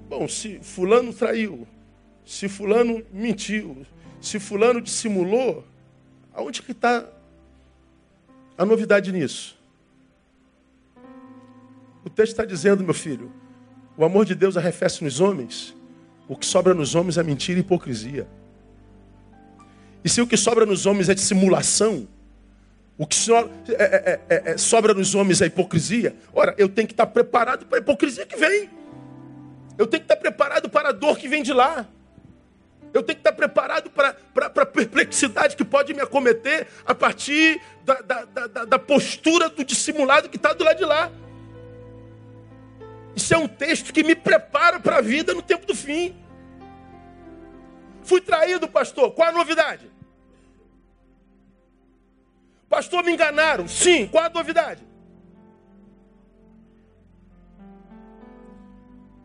Bom, 0.09 0.27
se 0.27 0.59
fulano 0.61 1.13
traiu, 1.13 1.67
se 2.25 2.49
fulano 2.49 3.05
mentiu, 3.13 3.87
se 4.21 4.41
fulano 4.41 4.81
dissimulou, 4.81 5.65
aonde 6.33 6.63
que 6.63 6.73
está 6.73 7.07
a 8.57 8.65
novidade 8.65 9.13
nisso? 9.13 9.59
O 12.05 12.09
texto 12.09 12.33
está 12.33 12.45
dizendo, 12.45 12.83
meu 12.83 12.95
filho, 12.95 13.31
o 13.99 14.05
amor 14.05 14.25
de 14.25 14.37
Deus 14.37 14.57
arrefece 14.57 15.03
nos 15.03 15.19
homens. 15.19 15.75
O 16.29 16.37
que 16.37 16.47
sobra 16.47 16.73
nos 16.73 16.95
homens 16.95 17.19
é 17.19 17.23
mentira 17.25 17.59
e 17.59 17.63
hipocrisia. 17.63 18.29
E 20.05 20.09
se 20.09 20.23
o 20.23 20.27
que 20.27 20.37
sobra 20.37 20.65
nos 20.65 20.87
homens 20.87 21.09
é 21.09 21.15
dissimulação, 21.15 22.07
o 22.97 23.05
que 23.05 23.17
so, 23.17 23.35
é, 23.35 23.51
é, 23.69 24.21
é, 24.29 24.53
é, 24.53 24.57
sobra 24.57 24.95
nos 24.95 25.17
homens 25.17 25.43
é 25.43 25.47
hipocrisia, 25.47 26.15
ora, 26.33 26.55
eu 26.57 26.69
tenho 26.69 26.87
que 26.87 26.93
estar 26.93 27.07
preparado 27.07 27.67
para 27.67 27.79
a 27.79 27.81
hipocrisia 27.81 28.25
que 28.25 28.37
vem. 28.37 28.71
Eu 29.77 29.87
tenho 29.87 30.01
que 30.01 30.13
estar 30.13 30.17
preparado 30.17 30.69
para 30.69 30.91
a 30.91 30.93
dor 30.93 31.19
que 31.19 31.27
vem 31.27 31.43
de 31.43 31.53
lá. 31.53 31.85
Eu 32.95 33.03
tenho 33.03 33.17
que 33.17 33.21
estar 33.21 33.33
preparado 33.33 33.91
para, 33.91 34.15
para, 34.33 34.49
para 34.49 34.63
a 34.63 34.67
perplexidade 34.67 35.57
que 35.57 35.65
pode 35.65 35.93
me 35.93 36.01
acometer 36.01 36.69
a 36.87 36.95
partir 36.95 37.61
da, 37.85 38.01
da, 38.01 38.25
da, 38.25 38.65
da 38.65 38.79
postura 38.79 39.49
do 39.49 39.65
dissimulado 39.65 40.29
que 40.29 40.37
está 40.37 40.53
do 40.53 40.63
lado 40.63 40.79
de 40.79 40.85
lá. 40.85 41.11
Isso 43.19 43.35
é 43.35 43.37
um 43.37 43.49
texto 43.49 43.93
que 43.93 44.05
me 44.05 44.15
prepara 44.15 44.79
para 44.79 44.99
a 44.99 45.01
vida 45.01 45.35
no 45.35 45.43
tempo 45.43 45.67
do 45.67 45.75
fim. 45.75 46.17
Fui 48.05 48.21
traído, 48.21 48.69
pastor. 48.69 49.11
Qual 49.11 49.29
a 49.29 49.33
novidade? 49.33 49.91
Pastor, 52.69 53.03
me 53.03 53.11
enganaram. 53.13 53.67
Sim, 53.67 54.07
qual 54.07 54.23
a 54.23 54.29
novidade? 54.29 54.87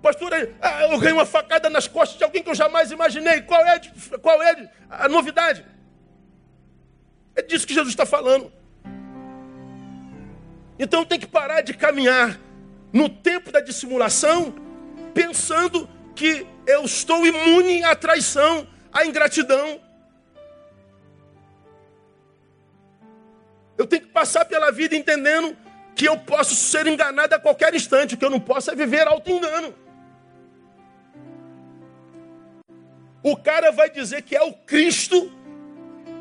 Pastor, 0.02 0.32
ah, 0.60 0.82
eu 0.86 0.98
ganhei 0.98 1.14
uma 1.14 1.28
facada 1.28 1.70
nas 1.70 1.88
costas 1.88 2.18
de 2.18 2.24
alguém 2.24 2.42
que 2.42 2.50
eu 2.50 2.56
jamais 2.56 2.90
imaginei. 2.90 3.44
Qual 3.44 3.64
é, 3.64 3.80
qual 4.24 4.42
é 4.42 4.72
a 4.90 5.08
novidade? 5.08 5.64
É 7.36 7.44
disso 7.44 7.68
que 7.68 7.76
Jesus 7.76 7.94
está 7.94 8.08
falando. 8.08 8.52
Então 10.80 11.06
tem 11.06 11.20
que 11.20 11.28
parar 11.28 11.62
de 11.62 11.76
caminhar 11.76 12.40
no 12.94 13.10
tempo 13.10 13.52
da 13.52 13.60
dissimulação, 13.60 14.54
pensando 15.16 15.90
que 16.16 16.46
eu 16.68 16.86
estou 16.86 17.26
imune 17.26 17.84
à 17.84 17.96
traição, 17.96 18.68
à 18.92 19.04
ingratidão. 19.04 19.82
Eu 23.76 23.88
tenho 23.88 24.04
que 24.04 24.10
passar 24.10 24.46
pela 24.46 24.72
vida 24.72 24.96
entendendo 24.96 25.58
que 25.96 26.08
eu 26.08 26.18
posso 26.20 26.56
ser 26.56 26.86
enganado 26.86 27.34
a 27.34 27.40
qualquer 27.40 27.74
instante, 27.74 28.16
que 28.16 28.24
eu 28.24 28.30
não 28.30 28.40
posso 28.40 28.70
é 28.70 28.76
viver 28.76 29.08
auto-engano. 29.08 29.74
O 33.24 33.36
cara 33.36 33.72
vai 33.72 33.90
dizer 33.90 34.22
que 34.22 34.36
é 34.36 34.44
o 34.44 34.54
Cristo 34.54 35.32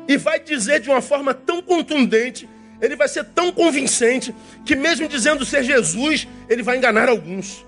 e 0.07 0.17
vai 0.17 0.39
dizer 0.39 0.79
de 0.79 0.89
uma 0.89 1.01
forma 1.01 1.33
tão 1.33 1.61
contundente 1.61 2.49
ele 2.83 2.97
vai 2.97 3.07
ser 3.07 3.23
tão 3.23 3.49
convincente 3.49 4.35
que, 4.65 4.75
mesmo 4.75 5.07
dizendo 5.07 5.45
ser 5.45 5.63
Jesus, 5.63 6.27
ele 6.49 6.61
vai 6.61 6.75
enganar 6.75 7.07
alguns. 7.07 7.65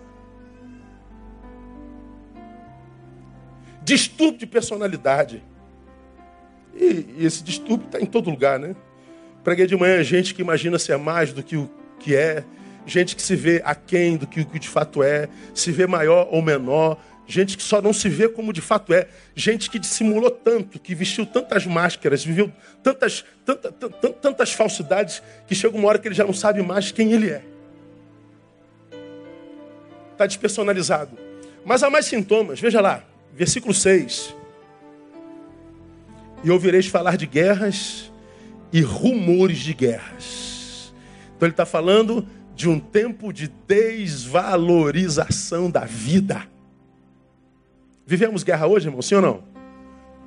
Distúrbio 3.82 4.40
de 4.40 4.46
personalidade. 4.46 5.42
E, 6.76 7.16
e 7.18 7.26
esse 7.26 7.42
distúrbio 7.42 7.86
está 7.86 8.02
em 8.02 8.06
todo 8.06 8.30
lugar, 8.30 8.60
né? 8.60 8.76
Preguei 9.42 9.66
de 9.66 9.78
manhã 9.78 10.04
gente 10.04 10.36
que 10.36 10.42
imagina 10.42 10.78
ser 10.78 10.98
mais 10.98 11.32
do 11.32 11.42
que 11.42 11.56
o 11.56 11.70
que 11.98 12.14
é, 12.14 12.44
gente 12.86 13.16
que 13.16 13.22
se 13.22 13.38
vê 13.38 13.62
aquém 13.64 14.18
do 14.18 14.28
que 14.28 14.42
o 14.42 14.46
que 14.46 14.60
de 14.60 14.68
fato 14.68 15.02
é, 15.02 15.30
se 15.54 15.72
vê 15.72 15.88
maior 15.88 16.28
ou 16.30 16.42
menor, 16.42 17.00
Gente 17.28 17.58
que 17.58 17.64
só 17.64 17.82
não 17.82 17.92
se 17.92 18.08
vê 18.08 18.30
como 18.30 18.54
de 18.54 18.62
fato 18.62 18.94
é. 18.94 19.08
Gente 19.36 19.70
que 19.70 19.80
dissimulou 19.80 20.30
tanto, 20.30 20.80
que 20.80 20.94
vestiu 20.94 21.26
tantas 21.26 21.66
máscaras, 21.66 22.24
viveu 22.24 22.52
tantas, 22.84 23.26
tanta, 23.44 23.72
tantas 23.72 24.54
falsidades, 24.54 25.24
que 25.48 25.56
chega 25.56 25.76
uma 25.76 25.88
hora 25.88 25.98
que 25.98 26.08
ele 26.08 26.14
já 26.14 26.24
não 26.24 26.34
sabe 26.34 26.62
mais 26.62 26.92
quem 26.92 27.14
ele 27.14 27.30
é. 27.30 27.42
Está 30.12 30.28
despersonalizado. 30.28 31.18
Mas 31.66 31.82
há 31.82 31.90
mais 31.90 32.06
sintomas. 32.06 32.60
Veja 32.60 32.80
lá, 32.80 33.04
versículo 33.34 33.74
6. 33.74 34.36
E 36.44 36.52
ouvireis 36.52 36.86
falar 36.86 37.18
de 37.18 37.26
guerras 37.26 38.12
e 38.72 38.82
rumores 38.82 39.58
de 39.58 39.74
guerras. 39.74 40.94
Então 41.36 41.48
ele 41.48 41.54
está 41.54 41.66
falando 41.66 42.28
de 42.56 42.70
um 42.70 42.80
tempo 42.80 43.34
de 43.34 43.48
desvalorização 43.68 45.72
da 45.72 45.86
vida. 45.86 46.48
Vivemos 48.06 48.44
guerra 48.44 48.68
hoje, 48.68 48.88
irmão? 48.88 49.02
Sim 49.02 49.16
ou 49.16 49.22
não? 49.22 49.44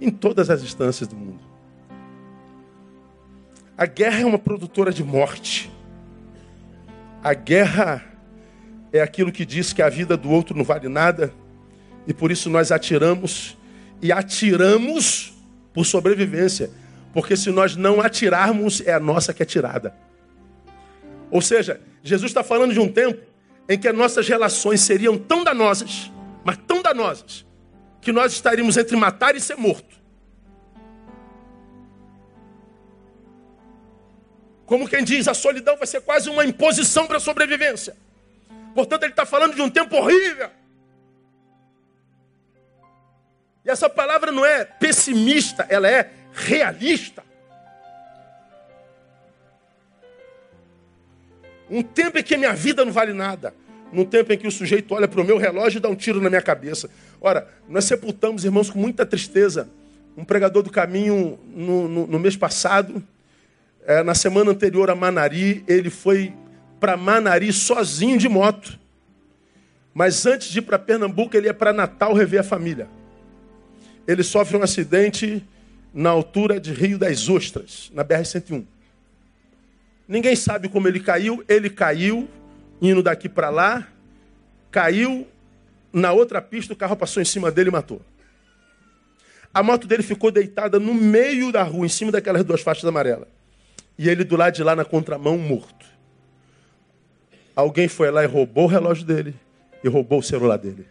Em 0.00 0.10
todas 0.10 0.50
as 0.50 0.62
instâncias 0.62 1.08
do 1.08 1.16
mundo. 1.16 1.40
A 3.76 3.86
guerra 3.86 4.22
é 4.22 4.26
uma 4.26 4.38
produtora 4.38 4.92
de 4.92 5.04
morte. 5.04 5.70
A 7.22 7.34
guerra 7.34 8.04
é 8.92 9.00
aquilo 9.00 9.30
que 9.30 9.44
diz 9.44 9.72
que 9.72 9.82
a 9.82 9.88
vida 9.88 10.16
do 10.16 10.30
outro 10.30 10.56
não 10.56 10.64
vale 10.64 10.88
nada 10.88 11.32
e 12.06 12.14
por 12.14 12.32
isso 12.32 12.48
nós 12.48 12.72
atiramos 12.72 13.56
e 14.00 14.10
atiramos 14.10 15.34
por 15.72 15.84
sobrevivência, 15.84 16.70
porque 17.12 17.36
se 17.36 17.50
nós 17.50 17.76
não 17.76 18.00
atirarmos, 18.00 18.80
é 18.86 18.92
a 18.92 19.00
nossa 19.00 19.34
que 19.34 19.42
é 19.42 19.46
tirada. 19.46 19.94
Ou 21.30 21.42
seja, 21.42 21.80
Jesus 22.02 22.30
está 22.30 22.42
falando 22.42 22.72
de 22.72 22.80
um 22.80 22.90
tempo 22.90 23.20
em 23.68 23.78
que 23.78 23.86
as 23.86 23.94
nossas 23.94 24.26
relações 24.26 24.80
seriam 24.80 25.18
tão 25.18 25.44
danosas, 25.44 26.10
mas 26.44 26.56
tão 26.66 26.80
danosas, 26.80 27.44
que 28.00 28.12
nós 28.12 28.32
estaríamos 28.32 28.76
entre 28.76 28.96
matar 28.96 29.34
e 29.34 29.40
ser 29.40 29.56
morto. 29.56 29.98
Como 34.66 34.86
quem 34.86 35.02
diz, 35.02 35.26
a 35.26 35.34
solidão 35.34 35.76
vai 35.78 35.86
ser 35.86 36.02
quase 36.02 36.28
uma 36.28 36.44
imposição 36.44 37.06
para 37.06 37.16
a 37.16 37.20
sobrevivência. 37.20 37.96
Portanto, 38.74 39.04
ele 39.04 39.12
está 39.12 39.24
falando 39.24 39.54
de 39.54 39.62
um 39.62 39.70
tempo 39.70 39.96
horrível. 39.96 40.50
E 43.64 43.70
essa 43.70 43.88
palavra 43.88 44.30
não 44.30 44.44
é 44.44 44.64
pessimista, 44.64 45.66
ela 45.68 45.88
é 45.88 46.10
realista. 46.32 47.24
Um 51.70 51.82
tempo 51.82 52.18
em 52.18 52.22
que 52.22 52.36
minha 52.36 52.52
vida 52.52 52.84
não 52.84 52.92
vale 52.92 53.12
nada. 53.12 53.54
Num 53.92 54.04
tempo 54.04 54.32
em 54.32 54.38
que 54.38 54.46
o 54.46 54.50
sujeito 54.50 54.94
olha 54.94 55.08
para 55.08 55.20
o 55.20 55.24
meu 55.24 55.38
relógio 55.38 55.78
e 55.78 55.80
dá 55.80 55.88
um 55.88 55.94
tiro 55.94 56.20
na 56.20 56.28
minha 56.28 56.42
cabeça. 56.42 56.90
Ora, 57.20 57.48
nós 57.68 57.84
sepultamos, 57.84 58.44
irmãos, 58.44 58.68
com 58.70 58.78
muita 58.78 59.06
tristeza, 59.06 59.68
um 60.16 60.24
pregador 60.24 60.62
do 60.62 60.70
caminho 60.70 61.38
no, 61.54 61.88
no, 61.88 62.06
no 62.06 62.18
mês 62.18 62.36
passado. 62.36 63.02
É, 63.86 64.02
na 64.02 64.14
semana 64.14 64.50
anterior 64.50 64.90
a 64.90 64.94
Manari, 64.94 65.64
ele 65.66 65.88
foi 65.88 66.34
para 66.78 66.96
Manari 66.96 67.52
sozinho 67.52 68.18
de 68.18 68.28
moto. 68.28 68.78
Mas 69.94 70.26
antes 70.26 70.48
de 70.48 70.58
ir 70.58 70.62
para 70.62 70.78
Pernambuco, 70.78 71.36
ele 71.36 71.46
ia 71.46 71.54
para 71.54 71.72
Natal 71.72 72.12
rever 72.12 72.40
a 72.40 72.44
família. 72.44 72.88
Ele 74.06 74.22
sofre 74.22 74.56
um 74.56 74.62
acidente 74.62 75.44
na 75.92 76.10
altura 76.10 76.60
de 76.60 76.72
Rio 76.72 76.98
das 76.98 77.28
Ostras, 77.28 77.90
na 77.94 78.04
BR-101. 78.04 78.64
Ninguém 80.06 80.36
sabe 80.36 80.68
como 80.68 80.88
ele 80.88 81.00
caiu. 81.00 81.44
Ele 81.48 81.68
caiu, 81.68 82.28
indo 82.80 83.02
daqui 83.02 83.28
para 83.28 83.50
lá, 83.50 83.88
caiu 84.70 85.26
na 85.92 86.12
outra 86.12 86.40
pista, 86.40 86.72
o 86.72 86.76
carro 86.76 86.96
passou 86.96 87.22
em 87.22 87.24
cima 87.24 87.50
dele 87.50 87.70
e 87.70 87.72
matou. 87.72 88.00
A 89.52 89.62
moto 89.62 89.86
dele 89.86 90.02
ficou 90.02 90.30
deitada 90.30 90.78
no 90.78 90.94
meio 90.94 91.50
da 91.50 91.62
rua, 91.62 91.86
em 91.86 91.88
cima 91.88 92.12
daquelas 92.12 92.44
duas 92.44 92.60
faixas 92.60 92.84
amarelas. 92.84 93.28
E 93.98 94.08
ele 94.08 94.22
do 94.22 94.36
lado 94.36 94.54
de 94.54 94.62
lá 94.62 94.76
na 94.76 94.84
contramão, 94.84 95.36
morto. 95.38 95.86
Alguém 97.56 97.88
foi 97.88 98.10
lá 98.10 98.22
e 98.22 98.26
roubou 98.26 98.64
o 98.64 98.68
relógio 98.68 99.04
dele 99.04 99.34
e 99.82 99.88
roubou 99.88 100.20
o 100.20 100.22
celular 100.22 100.58
dele. 100.58 100.86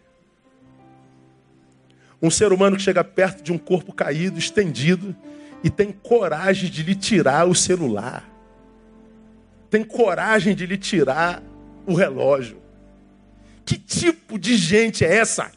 Um 2.20 2.30
ser 2.30 2.52
humano 2.52 2.76
que 2.76 2.82
chega 2.82 3.02
perto 3.04 3.42
de 3.42 3.52
um 3.52 3.58
corpo 3.58 3.92
caído, 3.92 4.38
estendido, 4.38 5.14
e 5.62 5.70
tem 5.70 5.92
coragem 5.92 6.68
de 6.70 6.82
lhe 6.82 6.94
tirar 6.94 7.48
o 7.48 7.54
celular. 7.54 8.28
Tem 9.70 9.84
coragem 9.84 10.54
de 10.54 10.66
lhe 10.66 10.76
tirar 10.76 11.42
o 11.88 11.94
relógio. 11.94 12.62
Que 13.64 13.76
tipo 13.76 14.38
de 14.38 14.56
gente 14.56 15.04
é 15.04 15.16
essa? 15.16 15.50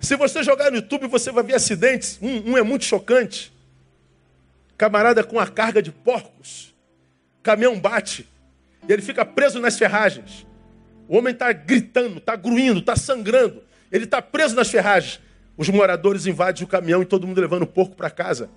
Se 0.00 0.16
você 0.16 0.42
jogar 0.42 0.70
no 0.70 0.76
YouTube, 0.76 1.06
você 1.06 1.30
vai 1.30 1.44
ver 1.44 1.54
acidentes. 1.54 2.18
Um, 2.22 2.52
um 2.52 2.56
é 2.58 2.62
muito 2.62 2.84
chocante. 2.84 3.52
Camarada 4.76 5.24
com 5.24 5.38
a 5.38 5.46
carga 5.46 5.82
de 5.82 5.90
porcos 5.92 6.68
caminhão 7.48 7.80
bate, 7.80 8.28
e 8.86 8.92
ele 8.92 9.00
fica 9.00 9.24
preso 9.24 9.58
nas 9.58 9.78
ferragens. 9.78 10.46
O 11.08 11.16
homem 11.16 11.32
está 11.32 11.50
gritando, 11.50 12.18
está 12.18 12.36
gruindo, 12.36 12.80
está 12.80 12.94
sangrando. 12.94 13.62
Ele 13.90 14.04
está 14.04 14.20
preso 14.20 14.54
nas 14.54 14.68
ferragens. 14.68 15.18
Os 15.56 15.68
moradores 15.70 16.26
invadem 16.26 16.62
o 16.62 16.66
caminhão 16.66 17.00
e 17.00 17.06
todo 17.06 17.26
mundo 17.26 17.40
levando 17.40 17.62
o 17.62 17.66
porco 17.66 17.96
para 17.96 18.10
casa. 18.10 18.50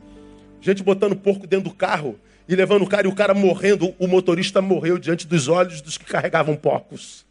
Gente 0.59 0.83
botando 0.83 1.15
porco 1.15 1.47
dentro 1.47 1.69
do 1.69 1.75
carro 1.75 2.19
e 2.47 2.55
levando 2.55 2.83
o 2.83 2.87
cara 2.87 3.07
e 3.07 3.09
o 3.09 3.15
cara 3.15 3.33
morrendo. 3.33 3.95
O 3.99 4.07
motorista 4.07 4.61
morreu 4.61 4.97
diante 4.97 5.27
dos 5.27 5.47
olhos 5.47 5.81
dos 5.81 5.97
que 5.97 6.05
carregavam 6.05 6.55
porcos. 6.55 7.25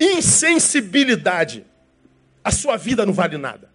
Insensibilidade. 0.00 1.64
A 2.42 2.50
sua 2.50 2.76
vida 2.76 3.04
não 3.04 3.12
vale 3.12 3.36
nada. 3.36 3.70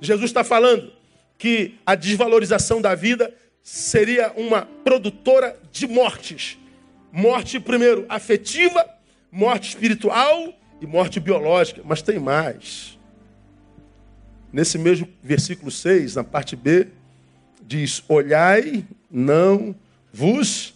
Jesus 0.00 0.30
está 0.30 0.44
falando 0.44 0.92
que 1.38 1.74
a 1.84 1.94
desvalorização 1.94 2.80
da 2.80 2.94
vida 2.94 3.34
seria 3.62 4.32
uma 4.36 4.62
produtora 4.62 5.58
de 5.72 5.86
mortes. 5.88 6.56
Morte, 7.10 7.58
primeiro, 7.58 8.06
afetiva, 8.08 8.88
morte 9.32 9.70
espiritual 9.70 10.54
e 10.80 10.86
morte 10.86 11.18
biológica. 11.18 11.82
Mas 11.84 12.02
tem 12.02 12.18
mais. 12.18 12.95
Nesse 14.56 14.78
mesmo 14.78 15.06
versículo 15.22 15.70
6, 15.70 16.14
na 16.14 16.24
parte 16.24 16.56
B, 16.56 16.88
diz: 17.60 18.02
Olhai, 18.08 18.86
não 19.10 19.76
vos 20.10 20.74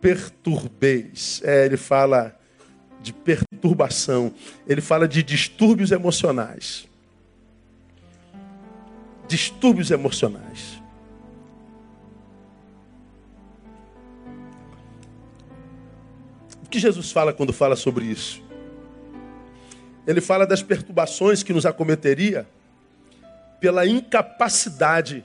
perturbeis. 0.00 1.42
É, 1.42 1.66
ele 1.66 1.76
fala 1.76 2.38
de 3.02 3.12
perturbação, 3.12 4.32
ele 4.64 4.80
fala 4.80 5.08
de 5.08 5.24
distúrbios 5.24 5.90
emocionais 5.90 6.88
distúrbios 9.26 9.90
emocionais. 9.92 10.80
O 16.64 16.68
que 16.68 16.80
Jesus 16.80 17.10
fala 17.10 17.32
quando 17.32 17.52
fala 17.52 17.76
sobre 17.76 18.04
isso? 18.04 18.42
Ele 20.04 20.20
fala 20.20 20.44
das 20.44 20.64
perturbações 20.64 21.44
que 21.44 21.52
nos 21.52 21.64
acometeria 21.64 22.44
pela 23.60 23.86
incapacidade 23.86 25.24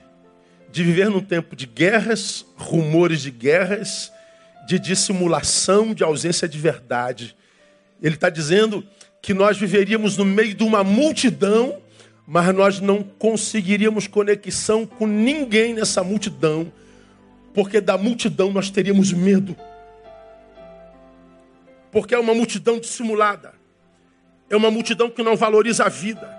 de 0.70 0.84
viver 0.84 1.08
num 1.08 1.20
tempo 1.20 1.56
de 1.56 1.66
guerras, 1.66 2.44
rumores 2.56 3.22
de 3.22 3.30
guerras, 3.30 4.12
de 4.66 4.78
dissimulação, 4.78 5.94
de 5.94 6.04
ausência 6.04 6.48
de 6.48 6.58
verdade. 6.58 7.36
Ele 8.02 8.14
está 8.14 8.28
dizendo 8.28 8.86
que 9.22 9.32
nós 9.32 9.56
viveríamos 9.56 10.16
no 10.16 10.24
meio 10.24 10.54
de 10.54 10.62
uma 10.62 10.84
multidão 10.84 11.80
mas 12.26 12.52
nós 12.52 12.80
não 12.80 13.02
conseguiríamos 13.02 14.08
conexão 14.08 14.84
com 14.84 15.06
ninguém 15.06 15.72
nessa 15.72 16.02
multidão, 16.02 16.72
porque 17.54 17.80
da 17.80 17.96
multidão 17.96 18.52
nós 18.52 18.68
teríamos 18.68 19.12
medo. 19.12 19.56
Porque 21.92 22.14
é 22.14 22.18
uma 22.18 22.34
multidão 22.34 22.80
dissimulada, 22.80 23.54
é 24.50 24.56
uma 24.56 24.70
multidão 24.70 25.08
que 25.08 25.22
não 25.22 25.36
valoriza 25.36 25.84
a 25.84 25.88
vida, 25.88 26.35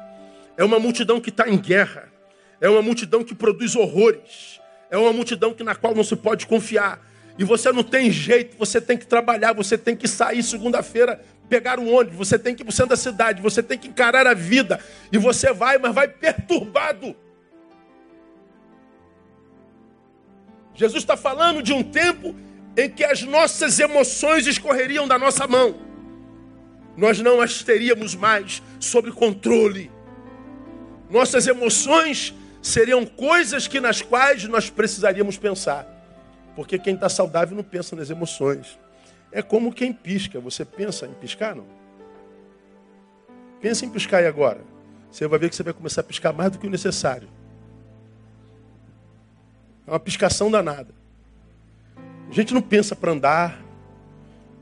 é 0.57 0.63
uma 0.63 0.79
multidão 0.79 1.21
que 1.21 1.29
está 1.29 1.47
em 1.47 1.57
guerra, 1.57 2.11
é 2.59 2.67
uma 2.67 2.81
multidão 2.81 3.23
que 3.23 3.35
produz 3.35 3.75
horrores, 3.75 4.59
é 4.89 4.97
uma 4.97 5.13
multidão 5.13 5.53
que 5.53 5.63
na 5.63 5.75
qual 5.75 5.93
não 5.93 6.03
se 6.03 6.15
pode 6.15 6.47
confiar. 6.47 7.05
E 7.37 7.43
você 7.43 7.71
não 7.71 7.83
tem 7.83 8.09
jeito, 8.09 8.57
você 8.57 8.81
tem 8.81 8.97
que 8.97 9.05
trabalhar, 9.05 9.53
você 9.53 9.77
tem 9.77 9.95
que 9.95 10.07
sair 10.07 10.41
segunda-feira 10.41 11.21
pegar 11.47 11.79
um 11.79 11.93
ônibus, 11.93 12.17
você 12.17 12.37
tem 12.37 12.55
que 12.55 12.61
ir 12.61 12.65
para 12.65 12.71
o 12.71 12.75
centro 12.75 12.89
da 12.89 12.97
cidade, 12.97 13.41
você 13.41 13.63
tem 13.63 13.77
que 13.77 13.87
encarar 13.87 14.25
a 14.27 14.33
vida. 14.33 14.79
E 15.11 15.17
você 15.17 15.53
vai, 15.53 15.77
mas 15.77 15.93
vai 15.93 16.07
perturbado. 16.07 17.15
Jesus 20.73 21.03
está 21.03 21.15
falando 21.15 21.61
de 21.61 21.73
um 21.73 21.83
tempo 21.83 22.35
em 22.75 22.89
que 22.89 23.03
as 23.03 23.23
nossas 23.23 23.79
emoções 23.79 24.45
escorreriam 24.45 25.07
da 25.07 25.17
nossa 25.17 25.47
mão. 25.47 25.75
Nós 26.95 27.19
não 27.19 27.41
as 27.41 27.63
teríamos 27.63 28.15
mais 28.15 28.61
sob 28.79 29.11
controle. 29.11 29.91
Nossas 31.09 31.47
emoções 31.47 32.33
seriam 32.61 33.05
coisas 33.05 33.67
que 33.67 33.79
nas 33.79 34.01
quais 34.01 34.43
nós 34.45 34.69
precisaríamos 34.69 35.37
pensar. 35.37 35.87
Porque 36.55 36.77
quem 36.77 36.95
está 36.95 37.07
saudável 37.07 37.55
não 37.55 37.63
pensa 37.63 37.95
nas 37.95 38.09
emoções. 38.09 38.77
É 39.31 39.41
como 39.41 39.71
quem 39.71 39.93
pisca. 39.93 40.39
Você 40.39 40.65
pensa 40.65 41.05
em 41.05 41.13
piscar, 41.13 41.55
não? 41.55 41.65
Pensa 43.61 43.85
em 43.85 43.89
piscar 43.89 44.17
aí 44.17 44.27
agora. 44.27 44.61
Você 45.11 45.27
vai 45.27 45.39
ver 45.39 45.49
que 45.49 45.55
você 45.55 45.63
vai 45.63 45.73
começar 45.73 46.01
a 46.01 46.03
piscar 46.03 46.33
mais 46.33 46.51
do 46.51 46.59
que 46.59 46.67
o 46.67 46.69
necessário. 46.69 47.29
É 49.85 49.91
uma 49.91 49.99
piscação 49.99 50.51
danada. 50.51 50.93
A 52.29 52.33
gente 52.33 52.53
não 52.53 52.61
pensa 52.61 52.95
para 52.95 53.11
andar. 53.11 53.63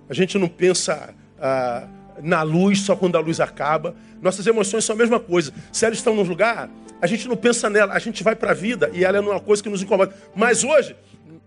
A 0.07 0.13
gente 0.13 0.37
não 0.37 0.47
pensa 0.47 1.15
ah, 1.39 1.87
na 2.21 2.41
luz 2.41 2.81
só 2.81 2.95
quando 2.95 3.15
a 3.15 3.19
luz 3.19 3.39
acaba. 3.39 3.95
Nossas 4.21 4.45
emoções 4.47 4.85
são 4.85 4.95
a 4.95 4.97
mesma 4.97 5.19
coisa. 5.19 5.53
Se 5.71 5.85
elas 5.85 5.97
estão 5.97 6.15
num 6.15 6.23
lugar, 6.23 6.69
a 7.01 7.07
gente 7.07 7.27
não 7.27 7.35
pensa 7.35 7.69
nela. 7.69 7.93
A 7.93 7.99
gente 7.99 8.23
vai 8.23 8.35
para 8.35 8.51
a 8.51 8.53
vida 8.53 8.89
e 8.93 9.03
ela 9.03 9.17
é 9.17 9.19
uma 9.19 9.39
coisa 9.39 9.61
que 9.61 9.69
nos 9.69 9.81
incomoda. 9.81 10.15
Mas 10.35 10.63
hoje, 10.63 10.95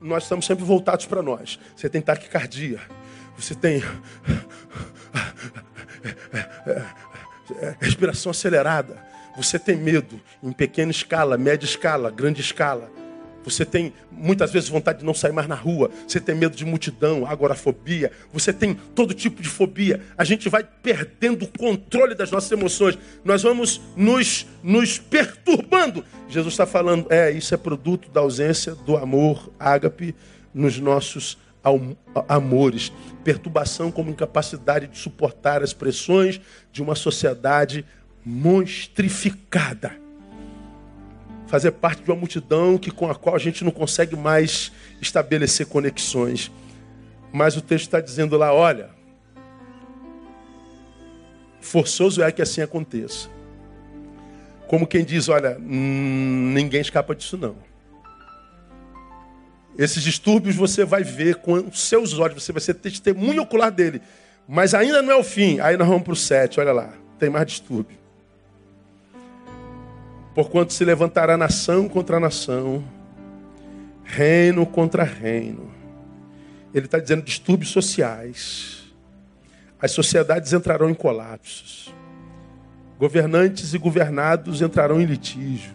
nós 0.01 0.25
estamos 0.25 0.47
sempre 0.47 0.65
voltados 0.65 1.07
para 1.07 1.23
nós. 1.23 1.59
Você 1.77 1.89
tem 1.89 2.01
taquicardia. 2.01 2.81
Você 3.37 3.55
tem 3.55 3.83
respiração 7.81 8.31
acelerada. 8.31 9.07
Você 9.37 9.59
tem 9.59 9.77
medo 9.77 10.21
em 10.43 10.53
pequena 10.53 10.91
escala, 10.91 11.39
média 11.39 11.65
escala, 11.65 12.11
grande 12.11 12.41
escala. 12.41 12.91
Você 13.45 13.65
tem 13.65 13.93
muitas 14.11 14.53
vezes 14.53 14.69
vontade 14.69 14.99
de 15.01 15.05
não 15.05 15.15
sair 15.15 15.33
mais 15.33 15.49
na 15.49 15.55
rua. 15.55 15.91
Você 16.07 16.21
tem 16.21 16.35
medo 16.35 16.57
de 16.57 16.65
multidão, 16.65 17.27
agorafobia. 17.27 18.11
Você 18.33 18.53
tem 18.53 18.75
todo 18.95 19.15
tipo 19.15 19.41
de 19.43 19.49
fobia. 19.49 20.01
A 20.17 20.25
gente 20.25 20.49
vai 20.49 20.65
perdendo 20.65 21.45
o 21.45 21.49
controle 21.49 22.15
das 22.15 22.31
nossas 22.31 22.51
emoções. 22.51 22.99
Nós 23.25 23.43
vamos 23.43 23.81
nos, 23.97 24.47
nos 24.63 24.99
perturbando. 24.99 26.05
Jesus 26.29 26.55
está 26.55 26.67
falando, 26.67 27.07
é, 27.11 27.31
isso 27.31 27.55
é 27.55 27.57
produto 27.57 28.11
da 28.11 28.21
ausência 28.21 28.75
do 28.75 28.97
amor 28.97 29.51
ágape 29.59 30.15
nos 30.53 30.79
nossos 30.79 31.39
amores. 32.29 32.93
Perturbação 33.25 33.91
como 33.91 34.11
incapacidade 34.11 34.87
de 34.89 34.99
suportar 34.99 35.63
as 35.63 35.73
pressões 35.73 36.41
de 36.73 36.83
uma 36.83 36.95
sociedade 36.95 37.85
monstrificada 38.25 40.08
fazer 41.49 41.73
parte 41.73 42.03
de 42.03 42.11
uma 42.11 42.17
multidão 42.17 42.79
que, 42.79 42.91
com 42.91 43.11
a 43.11 43.15
qual 43.15 43.35
a 43.35 43.39
gente 43.39 43.65
não 43.65 43.73
consegue 43.73 44.15
mais 44.15 44.71
estabelecer 45.01 45.67
conexões. 45.67 46.53
Mas 47.33 47.57
o 47.57 47.61
texto 47.61 47.87
está 47.87 48.01
dizendo 48.01 48.37
lá: 48.37 48.53
olha, 48.53 48.91
forçoso 51.61 52.23
é 52.23 52.31
que 52.31 52.43
assim 52.43 52.61
aconteça. 52.61 53.29
Como 54.69 54.87
quem 54.87 55.05
diz: 55.05 55.29
olha, 55.29 55.59
hum, 55.59 56.53
ninguém 56.55 56.81
escapa 56.81 57.15
disso 57.15 57.37
não. 57.37 57.57
Esses 59.77 60.03
distúrbios 60.03 60.57
você 60.57 60.85
vai 60.85 61.05
ver 61.05 61.37
com 61.37 61.55
os 61.55 61.81
seus 61.81 62.19
olhos, 62.19 62.43
você 62.43 62.53
vai 62.53 62.61
ser 62.61 62.75
testemunho 62.75 63.43
ocular 63.43 63.71
dele. 63.71 64.03
Mas 64.47 64.75
ainda 64.75 65.01
não 65.03 65.13
é 65.13 65.17
o 65.17 65.23
fim. 65.23 65.61
Aí 65.61 65.77
nós 65.77 65.87
vamos 65.87 66.03
para 66.03 66.13
o 66.13 66.17
7, 66.17 66.59
olha 66.59 66.73
lá, 66.73 66.93
tem 67.19 67.31
mais 67.31 67.47
distúrbio. 67.47 67.97
Porquanto 70.39 70.73
se 70.73 70.85
levantará 70.85 71.37
nação 71.37 71.89
contra 71.89 72.21
nação, 72.21 72.85
reino 74.05 74.65
contra 74.65 75.03
reino. 75.03 75.69
Ele 76.73 76.87
está 76.87 77.01
dizendo 77.01 77.25
distúrbios 77.25 77.73
sociais. 77.73 78.85
As 79.83 79.91
sociedades 79.91 80.53
entrarão 80.53 80.89
em 80.89 80.95
colapsos. 80.95 81.93
Governantes 83.01 83.75
e 83.75 83.79
governados 83.79 84.63
entrarão 84.63 85.01
em 85.01 85.07
litígio. 85.07 85.75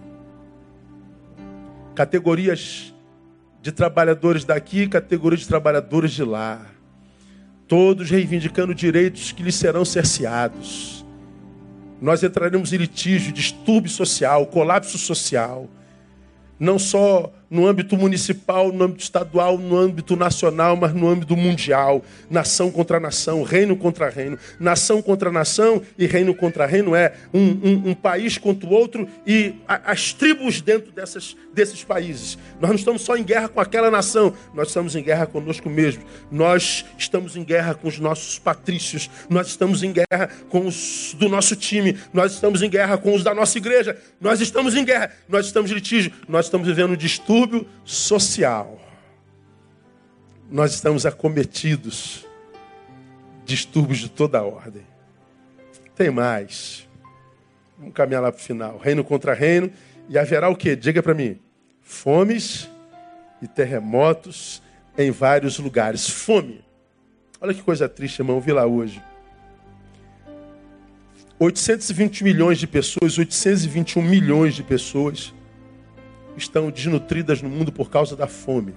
Categorias 1.93 2.93
de 3.61 3.70
trabalhadores 3.74 4.45
daqui, 4.45 4.88
categorias 4.88 5.41
de 5.41 5.47
trabalhadores 5.49 6.11
de 6.11 6.24
lá. 6.24 6.68
Todos 7.68 8.09
reivindicando 8.09 8.74
direitos 8.74 9.34
que 9.34 9.43
lhes 9.43 9.55
serão 9.55 9.84
cerceados 9.84 11.02
nós 12.03 12.21
entraremos 12.21 12.73
em 12.73 12.77
litígio, 12.77 13.31
distúrbio 13.31 13.89
social, 13.89 14.45
colapso 14.47 14.97
social. 14.97 15.69
Não 16.59 16.77
só 16.77 17.31
no 17.53 17.67
âmbito 17.67 17.95
municipal, 17.95 18.71
no 18.71 18.85
âmbito 18.85 19.03
estadual, 19.03 19.59
no 19.59 19.77
âmbito 19.77 20.15
nacional, 20.15 20.75
mas 20.75 20.91
no 20.91 21.07
âmbito 21.07 21.37
mundial. 21.37 22.03
Nação 22.27 22.71
contra 22.71 22.99
nação, 22.99 23.43
reino 23.43 23.77
contra 23.77 24.09
reino. 24.09 24.39
Nação 24.59 25.03
contra 25.03 25.31
nação 25.31 25.79
e 25.95 26.07
reino 26.07 26.33
contra 26.33 26.65
reino 26.65 26.95
é 26.95 27.13
um, 27.31 27.39
um, 27.39 27.89
um 27.89 27.93
país 27.93 28.39
contra 28.39 28.67
o 28.67 28.73
outro 28.73 29.07
e 29.27 29.53
a, 29.67 29.91
as 29.91 30.13
tribos 30.13 30.61
dentro 30.61 30.91
dessas, 30.91 31.37
desses 31.53 31.83
países. 31.83 32.39
Nós 32.59 32.71
não 32.71 32.75
estamos 32.75 33.03
só 33.03 33.15
em 33.15 33.23
guerra 33.23 33.47
com 33.47 33.59
aquela 33.59 33.91
nação, 33.91 34.33
nós 34.51 34.69
estamos 34.69 34.95
em 34.95 35.03
guerra 35.03 35.27
conosco 35.27 35.69
mesmo. 35.69 36.01
Nós 36.31 36.83
estamos 36.97 37.35
em 37.35 37.43
guerra 37.43 37.75
com 37.75 37.87
os 37.87 37.99
nossos 37.99 38.39
patrícios, 38.39 39.11
nós 39.29 39.45
estamos 39.45 39.83
em 39.83 39.93
guerra 39.93 40.27
com 40.49 40.65
os 40.65 41.15
do 41.19 41.29
nosso 41.29 41.55
time, 41.55 41.95
nós 42.11 42.33
estamos 42.33 42.63
em 42.63 42.69
guerra 42.69 42.97
com 42.97 43.13
os 43.13 43.23
da 43.23 43.35
nossa 43.35 43.59
igreja, 43.59 43.95
nós 44.19 44.41
estamos 44.41 44.75
em 44.75 44.83
guerra, 44.83 45.11
nós 45.29 45.45
estamos 45.45 45.69
em 45.69 45.75
litígio, 45.75 46.11
nós 46.27 46.45
estamos 46.45 46.67
vivendo 46.67 46.97
distúrbio 46.97 47.42
distúrbio 47.43 47.67
social. 47.83 48.79
Nós 50.49 50.73
estamos 50.73 51.05
acometidos. 51.05 52.25
Distúrbios 53.45 53.99
de 53.99 54.09
toda 54.09 54.39
a 54.39 54.43
ordem. 54.43 54.83
Tem 55.95 56.09
mais. 56.09 56.87
Vamos 57.77 57.93
caminhar 57.93 58.21
lá 58.21 58.31
para 58.31 58.39
o 58.39 58.43
final. 58.43 58.77
Reino 58.77 59.03
contra 59.03 59.33
reino. 59.33 59.69
E 60.07 60.17
haverá 60.17 60.49
o 60.49 60.55
que? 60.55 60.75
Diga 60.75 61.03
para 61.03 61.13
mim. 61.13 61.39
Fomes 61.81 62.69
e 63.41 63.47
terremotos 63.47 64.61
em 64.97 65.11
vários 65.11 65.59
lugares. 65.59 66.09
Fome. 66.09 66.63
Olha 67.41 67.53
que 67.53 67.61
coisa 67.61 67.89
triste, 67.89 68.19
irmão. 68.19 68.39
Vi 68.39 68.53
lá 68.53 68.65
hoje. 68.65 69.01
820 71.39 72.23
milhões 72.23 72.57
de 72.57 72.67
pessoas, 72.67 73.17
821 73.17 74.01
milhões 74.01 74.55
de 74.55 74.63
pessoas 74.63 75.33
estão 76.36 76.69
desnutridas 76.69 77.41
no 77.41 77.49
mundo 77.49 77.71
por 77.71 77.89
causa 77.89 78.15
da 78.15 78.27
fome. 78.27 78.73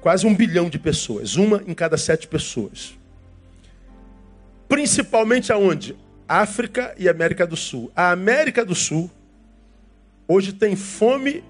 Quase 0.00 0.26
um 0.26 0.34
bilhão 0.34 0.70
de 0.70 0.78
pessoas, 0.78 1.36
uma 1.36 1.62
em 1.66 1.74
cada 1.74 1.96
sete 1.96 2.26
pessoas. 2.26 2.98
Principalmente 4.68 5.52
aonde? 5.52 5.96
África 6.28 6.94
e 6.96 7.08
América 7.08 7.46
do 7.46 7.56
Sul. 7.56 7.90
A 7.94 8.12
América 8.12 8.64
do 8.64 8.74
Sul 8.74 9.10
hoje 10.28 10.52
tem 10.52 10.76
fome 10.76 11.42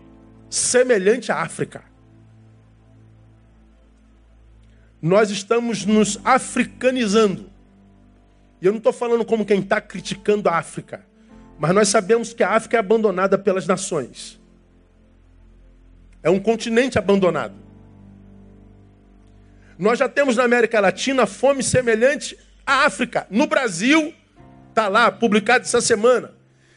semelhante 0.49 1.31
à 1.31 1.43
África. 1.43 1.85
Nós 5.03 5.31
estamos 5.31 5.85
nos 5.85 6.19
africanizando. 6.25 7.51
E 8.61 8.67
eu 8.67 8.73
não 8.73 8.79
estou 8.79 8.93
falando 8.93 9.25
como 9.25 9.45
quem 9.45 9.61
está 9.61 9.81
criticando 9.81 10.49
a 10.49 10.57
África, 10.57 11.05
mas 11.59 11.75
nós 11.75 11.89
sabemos 11.89 12.33
que 12.33 12.43
a 12.43 12.51
África 12.51 12.79
é 12.79 12.81
abandonada 12.81 13.39
pelas 13.39 13.67
nações. 13.67 14.40
É 16.23 16.31
um 16.31 16.39
continente 16.39 16.99
abandonado. 16.99 17.55
Nós 19.79 19.99
já 19.99 20.09
temos 20.09 20.37
na 20.37 20.45
América 20.45 20.79
Latina 20.79 21.27
fome 21.27 21.63
semelhante 21.63 22.37
à 22.67 22.85
África. 22.85 23.27
No 23.31 23.47
Brasil, 23.47 24.13
está 24.69 24.89
lá, 24.89 25.11
publicado 25.11 25.65
essa 25.65 25.81
semana, 25.81 26.33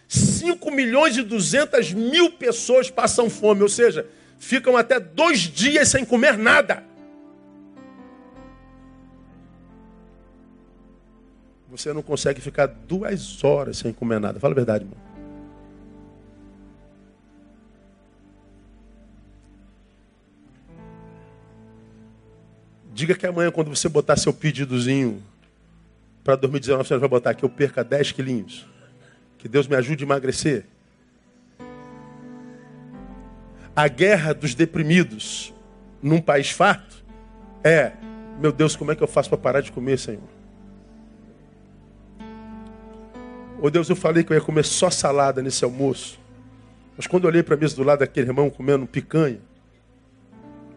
5 0.08 0.72
milhões 0.72 1.18
e 1.18 1.22
200 1.22 1.91
mil 1.91 2.32
pessoas 2.32 2.89
passam 2.89 3.30
fome, 3.30 3.62
ou 3.62 3.70
seja, 3.70 4.08
ficam 4.38 4.78
até 4.78 5.00
dois 5.00 5.39
dias 5.39 5.89
sem 5.89 6.06
comer 6.06 6.38
nada. 6.38 6.84
Você 11.70 11.91
não 11.91 12.04
consegue 12.04 12.39
ficar 12.39 12.68
duas 12.68 13.44
horas 13.44 13.78
sem 13.80 13.91
comer 13.91 14.20
nada. 14.20 14.39
Fala 14.39 14.54
a 14.54 14.56
verdade, 14.56 14.86
irmão. 14.86 15.12
Diga 22.94 23.16
que 23.16 23.26
amanhã, 23.26 23.50
quando 23.50 23.76
você 23.76 23.89
botar 23.89 24.16
seu 24.16 24.32
pedidozinho 24.32 25.24
para 26.24 26.36
2019, 26.36 26.88
você 26.88 26.98
vai 26.98 27.10
botar 27.10 27.34
que 27.34 27.44
eu 27.44 27.50
perca 27.50 27.84
10 27.84 28.12
quilinhos. 28.12 28.68
Que 29.39 29.50
Deus 29.50 29.68
me 29.68 29.76
ajude 29.76 30.04
a 30.04 30.06
emagrecer. 30.06 30.66
A 33.76 33.88
guerra 33.88 34.32
dos 34.32 34.54
deprimidos 34.54 35.52
num 36.04 36.22
país 36.22 36.52
farto 36.52 37.04
é: 37.64 37.94
meu 38.39 38.52
Deus, 38.52 38.76
como 38.76 38.91
é 38.91 38.96
que 38.96 39.02
eu 39.02 39.08
faço 39.08 39.28
para 39.28 39.39
parar 39.39 39.62
de 39.62 39.72
comer, 39.72 39.98
Senhor? 39.98 40.22
Ô 43.60 43.72
Deus, 43.72 43.89
eu 43.89 43.96
falei 43.96 44.24
que 44.24 44.32
eu 44.32 44.36
ia 44.36 44.41
comer 44.41 44.66
só 44.66 44.91
salada 44.91 45.41
nesse 45.41 45.64
almoço. 45.64 46.20
Mas 46.96 47.08
quando 47.08 47.24
eu 47.24 47.30
olhei 47.30 47.41
para 47.41 47.56
a 47.56 47.58
mesa 47.58 47.76
do 47.76 47.82
lado 47.82 48.00
daquele 48.00 48.28
irmão 48.28 48.52
comendo 48.52 48.86
picanha, 48.86 49.39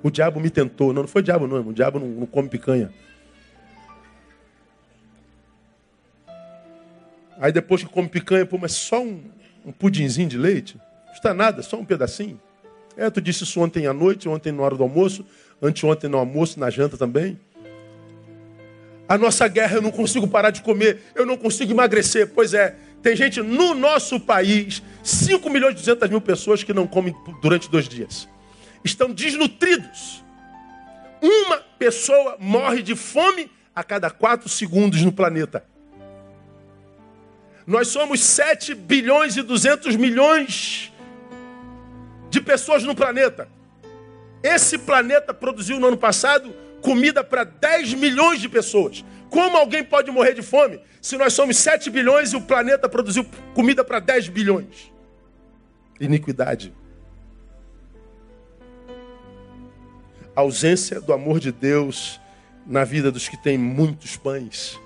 o 0.02 0.10
diabo 0.10 0.40
me 0.40 0.50
tentou. 0.50 0.92
Não, 0.92 1.02
não 1.02 1.08
foi 1.08 1.22
o 1.22 1.24
diabo, 1.24 1.46
não. 1.46 1.68
O 1.68 1.72
diabo 1.72 1.98
não, 1.98 2.06
não 2.06 2.26
come 2.26 2.48
picanha. 2.48 2.92
Aí 7.38 7.52
depois 7.52 7.82
que 7.82 7.88
come 7.88 8.08
picanha, 8.08 8.46
pô, 8.46 8.56
mas 8.58 8.72
só 8.72 9.02
um, 9.02 9.22
um 9.64 9.72
pudinzinho 9.72 10.28
de 10.28 10.38
leite? 10.38 10.76
Não 10.76 11.12
custa 11.12 11.34
nada, 11.34 11.62
só 11.62 11.76
um 11.76 11.84
pedacinho. 11.84 12.40
É, 12.96 13.10
tu 13.10 13.20
disse 13.20 13.44
isso 13.44 13.60
ontem 13.60 13.86
à 13.86 13.92
noite, 13.92 14.28
ontem 14.28 14.50
na 14.52 14.62
hora 14.62 14.74
do 14.74 14.82
almoço, 14.82 15.24
anteontem 15.60 16.08
no 16.08 16.16
almoço, 16.16 16.58
na 16.58 16.70
janta 16.70 16.96
também. 16.96 17.38
A 19.08 19.18
nossa 19.18 19.46
guerra, 19.46 19.76
eu 19.76 19.82
não 19.82 19.90
consigo 19.90 20.26
parar 20.26 20.50
de 20.50 20.62
comer, 20.62 21.00
eu 21.14 21.26
não 21.26 21.36
consigo 21.36 21.72
emagrecer. 21.72 22.28
Pois 22.34 22.54
é, 22.54 22.74
tem 23.02 23.14
gente 23.14 23.40
no 23.42 23.74
nosso 23.74 24.18
país, 24.18 24.82
5 25.02 25.48
milhões 25.50 25.72
e 25.72 25.76
200 25.76 26.08
mil 26.08 26.20
pessoas 26.20 26.64
que 26.64 26.72
não 26.72 26.86
comem 26.86 27.14
durante 27.42 27.70
dois 27.70 27.86
dias. 27.86 28.26
Estão 28.84 29.12
desnutridos. 29.12 30.24
Uma 31.22 31.58
pessoa 31.78 32.36
morre 32.38 32.82
de 32.82 32.94
fome 32.94 33.50
a 33.74 33.82
cada 33.82 34.10
quatro 34.10 34.48
segundos 34.48 35.02
no 35.02 35.12
planeta. 35.12 35.64
Nós 37.66 37.88
somos 37.88 38.20
7 38.20 38.74
bilhões 38.74 39.36
e 39.36 39.42
200 39.42 39.96
milhões 39.96 40.92
de 42.30 42.40
pessoas 42.40 42.84
no 42.84 42.94
planeta. 42.94 43.48
Esse 44.42 44.78
planeta 44.78 45.34
produziu 45.34 45.80
no 45.80 45.88
ano 45.88 45.96
passado 45.96 46.54
comida 46.80 47.24
para 47.24 47.42
10 47.42 47.94
milhões 47.94 48.40
de 48.40 48.48
pessoas. 48.48 49.04
Como 49.28 49.56
alguém 49.56 49.82
pode 49.82 50.10
morrer 50.10 50.34
de 50.34 50.42
fome 50.42 50.80
se 51.02 51.16
nós 51.16 51.32
somos 51.32 51.56
7 51.56 51.90
bilhões 51.90 52.32
e 52.32 52.36
o 52.36 52.40
planeta 52.40 52.88
produziu 52.88 53.26
comida 53.54 53.82
para 53.82 53.98
10 53.98 54.28
bilhões? 54.28 54.92
Iniquidade. 56.00 56.72
Ausência 60.36 61.00
do 61.00 61.12
amor 61.12 61.40
de 61.40 61.50
Deus 61.50 62.20
na 62.66 62.84
vida 62.84 63.10
dos 63.10 63.28
que 63.28 63.36
têm 63.36 63.56
muitos 63.56 64.16
pães. 64.16 64.78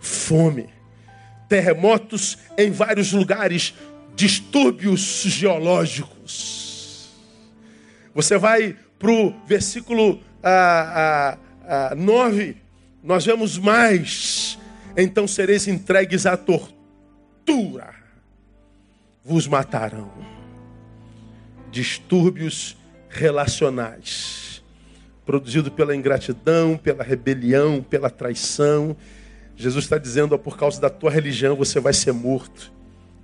Fome. 0.00 0.68
Terremotos 1.48 2.38
em 2.58 2.70
vários 2.70 3.12
lugares, 3.12 3.74
distúrbios 4.14 5.22
geológicos. 5.22 7.10
Você 8.14 8.36
vai 8.38 8.76
para 8.98 9.10
o 9.10 9.34
versículo 9.46 10.20
ah, 10.42 11.38
ah, 11.66 11.90
ah, 11.90 11.94
9, 11.94 12.56
nós 13.02 13.24
vemos 13.24 13.58
mais. 13.58 14.58
Então 14.96 15.26
sereis 15.26 15.66
entregues 15.66 16.26
à 16.26 16.36
tortura, 16.36 17.94
vos 19.24 19.46
matarão. 19.46 20.12
Distúrbios 21.70 22.76
relacionais, 23.14 24.62
produzido 25.24 25.70
pela 25.70 25.94
ingratidão, 25.94 26.76
pela 26.76 27.04
rebelião, 27.04 27.80
pela 27.80 28.10
traição. 28.10 28.96
Jesus 29.56 29.84
está 29.84 29.96
dizendo: 29.96 30.34
ó, 30.34 30.38
por 30.38 30.58
causa 30.58 30.80
da 30.80 30.90
tua 30.90 31.10
religião 31.10 31.54
você 31.54 31.78
vai 31.78 31.92
ser 31.92 32.12
morto, 32.12 32.72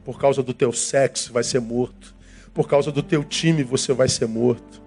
por 0.05 0.19
causa 0.19 0.43
do 0.43 0.55
teu 0.55 0.73
sexo 0.73 1.33
vai 1.33 1.43
ser 1.43 1.61
morto, 1.61 2.15
por 2.55 2.69
causa 2.69 2.93
do 2.93 3.03
teu 3.03 3.25
time 3.25 3.65
você 3.65 3.93
vai 3.93 4.09
ser 4.09 4.27
morto. 4.27 4.81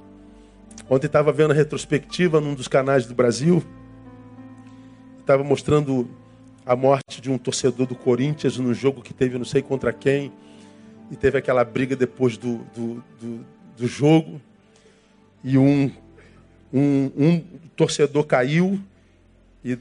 Ontem 0.89 1.07
estava 1.07 1.31
vendo 1.31 1.51
a 1.51 1.53
retrospectiva 1.53 2.39
num 2.39 2.53
dos 2.53 2.67
canais 2.67 3.05
do 3.05 3.13
Brasil, 3.13 3.63
estava 5.19 5.43
mostrando 5.43 6.09
a 6.65 6.75
morte 6.77 7.19
de 7.19 7.29
um 7.29 7.37
torcedor 7.37 7.87
do 7.87 7.95
Corinthians 7.95 8.57
no 8.57 8.73
jogo 8.73 9.01
que 9.01 9.13
teve 9.13 9.37
não 9.37 9.45
sei 9.45 9.61
contra 9.61 9.91
quem, 9.91 10.31
e 11.11 11.15
teve 11.17 11.37
aquela 11.37 11.63
briga 11.65 11.93
depois 11.93 12.37
do, 12.37 12.59
do, 12.73 13.03
do, 13.19 13.45
do 13.77 13.87
jogo 13.87 14.41
e 15.43 15.57
um, 15.57 15.91
um, 16.71 17.11
um 17.17 17.39
torcedor 17.75 18.25
caiu 18.25 18.79
e 19.63 19.77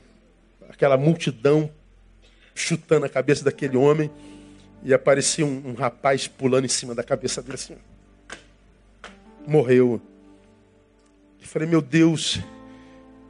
aquela 0.68 0.96
multidão 0.96 1.70
chutando 2.54 3.06
a 3.06 3.08
cabeça 3.08 3.44
daquele 3.44 3.76
homem 3.76 4.10
e 4.82 4.92
aparecia 4.92 5.46
um, 5.46 5.70
um 5.70 5.74
rapaz 5.74 6.26
pulando 6.26 6.64
em 6.64 6.68
cima 6.68 6.94
da 6.94 7.04
cabeça 7.04 7.40
dele 7.40 7.54
assim. 7.54 7.76
Morreu. 9.46 10.00
Eu 11.40 11.46
falei, 11.46 11.68
meu 11.68 11.80
Deus, 11.80 12.40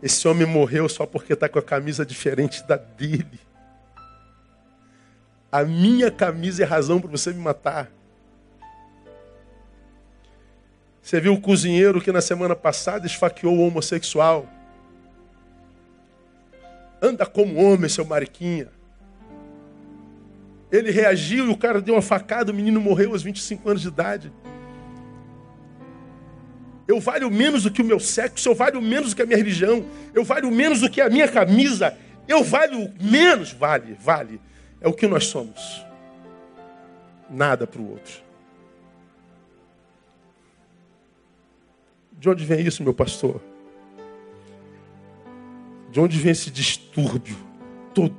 esse 0.02 0.26
homem 0.26 0.46
morreu 0.46 0.88
só 0.88 1.06
porque 1.06 1.32
está 1.32 1.48
com 1.48 1.58
a 1.58 1.62
camisa 1.62 2.04
diferente 2.04 2.62
da 2.64 2.76
dele. 2.76 3.40
A 5.50 5.64
minha 5.64 6.10
camisa 6.10 6.62
é 6.62 6.66
razão 6.66 7.00
para 7.00 7.10
você 7.10 7.30
me 7.32 7.38
matar. 7.38 7.90
Você 11.02 11.20
viu 11.20 11.34
o 11.34 11.40
cozinheiro 11.40 12.00
que 12.00 12.12
na 12.12 12.20
semana 12.20 12.54
passada 12.54 13.06
esfaqueou 13.06 13.58
o 13.58 13.66
homossexual. 13.66 14.48
Anda 17.02 17.26
como 17.26 17.60
homem, 17.60 17.88
seu 17.88 18.04
mariquinha. 18.04 18.68
Ele 20.70 20.92
reagiu 20.92 21.46
e 21.46 21.50
o 21.50 21.56
cara 21.56 21.82
deu 21.82 21.96
uma 21.96 22.02
facada, 22.02 22.52
o 22.52 22.54
menino 22.54 22.80
morreu 22.80 23.10
aos 23.10 23.22
25 23.22 23.68
anos 23.68 23.82
de 23.82 23.88
idade. 23.88 24.32
Eu 26.86 27.00
valho 27.00 27.30
menos 27.30 27.64
do 27.64 27.70
que 27.70 27.82
o 27.82 27.84
meu 27.84 27.98
sexo, 27.98 28.48
eu 28.48 28.54
valho 28.54 28.80
menos 28.80 29.10
do 29.10 29.16
que 29.16 29.22
a 29.22 29.26
minha 29.26 29.36
religião, 29.36 29.84
eu 30.14 30.24
valho 30.24 30.50
menos 30.50 30.80
do 30.80 30.88
que 30.88 31.00
a 31.00 31.10
minha 31.10 31.26
camisa, 31.26 31.96
eu 32.28 32.44
valho 32.44 32.92
menos, 33.00 33.52
vale, 33.52 33.96
vale. 34.00 34.40
É 34.80 34.88
o 34.88 34.92
que 34.92 35.06
nós 35.06 35.26
somos. 35.26 35.84
Nada 37.28 37.66
para 37.66 37.80
o 37.80 37.90
outro. 37.90 38.31
De 42.22 42.30
onde 42.30 42.44
vem 42.44 42.64
isso, 42.64 42.84
meu 42.84 42.94
pastor? 42.94 43.40
De 45.90 45.98
onde 45.98 46.16
vem 46.20 46.30
esse 46.30 46.52
distúrbio 46.52 47.36
todo? 47.92 48.14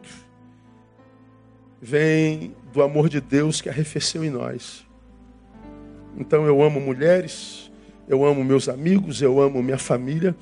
Vem 1.82 2.54
do 2.74 2.84
amor 2.84 3.08
de 3.08 3.22
Deus 3.22 3.62
que 3.62 3.70
arrefeceu 3.70 4.22
em 4.22 4.30
nós. 4.30 4.86
Então 6.18 6.46
eu 6.46 6.62
amo 6.62 6.82
mulheres, 6.82 7.72
eu 8.06 8.26
amo 8.26 8.44
meus 8.44 8.68
amigos, 8.68 9.22
eu 9.22 9.40
amo 9.40 9.64
minha 9.64 9.78
família, 9.78 10.36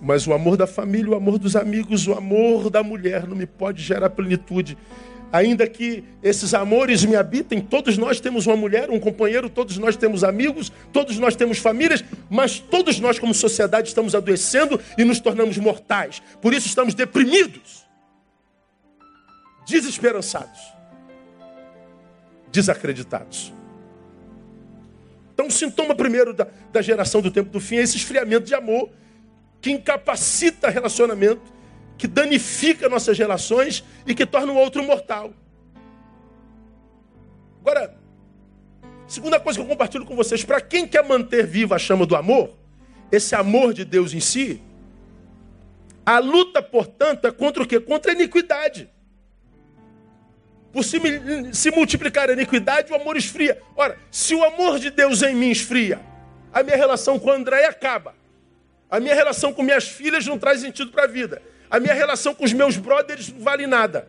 mas 0.00 0.28
o 0.28 0.32
amor 0.32 0.56
da 0.56 0.68
família, 0.68 1.10
o 1.10 1.16
amor 1.16 1.36
dos 1.36 1.56
amigos, 1.56 2.06
o 2.06 2.12
amor 2.12 2.70
da 2.70 2.84
mulher 2.84 3.26
não 3.26 3.34
me 3.34 3.44
pode 3.44 3.82
gerar 3.82 4.10
plenitude 4.10 4.78
Ainda 5.32 5.66
que 5.68 6.02
esses 6.22 6.54
amores 6.54 7.04
me 7.04 7.14
habitem, 7.14 7.60
todos 7.60 7.96
nós 7.96 8.18
temos 8.18 8.46
uma 8.46 8.56
mulher, 8.56 8.90
um 8.90 8.98
companheiro, 8.98 9.48
todos 9.48 9.78
nós 9.78 9.96
temos 9.96 10.24
amigos, 10.24 10.72
todos 10.92 11.18
nós 11.18 11.36
temos 11.36 11.58
famílias, 11.58 12.04
mas 12.28 12.58
todos 12.58 12.98
nós, 12.98 13.18
como 13.18 13.32
sociedade, 13.32 13.88
estamos 13.88 14.14
adoecendo 14.14 14.80
e 14.98 15.04
nos 15.04 15.20
tornamos 15.20 15.56
mortais. 15.56 16.20
Por 16.40 16.52
isso 16.52 16.66
estamos 16.66 16.94
deprimidos, 16.94 17.86
desesperançados, 19.68 20.60
desacreditados. 22.50 23.52
Então, 25.32 25.46
o 25.46 25.50
sintoma 25.50 25.94
primeiro 25.94 26.34
da, 26.34 26.48
da 26.72 26.82
geração 26.82 27.22
do 27.22 27.30
tempo 27.30 27.50
do 27.50 27.60
fim 27.60 27.76
é 27.76 27.82
esse 27.82 27.96
esfriamento 27.96 28.46
de 28.46 28.54
amor 28.54 28.90
que 29.60 29.70
incapacita 29.70 30.68
relacionamento 30.68 31.59
que 32.00 32.06
danifica 32.06 32.88
nossas 32.88 33.18
relações 33.18 33.84
e 34.06 34.14
que 34.14 34.24
torna 34.24 34.50
o 34.50 34.56
outro 34.56 34.82
mortal. 34.82 35.34
Agora, 37.60 37.94
segunda 39.06 39.38
coisa 39.38 39.58
que 39.58 39.64
eu 39.66 39.68
compartilho 39.68 40.06
com 40.06 40.16
vocês, 40.16 40.42
para 40.42 40.62
quem 40.62 40.88
quer 40.88 41.04
manter 41.04 41.46
viva 41.46 41.74
a 41.74 41.78
chama 41.78 42.06
do 42.06 42.16
amor, 42.16 42.56
esse 43.12 43.34
amor 43.34 43.74
de 43.74 43.84
Deus 43.84 44.14
em 44.14 44.20
si, 44.20 44.62
a 46.06 46.18
luta, 46.20 46.62
portanto, 46.62 47.26
é 47.26 47.30
contra 47.30 47.62
o 47.62 47.66
quê? 47.66 47.78
Contra 47.78 48.12
a 48.12 48.14
iniquidade. 48.14 48.88
Por 50.72 50.82
se, 50.82 50.98
se 51.52 51.70
multiplicar 51.70 52.30
a 52.30 52.32
iniquidade, 52.32 52.90
o 52.90 52.96
amor 52.96 53.18
esfria. 53.18 53.60
Ora, 53.76 53.98
se 54.10 54.34
o 54.34 54.42
amor 54.42 54.78
de 54.78 54.88
Deus 54.88 55.22
em 55.22 55.34
mim 55.34 55.50
esfria, 55.50 56.00
a 56.50 56.62
minha 56.62 56.78
relação 56.78 57.18
com 57.18 57.30
André 57.30 57.66
acaba. 57.66 58.14
A 58.88 58.98
minha 58.98 59.14
relação 59.14 59.52
com 59.52 59.62
minhas 59.62 59.86
filhas 59.86 60.26
não 60.26 60.38
traz 60.38 60.62
sentido 60.62 60.90
para 60.90 61.04
a 61.04 61.06
vida. 61.06 61.42
A 61.70 61.78
minha 61.78 61.94
relação 61.94 62.34
com 62.34 62.44
os 62.44 62.52
meus 62.52 62.76
brothers 62.76 63.32
não 63.32 63.40
vale 63.40 63.66
nada. 63.66 64.08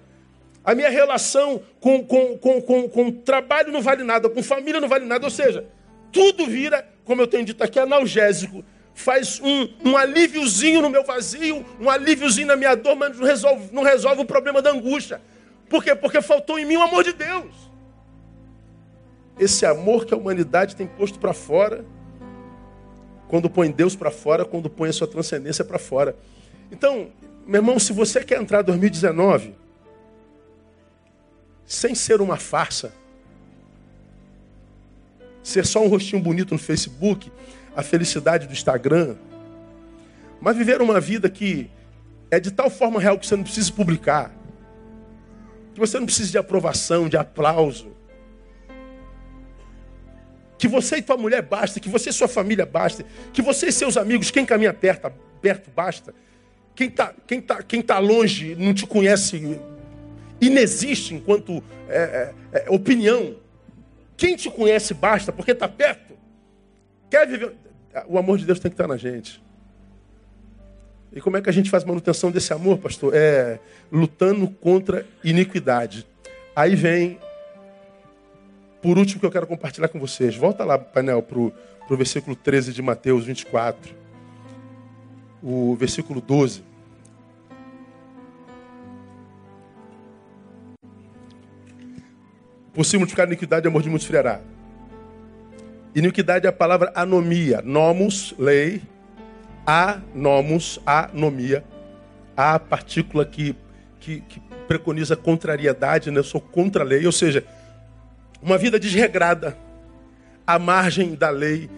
A 0.63 0.73
minha 0.73 0.89
relação 0.89 1.61
com, 1.79 2.03
com, 2.03 2.37
com, 2.37 2.61
com, 2.61 2.89
com 2.89 3.11
trabalho 3.11 3.71
não 3.71 3.81
vale 3.81 4.03
nada, 4.03 4.29
com 4.29 4.41
família 4.41 4.81
não 4.81 4.87
vale 4.87 5.05
nada. 5.05 5.25
Ou 5.25 5.31
seja, 5.31 5.65
tudo 6.11 6.47
vira, 6.47 6.87
como 7.05 7.21
eu 7.21 7.27
tenho 7.27 7.45
dito 7.45 7.63
aqui, 7.63 7.79
analgésico. 7.79 8.63
Faz 8.93 9.39
um, 9.41 9.69
um 9.85 9.97
alíviozinho 9.97 10.81
no 10.81 10.89
meu 10.89 11.03
vazio, 11.03 11.65
um 11.79 11.89
alíviozinho 11.89 12.47
na 12.47 12.55
minha 12.55 12.75
dor, 12.75 12.95
mas 12.95 13.17
não 13.17 13.25
resolve, 13.25 13.69
não 13.71 13.83
resolve 13.83 14.21
o 14.21 14.25
problema 14.25 14.61
da 14.61 14.71
angústia. 14.71 15.21
Por 15.69 15.83
quê? 15.83 15.95
Porque 15.95 16.21
faltou 16.21 16.59
em 16.59 16.65
mim 16.65 16.75
o 16.75 16.81
amor 16.81 17.03
de 17.03 17.13
Deus. 17.13 17.71
Esse 19.39 19.65
amor 19.65 20.05
que 20.05 20.13
a 20.13 20.17
humanidade 20.17 20.75
tem 20.75 20.85
posto 20.85 21.17
para 21.17 21.33
fora, 21.33 21.85
quando 23.27 23.49
põe 23.49 23.71
Deus 23.71 23.95
para 23.95 24.11
fora, 24.11 24.43
quando 24.43 24.69
põe 24.69 24.89
a 24.89 24.93
sua 24.93 25.07
transcendência 25.07 25.63
para 25.63 25.79
fora. 25.79 26.15
Então, 26.69 27.07
meu 27.51 27.59
irmão, 27.59 27.77
se 27.77 27.91
você 27.91 28.23
quer 28.23 28.39
entrar 28.39 28.61
em 28.61 28.63
2019 28.63 29.53
sem 31.65 31.93
ser 31.93 32.21
uma 32.21 32.37
farsa, 32.37 32.93
ser 35.43 35.65
só 35.65 35.83
um 35.83 35.89
rostinho 35.89 36.21
bonito 36.21 36.53
no 36.53 36.57
Facebook, 36.57 37.29
a 37.75 37.83
felicidade 37.83 38.47
do 38.47 38.53
Instagram, 38.53 39.17
mas 40.39 40.55
viver 40.55 40.81
uma 40.81 41.01
vida 41.01 41.29
que 41.29 41.69
é 42.29 42.39
de 42.39 42.51
tal 42.51 42.69
forma 42.69 43.01
real 43.01 43.19
que 43.19 43.27
você 43.27 43.35
não 43.35 43.43
precisa 43.43 43.69
publicar, 43.73 44.31
que 45.73 45.79
você 45.81 45.99
não 45.99 46.05
precisa 46.05 46.31
de 46.31 46.37
aprovação, 46.37 47.09
de 47.09 47.17
aplauso, 47.17 47.91
que 50.57 50.69
você 50.69 50.97
e 50.97 51.01
tua 51.01 51.17
mulher 51.17 51.41
basta, 51.41 51.81
que 51.81 51.89
você 51.89 52.11
e 52.11 52.13
sua 52.13 52.29
família 52.29 52.65
basta, 52.65 53.03
que 53.33 53.41
você 53.41 53.67
e 53.67 53.71
seus 53.73 53.97
amigos, 53.97 54.31
quem 54.31 54.45
caminha 54.45 54.73
perto, 54.73 55.11
perto 55.41 55.69
basta 55.69 56.13
Quem 56.75 56.87
está 56.87 57.13
quem 57.27 57.41
tá, 57.41 57.61
quem 57.61 57.81
tá 57.81 57.99
longe 57.99 58.55
não 58.55 58.73
te 58.73 58.85
conhece, 58.87 59.59
inexiste 60.39 61.13
enquanto 61.13 61.63
é, 61.87 62.33
é, 62.53 62.63
é, 62.65 62.69
opinião. 62.69 63.35
Quem 64.17 64.35
te 64.35 64.49
conhece 64.49 64.93
basta, 64.93 65.31
porque 65.31 65.51
está 65.51 65.67
perto. 65.67 66.13
Quer 67.09 67.27
viver. 67.27 67.53
O 68.07 68.17
amor 68.17 68.37
de 68.37 68.45
Deus 68.45 68.59
tem 68.59 68.71
que 68.71 68.75
estar 68.75 68.87
na 68.87 68.97
gente. 68.97 69.41
E 71.11 71.19
como 71.19 71.35
é 71.35 71.41
que 71.41 71.49
a 71.49 71.53
gente 71.53 71.69
faz 71.69 71.83
manutenção 71.83 72.31
desse 72.31 72.53
amor, 72.53 72.77
pastor? 72.77 73.13
É 73.13 73.59
lutando 73.91 74.47
contra 74.47 75.05
iniquidade. 75.23 76.07
Aí 76.55 76.75
vem, 76.75 77.19
por 78.81 78.97
último, 78.97 79.19
que 79.19 79.25
eu 79.25 79.31
quero 79.31 79.45
compartilhar 79.45 79.89
com 79.89 79.99
vocês. 79.99 80.35
Volta 80.35 80.63
lá, 80.63 80.77
painel, 80.77 81.21
para 81.21 81.37
o 81.37 81.51
versículo 81.89 82.35
13 82.35 82.71
de 82.71 82.81
Mateus 82.81 83.25
24. 83.25 84.00
O 85.41 85.75
versículo 85.75 86.21
12. 86.21 86.63
Por 92.73 92.85
se 92.85 92.97
multiplicar 92.97 93.25
a 93.25 93.29
iniquidade, 93.29 93.67
amor 93.67 93.81
de 93.81 93.89
muitos 93.89 94.07
friará. 94.07 94.39
Iniquidade 95.93 96.45
é 96.45 96.49
a 96.49 96.53
palavra 96.53 96.91
anomia. 96.95 97.61
Nomos, 97.61 98.33
lei, 98.39 98.81
anomos, 99.65 100.79
anomia, 100.85 101.65
a 102.35 102.57
partícula 102.57 103.25
que, 103.25 103.55
que, 103.99 104.21
que 104.21 104.39
preconiza 104.67 105.17
contrariedade, 105.17 106.09
né? 106.09 106.19
eu 106.19 106.23
sou 106.23 106.39
contra 106.39 106.83
a 106.83 106.87
lei, 106.87 107.05
ou 107.05 107.11
seja, 107.11 107.43
uma 108.41 108.57
vida 108.57 108.79
desregrada, 108.79 109.57
à 110.47 110.57
margem 110.57 111.13
da 111.13 111.29
lei, 111.29 111.69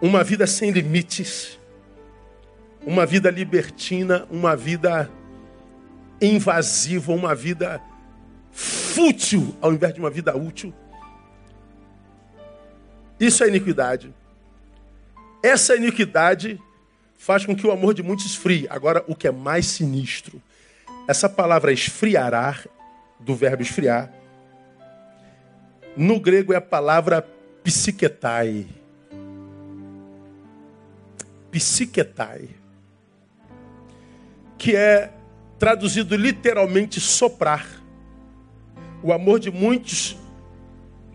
uma 0.00 0.24
vida 0.24 0.46
sem 0.46 0.70
limites, 0.70 1.59
uma 2.86 3.04
vida 3.04 3.30
libertina, 3.30 4.26
uma 4.30 4.56
vida 4.56 5.10
invasiva, 6.20 7.12
uma 7.12 7.34
vida 7.34 7.80
fútil 8.52 9.54
ao 9.60 9.72
invés 9.72 9.94
de 9.94 10.00
uma 10.00 10.10
vida 10.10 10.36
útil. 10.36 10.72
Isso 13.18 13.44
é 13.44 13.48
iniquidade. 13.48 14.14
Essa 15.42 15.76
iniquidade 15.76 16.60
faz 17.16 17.44
com 17.44 17.54
que 17.54 17.66
o 17.66 17.70
amor 17.70 17.94
de 17.94 18.02
muitos 18.02 18.26
esfrie. 18.26 18.66
Agora, 18.70 19.04
o 19.06 19.14
que 19.14 19.28
é 19.28 19.30
mais 19.30 19.66
sinistro, 19.66 20.40
essa 21.06 21.28
palavra 21.28 21.72
esfriará, 21.72 22.58
do 23.18 23.34
verbo 23.34 23.62
esfriar, 23.62 24.10
no 25.94 26.18
grego 26.18 26.54
é 26.54 26.56
a 26.56 26.60
palavra 26.60 27.20
psiquetai. 27.62 28.66
Psiquetai. 31.50 32.59
Que 34.60 34.76
é 34.76 35.10
traduzido 35.58 36.14
literalmente 36.14 37.00
soprar. 37.00 37.66
O 39.02 39.10
amor 39.10 39.40
de 39.40 39.50
muitos 39.50 40.18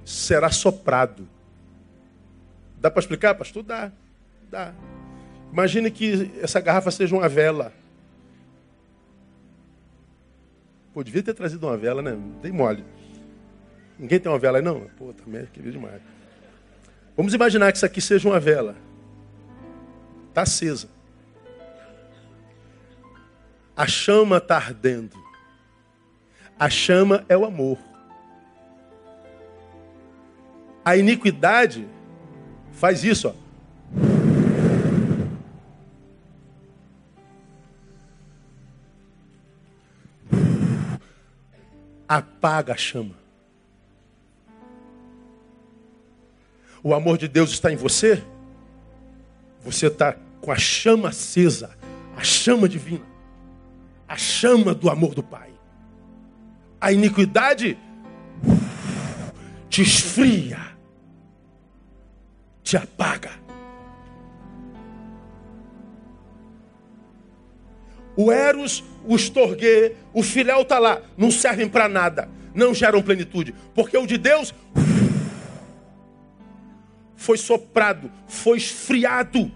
será 0.03 0.49
soprado. 0.49 1.29
Dá 2.81 2.89
para 2.89 3.01
explicar, 3.01 3.35
pastor? 3.35 3.61
Dá. 3.61 3.91
Dá. 4.49 4.73
Imagine 5.53 5.91
que 5.91 6.31
essa 6.41 6.59
garrafa 6.59 6.89
seja 6.89 7.15
uma 7.15 7.29
vela. 7.29 7.71
Pô, 10.91 11.03
devia 11.03 11.21
ter 11.21 11.35
trazido 11.35 11.67
uma 11.67 11.77
vela, 11.77 12.01
né? 12.01 12.17
Tem 12.41 12.51
mole. 12.51 12.83
Ninguém 13.99 14.19
tem 14.19 14.31
uma 14.31 14.39
vela 14.39 14.57
aí, 14.57 14.63
não? 14.63 14.87
Pô, 14.97 15.13
também 15.13 15.45
queria 15.53 15.71
demais. 15.71 16.01
Vamos 17.15 17.35
imaginar 17.35 17.71
que 17.71 17.77
isso 17.77 17.85
aqui 17.85 18.01
seja 18.01 18.27
uma 18.27 18.39
vela. 18.39 18.75
Está 20.29 20.41
acesa. 20.41 20.94
A 23.75 23.87
chama 23.87 24.37
está 24.37 24.55
ardendo. 24.55 25.17
A 26.57 26.69
chama 26.69 27.25
é 27.27 27.35
o 27.35 27.45
amor. 27.45 27.77
A 30.83 30.95
iniquidade 30.95 31.87
faz 32.71 33.03
isso, 33.03 33.27
ó. 33.27 33.45
apaga 42.07 42.73
a 42.73 42.77
chama. 42.77 43.15
O 46.83 46.93
amor 46.93 47.17
de 47.17 47.27
Deus 47.27 47.51
está 47.51 47.71
em 47.71 47.75
você? 47.75 48.23
Você 49.63 49.87
está 49.87 50.15
com 50.39 50.51
a 50.51 50.57
chama 50.57 51.09
acesa, 51.09 51.75
a 52.15 52.23
chama 52.23 52.69
divina, 52.69 53.03
a 54.07 54.17
chama 54.17 54.73
do 54.73 54.89
amor 54.89 55.13
do 55.13 55.23
Pai. 55.23 55.51
A 56.79 56.91
iniquidade 56.91 57.77
te 59.69 59.81
esfria, 59.81 60.59
te 62.63 62.77
apaga. 62.77 63.31
O 68.17 68.31
Eros 68.31 68.83
o 69.07 69.15
estorguê, 69.15 69.95
o 70.13 70.23
filéu 70.23 70.61
está 70.61 70.79
lá, 70.79 71.01
não 71.17 71.29
servem 71.29 71.69
para 71.69 71.87
nada, 71.87 72.29
não 72.53 72.73
geram 72.73 73.01
plenitude, 73.01 73.53
porque 73.73 73.97
o 73.97 74.05
de 74.05 74.17
Deus 74.17 74.53
foi 77.15 77.37
soprado, 77.37 78.11
foi 78.27 78.57
esfriado. 78.57 79.51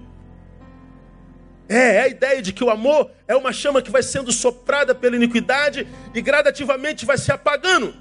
É, 1.70 1.97
é 1.97 2.01
a 2.01 2.07
ideia 2.07 2.41
de 2.41 2.51
que 2.51 2.63
o 2.63 2.72
amor 2.72 3.11
é 3.28 3.36
uma 3.36 3.53
chama 3.53 3.80
que 3.80 3.91
vai 3.91 4.01
sendo 4.01 4.32
soprada 4.32 4.95
pela 4.95 5.15
iniquidade 5.15 5.88
e 6.15 6.22
gradativamente 6.22 7.05
vai 7.05 7.15
se 7.15 7.32
apagando. 7.32 7.93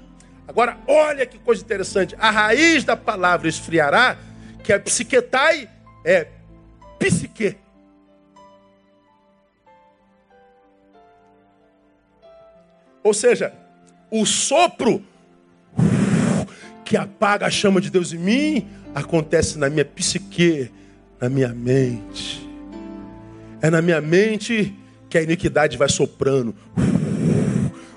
Agora, 0.47 0.75
olha 0.87 1.23
que 1.27 1.37
coisa 1.37 1.63
interessante. 1.63 2.15
A 2.17 2.31
raiz 2.31 2.83
da 2.83 2.97
palavra 2.97 3.47
esfriará, 3.47 4.17
que 4.63 4.73
é 4.73 4.79
psiquetai, 4.79 5.69
é 6.03 6.27
psique. 6.97 7.55
Ou 13.03 13.13
seja, 13.13 13.53
o 14.09 14.25
sopro 14.25 15.05
que 16.83 16.97
apaga 16.97 17.45
a 17.45 17.51
chama 17.51 17.79
de 17.79 17.91
Deus 17.91 18.11
em 18.11 18.17
mim 18.17 18.67
acontece 18.95 19.59
na 19.59 19.69
minha 19.69 19.85
psique, 19.85 20.71
na 21.21 21.29
minha 21.29 21.49
mente. 21.49 22.48
É 23.61 23.69
na 23.69 23.81
minha 23.81 24.01
mente 24.01 24.73
que 25.09 25.17
a 25.17 25.21
iniquidade 25.21 25.77
vai 25.77 25.89
soprando, 25.89 26.55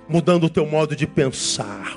mudando 0.08 0.44
o 0.44 0.50
teu 0.50 0.66
modo 0.66 0.96
de 0.96 1.06
pensar 1.06 1.94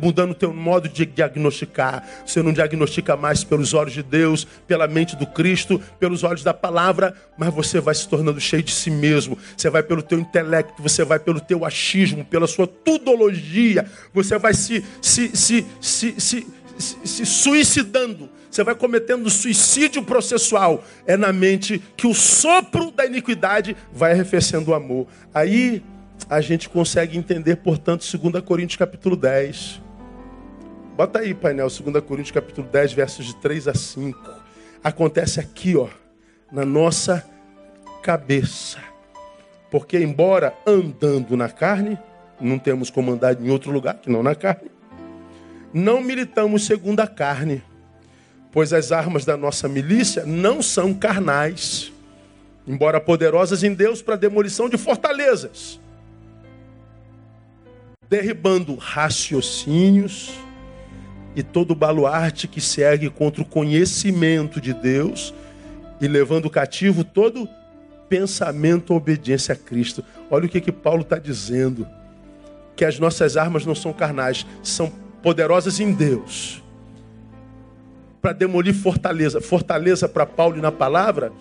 mudando 0.00 0.32
o 0.32 0.34
teu 0.34 0.52
modo 0.52 0.88
de 0.88 1.06
diagnosticar. 1.06 2.06
Você 2.26 2.42
não 2.42 2.52
diagnostica 2.52 3.16
mais 3.16 3.42
pelos 3.42 3.72
olhos 3.72 3.94
de 3.94 4.02
Deus, 4.02 4.46
pela 4.66 4.86
mente 4.86 5.16
do 5.16 5.26
Cristo, 5.26 5.80
pelos 5.98 6.22
olhos 6.22 6.42
da 6.42 6.52
palavra, 6.52 7.14
mas 7.38 7.52
você 7.52 7.80
vai 7.80 7.94
se 7.94 8.08
tornando 8.08 8.40
cheio 8.40 8.62
de 8.62 8.72
si 8.72 8.90
mesmo. 8.90 9.38
Você 9.56 9.70
vai 9.70 9.82
pelo 9.82 10.02
teu 10.02 10.18
intelecto, 10.18 10.82
você 10.82 11.04
vai 11.04 11.18
pelo 11.18 11.40
teu 11.40 11.64
achismo, 11.64 12.24
pela 12.24 12.46
sua 12.46 12.66
tudologia. 12.66 13.86
Você 14.12 14.38
vai 14.38 14.52
se, 14.52 14.84
se, 15.00 15.34
se, 15.34 15.66
se, 15.80 16.14
se, 16.20 16.46
se, 16.78 17.26
suicidando. 17.26 18.28
Você 18.50 18.62
vai 18.62 18.74
cometendo 18.74 19.28
suicídio 19.28 20.02
processual. 20.02 20.84
É 21.06 21.16
na 21.16 21.32
mente 21.32 21.82
que 21.96 22.06
o 22.06 22.14
sopro 22.14 22.90
da 22.90 23.04
iniquidade 23.04 23.76
vai 23.92 24.12
arrefecendo 24.12 24.70
o 24.70 24.74
amor. 24.74 25.06
Aí 25.32 25.82
a 26.28 26.40
gente 26.40 26.68
consegue 26.68 27.18
entender, 27.18 27.56
portanto, 27.56 28.04
2 28.16 28.44
Coríntios 28.44 28.76
capítulo 28.76 29.16
10. 29.16 29.82
Bota 30.96 31.18
aí, 31.18 31.34
painel, 31.34 31.68
2 31.68 32.04
Coríntios 32.04 32.30
capítulo 32.30 32.68
10, 32.68 32.92
versos 32.92 33.26
de 33.26 33.36
3 33.36 33.68
a 33.68 33.74
5. 33.74 34.18
Acontece 34.82 35.40
aqui, 35.40 35.76
ó, 35.76 35.88
na 36.52 36.64
nossa 36.64 37.24
cabeça. 38.02 38.78
Porque 39.70 39.98
embora 39.98 40.54
andando 40.64 41.36
na 41.36 41.48
carne, 41.48 41.98
não 42.40 42.58
temos 42.58 42.90
como 42.90 43.10
andar 43.10 43.40
em 43.40 43.50
outro 43.50 43.72
lugar 43.72 43.94
que 43.94 44.08
não 44.08 44.22
na 44.22 44.34
carne, 44.34 44.70
não 45.74 46.00
militamos 46.00 46.64
segundo 46.64 47.00
a 47.00 47.06
carne, 47.06 47.62
pois 48.50 48.72
as 48.72 48.92
armas 48.92 49.26
da 49.26 49.36
nossa 49.36 49.68
milícia 49.68 50.24
não 50.24 50.62
são 50.62 50.94
carnais, 50.94 51.92
embora 52.66 52.98
poderosas 52.98 53.62
em 53.62 53.74
Deus 53.74 54.00
para 54.00 54.16
demolição 54.16 54.70
de 54.70 54.78
fortalezas 54.78 55.78
derribando 58.08 58.76
raciocínios 58.76 60.30
e 61.34 61.42
todo 61.42 61.74
baluarte 61.74 62.46
que 62.46 62.60
segue 62.60 63.10
contra 63.10 63.42
o 63.42 63.44
conhecimento 63.44 64.60
de 64.60 64.72
Deus 64.72 65.34
e 66.00 66.06
levando 66.06 66.48
cativo 66.48 67.02
todo 67.02 67.48
pensamento 68.08 68.92
à 68.92 68.96
obediência 68.96 69.52
a 69.52 69.56
Cristo. 69.56 70.04
Olha 70.30 70.46
o 70.46 70.48
que, 70.48 70.60
que 70.60 70.70
Paulo 70.70 71.02
está 71.02 71.18
dizendo: 71.18 71.88
que 72.76 72.84
as 72.84 72.98
nossas 73.00 73.36
armas 73.36 73.66
não 73.66 73.74
são 73.74 73.92
carnais, 73.92 74.46
são 74.62 74.92
poderosas 75.24 75.80
em 75.80 75.90
Deus 75.90 76.62
para 78.20 78.34
demolir 78.34 78.74
fortaleza. 78.74 79.40
Fortaleza 79.40 80.06
para 80.06 80.26
Paulo 80.26 80.58
e 80.58 80.60
na 80.60 80.70
palavra 80.70 81.32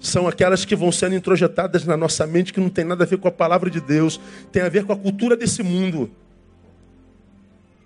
são 0.00 0.26
aquelas 0.26 0.64
que 0.64 0.74
vão 0.74 0.90
sendo 0.90 1.14
introjetadas 1.14 1.84
na 1.84 1.98
nossa 1.98 2.26
mente 2.26 2.52
que 2.52 2.60
não 2.60 2.70
tem 2.70 2.84
nada 2.84 3.04
a 3.04 3.06
ver 3.06 3.18
com 3.18 3.28
a 3.28 3.30
palavra 3.32 3.68
de 3.70 3.80
Deus, 3.80 4.18
tem 4.50 4.62
a 4.62 4.70
ver 4.70 4.84
com 4.84 4.92
a 4.92 4.96
cultura 4.96 5.36
desse 5.36 5.62
mundo. 5.62 6.10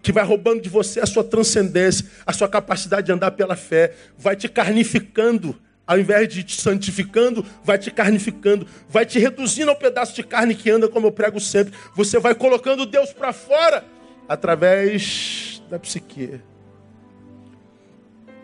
Que 0.02 0.12
vai 0.12 0.24
roubando 0.24 0.60
de 0.60 0.68
você 0.68 1.00
a 1.00 1.06
sua 1.06 1.24
transcendência, 1.24 2.06
a 2.24 2.32
sua 2.32 2.48
capacidade 2.48 3.06
de 3.06 3.12
andar 3.12 3.32
pela 3.32 3.56
fé, 3.56 3.94
vai 4.16 4.36
te 4.36 4.48
carnificando, 4.48 5.56
ao 5.84 5.98
invés 5.98 6.28
de 6.28 6.44
te 6.44 6.60
santificando, 6.60 7.44
vai 7.64 7.76
te 7.76 7.90
carnificando, 7.90 8.66
vai 8.88 9.04
te 9.04 9.18
reduzindo 9.18 9.70
ao 9.70 9.76
pedaço 9.76 10.14
de 10.14 10.22
carne 10.22 10.54
que 10.54 10.70
anda, 10.70 10.88
como 10.88 11.08
eu 11.08 11.12
prego 11.12 11.40
sempre. 11.40 11.72
Você 11.94 12.20
vai 12.20 12.36
colocando 12.36 12.86
Deus 12.86 13.12
para 13.12 13.32
fora 13.32 13.84
através 14.28 15.62
da 15.70 15.78
psique. 15.78 16.40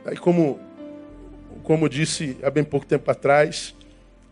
Aí, 0.05 0.17
como 0.17 0.59
como 1.65 1.89
disse 1.89 2.37
há 2.43 2.51
bem 2.51 2.63
pouco 2.63 2.85
tempo 2.85 3.11
atrás, 3.11 3.75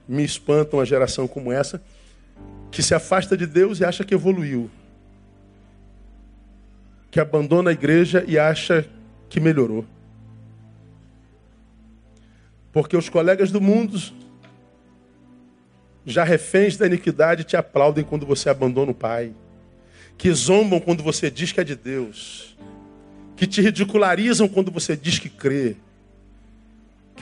me 0.06 0.22
espanta 0.22 0.76
uma 0.76 0.84
geração 0.84 1.26
como 1.26 1.50
essa, 1.50 1.82
que 2.70 2.82
se 2.82 2.94
afasta 2.94 3.36
de 3.36 3.46
Deus 3.46 3.80
e 3.80 3.84
acha 3.84 4.04
que 4.04 4.14
evoluiu. 4.14 4.70
Que 7.10 7.18
abandona 7.18 7.70
a 7.70 7.72
igreja 7.72 8.22
e 8.28 8.38
acha 8.38 8.86
que 9.30 9.40
melhorou. 9.40 9.84
Porque 12.70 12.96
os 12.96 13.08
colegas 13.08 13.50
do 13.50 13.60
mundo, 13.60 13.98
já 16.04 16.24
reféns 16.24 16.76
da 16.76 16.86
iniquidade, 16.86 17.44
te 17.44 17.56
aplaudem 17.56 18.04
quando 18.04 18.26
você 18.26 18.50
abandona 18.50 18.92
o 18.92 18.94
Pai. 18.94 19.34
Que 20.22 20.32
zombam 20.32 20.78
quando 20.78 21.02
você 21.02 21.28
diz 21.28 21.50
que 21.50 21.60
é 21.60 21.64
de 21.64 21.74
Deus. 21.74 22.56
Que 23.36 23.44
te 23.44 23.60
ridicularizam 23.60 24.46
quando 24.46 24.70
você 24.70 24.96
diz 24.96 25.18
que 25.18 25.28
crê 25.28 25.74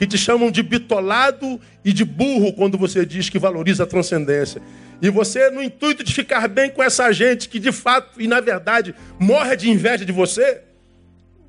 que 0.01 0.07
te 0.07 0.17
chamam 0.17 0.49
de 0.49 0.63
bitolado 0.63 1.61
e 1.85 1.93
de 1.93 2.03
burro 2.03 2.53
quando 2.53 2.75
você 2.75 3.05
diz 3.05 3.29
que 3.29 3.37
valoriza 3.37 3.83
a 3.83 3.85
transcendência. 3.85 4.59
E 4.99 5.11
você, 5.11 5.51
no 5.51 5.61
intuito 5.61 6.03
de 6.03 6.11
ficar 6.11 6.47
bem 6.47 6.71
com 6.71 6.81
essa 6.81 7.11
gente 7.11 7.47
que 7.47 7.59
de 7.59 7.71
fato 7.71 8.19
e 8.19 8.27
na 8.27 8.39
verdade 8.39 8.95
morre 9.19 9.55
de 9.55 9.69
inveja 9.69 10.03
de 10.03 10.11
você, 10.11 10.63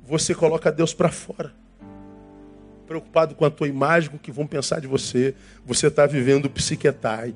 você 0.07 0.35
coloca 0.35 0.71
Deus 0.71 0.93
para 0.93 1.09
fora. 1.09 1.51
Preocupado 2.85 3.33
com 3.33 3.43
a 3.43 3.49
tua 3.49 3.67
imagem, 3.67 4.11
com 4.11 4.17
o 4.17 4.19
que 4.19 4.31
vão 4.31 4.45
pensar 4.45 4.79
de 4.79 4.85
você, 4.85 5.33
você 5.65 5.87
está 5.87 6.05
vivendo 6.05 6.45
o 6.45 6.49
psiquetai. 6.51 7.33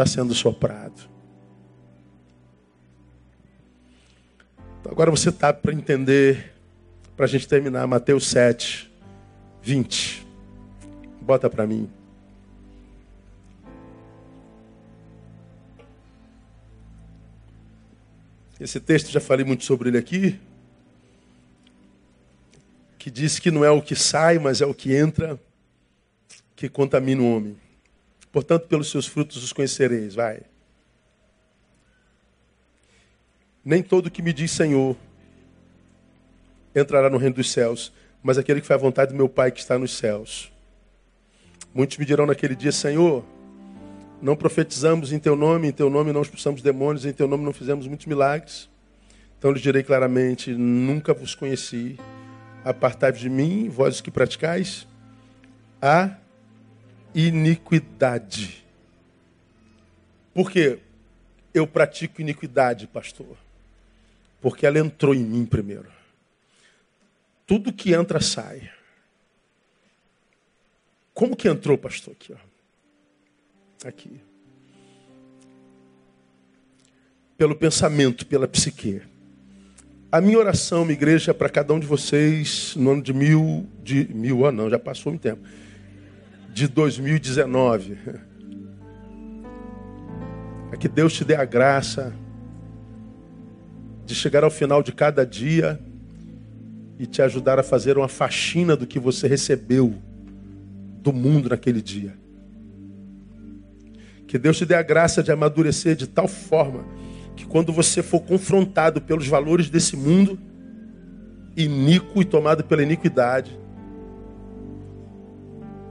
Está 0.00 0.12
sendo 0.12 0.34
soprado. 0.34 1.10
Então, 4.80 4.90
agora 4.90 5.10
você 5.10 5.28
está 5.28 5.52
para 5.52 5.74
entender 5.74 6.54
para 7.14 7.26
a 7.26 7.28
gente 7.28 7.46
terminar, 7.46 7.86
Mateus 7.86 8.26
7, 8.28 8.90
20. 9.60 10.26
Bota 11.20 11.50
para 11.50 11.66
mim. 11.66 11.86
Esse 18.58 18.80
texto, 18.80 19.10
já 19.10 19.20
falei 19.20 19.44
muito 19.44 19.64
sobre 19.64 19.90
ele 19.90 19.98
aqui, 19.98 20.40
que 22.98 23.10
diz 23.10 23.38
que 23.38 23.50
não 23.50 23.62
é 23.62 23.70
o 23.70 23.82
que 23.82 23.94
sai, 23.94 24.38
mas 24.38 24.62
é 24.62 24.66
o 24.66 24.72
que 24.72 24.96
entra 24.96 25.38
que 26.56 26.70
contamina 26.70 27.20
o 27.20 27.36
homem. 27.36 27.69
Portanto, 28.32 28.66
pelos 28.66 28.90
seus 28.90 29.06
frutos 29.06 29.42
os 29.42 29.52
conhecereis. 29.52 30.14
Vai. 30.14 30.42
Nem 33.64 33.82
todo 33.82 34.10
que 34.10 34.22
me 34.22 34.32
diz 34.32 34.50
Senhor 34.52 34.96
entrará 36.74 37.10
no 37.10 37.18
reino 37.18 37.34
dos 37.34 37.50
céus, 37.50 37.92
mas 38.22 38.38
aquele 38.38 38.60
que 38.60 38.66
faz 38.66 38.80
a 38.80 38.82
vontade 38.82 39.12
do 39.12 39.16
meu 39.16 39.28
Pai 39.28 39.50
que 39.50 39.60
está 39.60 39.78
nos 39.78 39.96
céus. 39.96 40.52
Muitos 41.74 41.98
me 41.98 42.04
dirão 42.04 42.26
naquele 42.26 42.54
dia, 42.54 42.72
Senhor, 42.72 43.24
não 44.20 44.36
profetizamos 44.36 45.12
em 45.12 45.18
teu 45.18 45.34
nome, 45.34 45.68
em 45.68 45.72
teu 45.72 45.88
nome 45.88 46.12
não 46.12 46.22
expulsamos 46.22 46.62
demônios, 46.62 47.06
em 47.06 47.12
teu 47.12 47.26
nome 47.26 47.44
não 47.44 47.52
fizemos 47.52 47.86
muitos 47.86 48.06
milagres. 48.06 48.68
Então 49.38 49.50
lhes 49.50 49.62
direi 49.62 49.82
claramente: 49.82 50.52
nunca 50.52 51.14
vos 51.14 51.34
conheci. 51.34 51.98
Apartai-vos 52.64 53.20
de 53.20 53.30
mim, 53.30 53.68
vós 53.68 54.00
que 54.02 54.10
praticais 54.10 54.86
a 55.80 56.14
iniquidade. 57.14 58.64
Por 60.34 60.50
quê? 60.50 60.78
Eu 61.52 61.66
pratico 61.66 62.20
iniquidade, 62.20 62.86
pastor. 62.86 63.36
Porque 64.40 64.64
ela 64.64 64.78
entrou 64.78 65.14
em 65.14 65.24
mim 65.24 65.44
primeiro. 65.44 65.90
Tudo 67.46 67.72
que 67.72 67.92
entra 67.92 68.20
sai. 68.20 68.70
Como 71.12 71.36
que 71.36 71.48
entrou, 71.48 71.76
pastor? 71.76 72.14
Aqui, 72.14 72.32
ó. 72.32 73.88
Aqui. 73.88 74.20
Pelo 77.36 77.56
pensamento, 77.56 78.24
pela 78.26 78.46
psique. 78.46 79.02
A 80.12 80.20
minha 80.20 80.38
oração, 80.38 80.84
minha 80.84 80.96
igreja, 80.96 81.32
para 81.32 81.48
cada 81.48 81.72
um 81.72 81.78
de 81.78 81.86
vocês, 81.86 82.74
no 82.76 82.90
ano 82.90 83.02
de 83.02 83.12
mil, 83.12 83.68
de 83.82 84.12
mil 84.12 84.44
anos, 84.44 84.64
não, 84.64 84.70
já 84.70 84.78
passou 84.78 85.12
um 85.12 85.18
tempo, 85.18 85.40
de 86.52 86.66
2019, 86.68 87.98
é 90.72 90.76
que 90.76 90.88
Deus 90.88 91.12
te 91.12 91.24
dê 91.24 91.34
a 91.34 91.44
graça 91.44 92.12
de 94.04 94.14
chegar 94.14 94.42
ao 94.42 94.50
final 94.50 94.82
de 94.82 94.92
cada 94.92 95.24
dia 95.24 95.80
e 96.98 97.06
te 97.06 97.22
ajudar 97.22 97.58
a 97.58 97.62
fazer 97.62 97.96
uma 97.96 98.08
faxina 98.08 98.76
do 98.76 98.86
que 98.86 98.98
você 98.98 99.28
recebeu 99.28 99.94
do 101.02 101.12
mundo 101.12 101.48
naquele 101.48 101.80
dia. 101.80 102.14
Que 104.26 104.38
Deus 104.38 104.58
te 104.58 104.66
dê 104.66 104.74
a 104.74 104.82
graça 104.82 105.22
de 105.22 105.32
amadurecer 105.32 105.96
de 105.96 106.06
tal 106.06 106.28
forma 106.28 106.84
que 107.36 107.46
quando 107.46 107.72
você 107.72 108.02
for 108.02 108.20
confrontado 108.20 109.00
pelos 109.00 109.26
valores 109.26 109.70
desse 109.70 109.96
mundo, 109.96 110.38
iníquo 111.56 112.20
e 112.20 112.24
tomado 112.24 112.64
pela 112.64 112.82
iniquidade, 112.82 113.59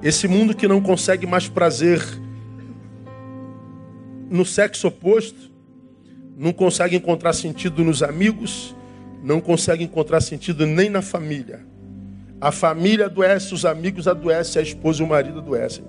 esse 0.01 0.27
mundo 0.27 0.55
que 0.55 0.67
não 0.67 0.81
consegue 0.81 1.25
mais 1.27 1.47
prazer 1.47 2.01
no 4.29 4.45
sexo 4.45 4.87
oposto, 4.87 5.51
não 6.37 6.53
consegue 6.53 6.95
encontrar 6.95 7.33
sentido 7.33 7.83
nos 7.83 8.01
amigos, 8.01 8.75
não 9.21 9.41
consegue 9.41 9.83
encontrar 9.83 10.21
sentido 10.21 10.65
nem 10.65 10.89
na 10.89 11.01
família. 11.01 11.65
A 12.39 12.51
família 12.51 13.07
adoece, 13.07 13.53
os 13.53 13.65
amigos 13.65 14.07
adoecem, 14.07 14.61
a 14.61 14.63
esposa 14.63 15.01
e 15.01 15.05
o 15.05 15.09
marido 15.09 15.39
adoecem. 15.39 15.83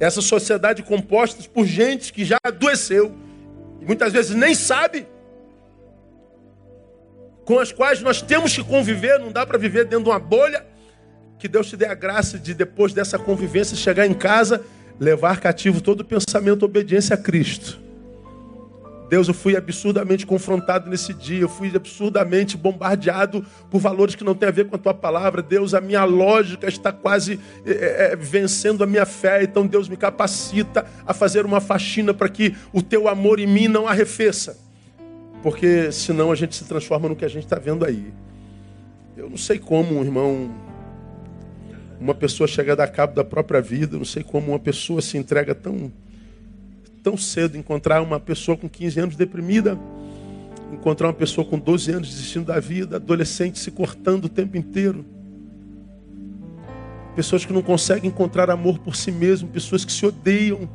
Essa 0.00 0.20
sociedade 0.20 0.82
composta 0.82 1.46
por 1.48 1.64
gente 1.66 2.12
que 2.12 2.24
já 2.24 2.38
adoeceu 2.42 3.14
e 3.80 3.84
muitas 3.84 4.12
vezes 4.12 4.34
nem 4.34 4.54
sabe 4.54 5.06
com 7.44 7.58
as 7.58 7.70
quais 7.70 8.00
nós 8.00 8.20
temos 8.22 8.54
que 8.54 8.64
conviver, 8.64 9.18
não 9.18 9.30
dá 9.30 9.46
para 9.46 9.58
viver 9.58 9.84
dentro 9.84 10.04
de 10.04 10.10
uma 10.10 10.18
bolha. 10.18 10.66
Que 11.40 11.48
Deus 11.48 11.68
te 11.68 11.76
dê 11.76 11.86
a 11.86 11.94
graça 11.94 12.38
de 12.38 12.54
depois 12.54 12.92
dessa 12.92 13.18
convivência 13.18 13.76
chegar 13.76 14.06
em 14.06 14.14
casa, 14.14 14.62
levar 15.00 15.40
cativo 15.40 15.80
todo 15.80 16.02
o 16.02 16.04
pensamento 16.04 16.64
obediência 16.64 17.14
a 17.14 17.18
Cristo 17.18 17.80
Deus, 19.10 19.26
eu 19.26 19.34
fui 19.34 19.56
absurdamente 19.56 20.24
confrontado 20.24 20.88
nesse 20.88 21.12
dia, 21.12 21.40
eu 21.40 21.48
fui 21.48 21.74
absurdamente 21.74 22.56
bombardeado 22.56 23.44
por 23.68 23.80
valores 23.80 24.14
que 24.14 24.22
não 24.22 24.36
têm 24.36 24.48
a 24.48 24.52
ver 24.52 24.68
com 24.68 24.76
a 24.76 24.78
tua 24.78 24.94
palavra. 24.94 25.42
Deus, 25.42 25.74
a 25.74 25.80
minha 25.80 26.04
lógica 26.04 26.68
está 26.68 26.92
quase 26.92 27.40
é, 27.66 28.12
é, 28.12 28.16
vencendo 28.16 28.84
a 28.84 28.86
minha 28.86 29.04
fé, 29.04 29.42
então 29.42 29.66
Deus 29.66 29.88
me 29.88 29.96
capacita 29.96 30.86
a 31.04 31.12
fazer 31.12 31.44
uma 31.44 31.60
faxina 31.60 32.14
para 32.14 32.28
que 32.28 32.54
o 32.72 32.80
teu 32.80 33.08
amor 33.08 33.40
em 33.40 33.48
mim 33.48 33.66
não 33.66 33.88
arrefeça, 33.88 34.56
porque 35.42 35.90
senão 35.90 36.30
a 36.30 36.36
gente 36.36 36.54
se 36.54 36.64
transforma 36.64 37.08
no 37.08 37.16
que 37.16 37.24
a 37.24 37.28
gente 37.28 37.42
está 37.42 37.58
vendo 37.58 37.84
aí. 37.84 38.14
Eu 39.16 39.28
não 39.28 39.36
sei 39.36 39.58
como, 39.58 40.04
irmão, 40.04 40.54
uma 42.00 42.14
pessoa 42.14 42.48
chega 42.48 42.72
a 42.72 42.76
dar 42.76 42.88
cabo 42.88 43.14
da 43.14 43.22
própria 43.22 43.60
vida, 43.60 43.98
não 43.98 44.04
sei 44.04 44.22
como 44.22 44.48
uma 44.52 44.58
pessoa 44.58 45.02
se 45.02 45.18
entrega 45.18 45.54
tão 45.54 45.92
tão 47.02 47.16
cedo 47.16 47.56
encontrar 47.56 48.02
uma 48.02 48.20
pessoa 48.20 48.56
com 48.56 48.68
15 48.68 49.00
anos 49.00 49.16
deprimida, 49.16 49.78
encontrar 50.72 51.08
uma 51.08 51.14
pessoa 51.14 51.46
com 51.46 51.58
12 51.58 51.92
anos 51.92 52.08
desistindo 52.10 52.46
da 52.46 52.60
vida, 52.60 52.96
adolescente 52.96 53.58
se 53.58 53.70
cortando 53.70 54.26
o 54.26 54.28
tempo 54.28 54.56
inteiro. 54.56 55.04
Pessoas 57.16 57.44
que 57.44 57.52
não 57.52 57.62
conseguem 57.62 58.10
encontrar 58.10 58.50
amor 58.50 58.78
por 58.78 58.96
si 58.96 59.10
mesmo, 59.10 59.48
pessoas 59.48 59.82
que 59.82 59.92
se 59.92 60.04
odeiam, 60.04 60.68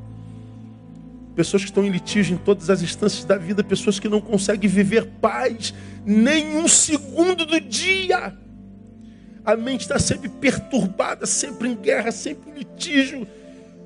pessoas 1.35 1.63
que 1.63 1.69
estão 1.69 1.85
em 1.85 1.89
litígio 1.89 2.33
em 2.33 2.37
todas 2.37 2.69
as 2.69 2.81
instâncias 2.81 3.23
da 3.23 3.37
vida, 3.37 3.63
pessoas 3.63 3.99
que 3.99 4.09
não 4.09 4.19
conseguem 4.19 4.69
viver 4.69 5.05
paz 5.21 5.73
nem 6.05 6.57
um 6.57 6.67
segundo 6.67 7.45
do 7.45 7.59
dia. 7.59 8.35
A 9.45 9.55
mente 9.55 9.81
está 9.81 9.99
sempre 9.99 10.27
perturbada, 10.27 11.25
sempre 11.25 11.69
em 11.69 11.75
guerra, 11.75 12.11
sempre 12.11 12.49
em 12.49 12.59
litígio 12.59 13.27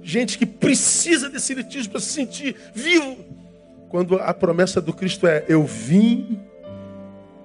gente 0.02 0.38
que 0.38 0.46
precisa 0.46 1.30
desse 1.30 1.54
litígio 1.54 1.90
para 1.90 2.00
se 2.00 2.10
sentir 2.10 2.56
vivo. 2.74 3.18
Quando 3.90 4.16
a 4.16 4.34
promessa 4.34 4.82
do 4.82 4.94
Cristo 4.94 5.28
é: 5.28 5.46
Eu 5.48 5.64
vim 5.64 6.40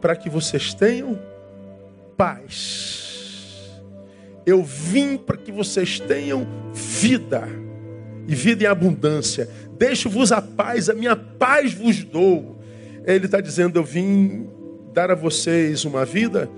para 0.01 0.15
que 0.15 0.29
vocês 0.29 0.75
tenham 0.75 1.19
paz. 2.17 3.03
Eu 4.47 4.62
vim 4.62 5.17
para 5.17 5.37
que 5.37 5.51
vocês 5.51 5.99
tenham 5.99 6.47
vida 6.73 7.49
e 8.29 8.35
vida 8.35 8.65
em 8.65 8.67
abundância. 8.67 9.49
Deixo-vos 9.79 10.33
a 10.33 10.43
paz, 10.43 10.91
a 10.91 10.95
minha 10.95 11.17
paz 11.17 11.73
vos 11.73 12.05
dou. 12.05 12.59
Ele 13.07 13.27
está 13.27 13.41
dizendo: 13.41 13.79
Eu 13.79 13.85
vim 13.85 14.47
dar 14.93 15.11
a 15.11 15.15
vocês 15.15 15.85
uma 15.85 16.05
vida 16.05 16.49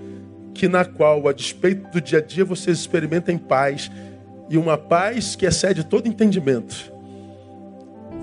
que 0.57 0.67
na 0.67 0.83
qual, 0.83 1.27
a 1.27 1.33
despeito 1.33 1.91
do 1.91 2.01
dia 2.01 2.17
a 2.17 2.21
dia, 2.21 2.43
vocês 2.43 2.79
experimentem 2.79 3.37
paz 3.37 3.91
e 4.49 4.57
uma 4.57 4.77
paz 4.77 5.35
que 5.35 5.45
excede 5.45 5.83
todo 5.83 6.07
entendimento. 6.07 6.91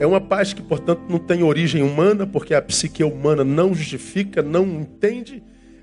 É 0.00 0.06
uma 0.06 0.20
paz 0.20 0.52
que, 0.52 0.60
portanto, 0.60 1.02
não 1.08 1.20
tem 1.20 1.44
origem 1.44 1.82
humana, 1.82 2.26
porque 2.26 2.52
a 2.52 2.60
psique 2.60 3.04
humana 3.04 3.44
não 3.44 3.72
justifica, 3.72 4.42
não 4.42 4.66
entende 4.66 5.40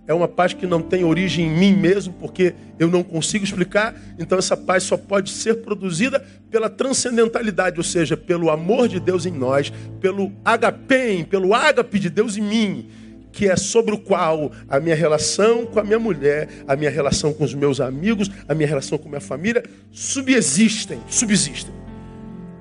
é 0.07 0.13
uma 0.13 0.27
paz 0.27 0.53
que 0.53 0.65
não 0.65 0.81
tem 0.81 1.03
origem 1.03 1.47
em 1.47 1.49
mim 1.49 1.73
mesmo, 1.73 2.13
porque 2.19 2.53
eu 2.77 2.89
não 2.89 3.03
consigo 3.03 3.45
explicar. 3.45 3.95
Então, 4.19 4.37
essa 4.37 4.57
paz 4.57 4.83
só 4.83 4.97
pode 4.97 5.29
ser 5.29 5.61
produzida 5.61 6.19
pela 6.49 6.69
transcendentalidade, 6.69 7.77
ou 7.77 7.83
seja, 7.83 8.17
pelo 8.17 8.49
amor 8.49 8.87
de 8.87 8.99
Deus 8.99 9.25
em 9.25 9.31
nós, 9.31 9.71
pelo 10.01 10.31
agapem, 10.43 11.23
pelo 11.23 11.53
ágape 11.53 11.99
de 11.99 12.09
Deus 12.09 12.35
em 12.35 12.41
mim, 12.41 12.89
que 13.31 13.47
é 13.47 13.55
sobre 13.55 13.93
o 13.95 13.97
qual 13.97 14.51
a 14.67 14.79
minha 14.79 14.95
relação 14.95 15.65
com 15.65 15.79
a 15.79 15.83
minha 15.83 15.99
mulher, 15.99 16.49
a 16.67 16.75
minha 16.75 16.89
relação 16.89 17.33
com 17.33 17.43
os 17.43 17.53
meus 17.53 17.79
amigos, 17.79 18.29
a 18.47 18.53
minha 18.53 18.67
relação 18.67 18.97
com 18.97 19.07
a 19.07 19.09
minha 19.09 19.21
família 19.21 19.63
subsistem, 19.91 20.99
subsistem 21.07 21.73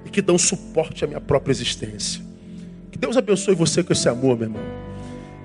e 0.05 0.11
que 0.11 0.23
dão 0.23 0.39
suporte 0.39 1.05
à 1.05 1.09
minha 1.09 1.21
própria 1.21 1.53
existência. 1.53 2.23
Que 2.91 2.99
Deus 2.99 3.17
abençoe 3.17 3.55
você 3.55 3.83
com 3.83 3.93
esse 3.93 4.09
amor, 4.09 4.37
meu 4.37 4.49
irmão. 4.49 4.63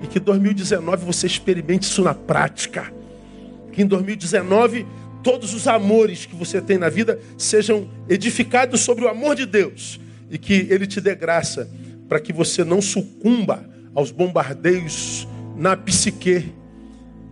E 0.02 0.06
que 0.06 0.20
2019 0.20 1.04
você 1.04 1.26
experimente 1.26 1.84
isso 1.84 2.02
na 2.02 2.14
prática. 2.14 2.92
Que 3.72 3.82
em 3.82 3.86
2019 3.86 4.86
todos 5.22 5.54
os 5.54 5.66
amores 5.66 6.24
que 6.24 6.36
você 6.36 6.60
tem 6.60 6.78
na 6.78 6.88
vida 6.88 7.18
sejam 7.36 7.88
edificados 8.08 8.80
sobre 8.80 9.04
o 9.04 9.08
amor 9.08 9.34
de 9.34 9.46
Deus. 9.46 10.00
E 10.30 10.38
que 10.38 10.66
Ele 10.70 10.86
te 10.86 11.00
dê 11.00 11.14
graça 11.14 11.68
para 12.08 12.20
que 12.20 12.32
você 12.32 12.62
não 12.62 12.80
sucumba 12.80 13.64
aos 13.96 14.10
bombardeios 14.10 15.26
na 15.56 15.74
psique 15.74 16.52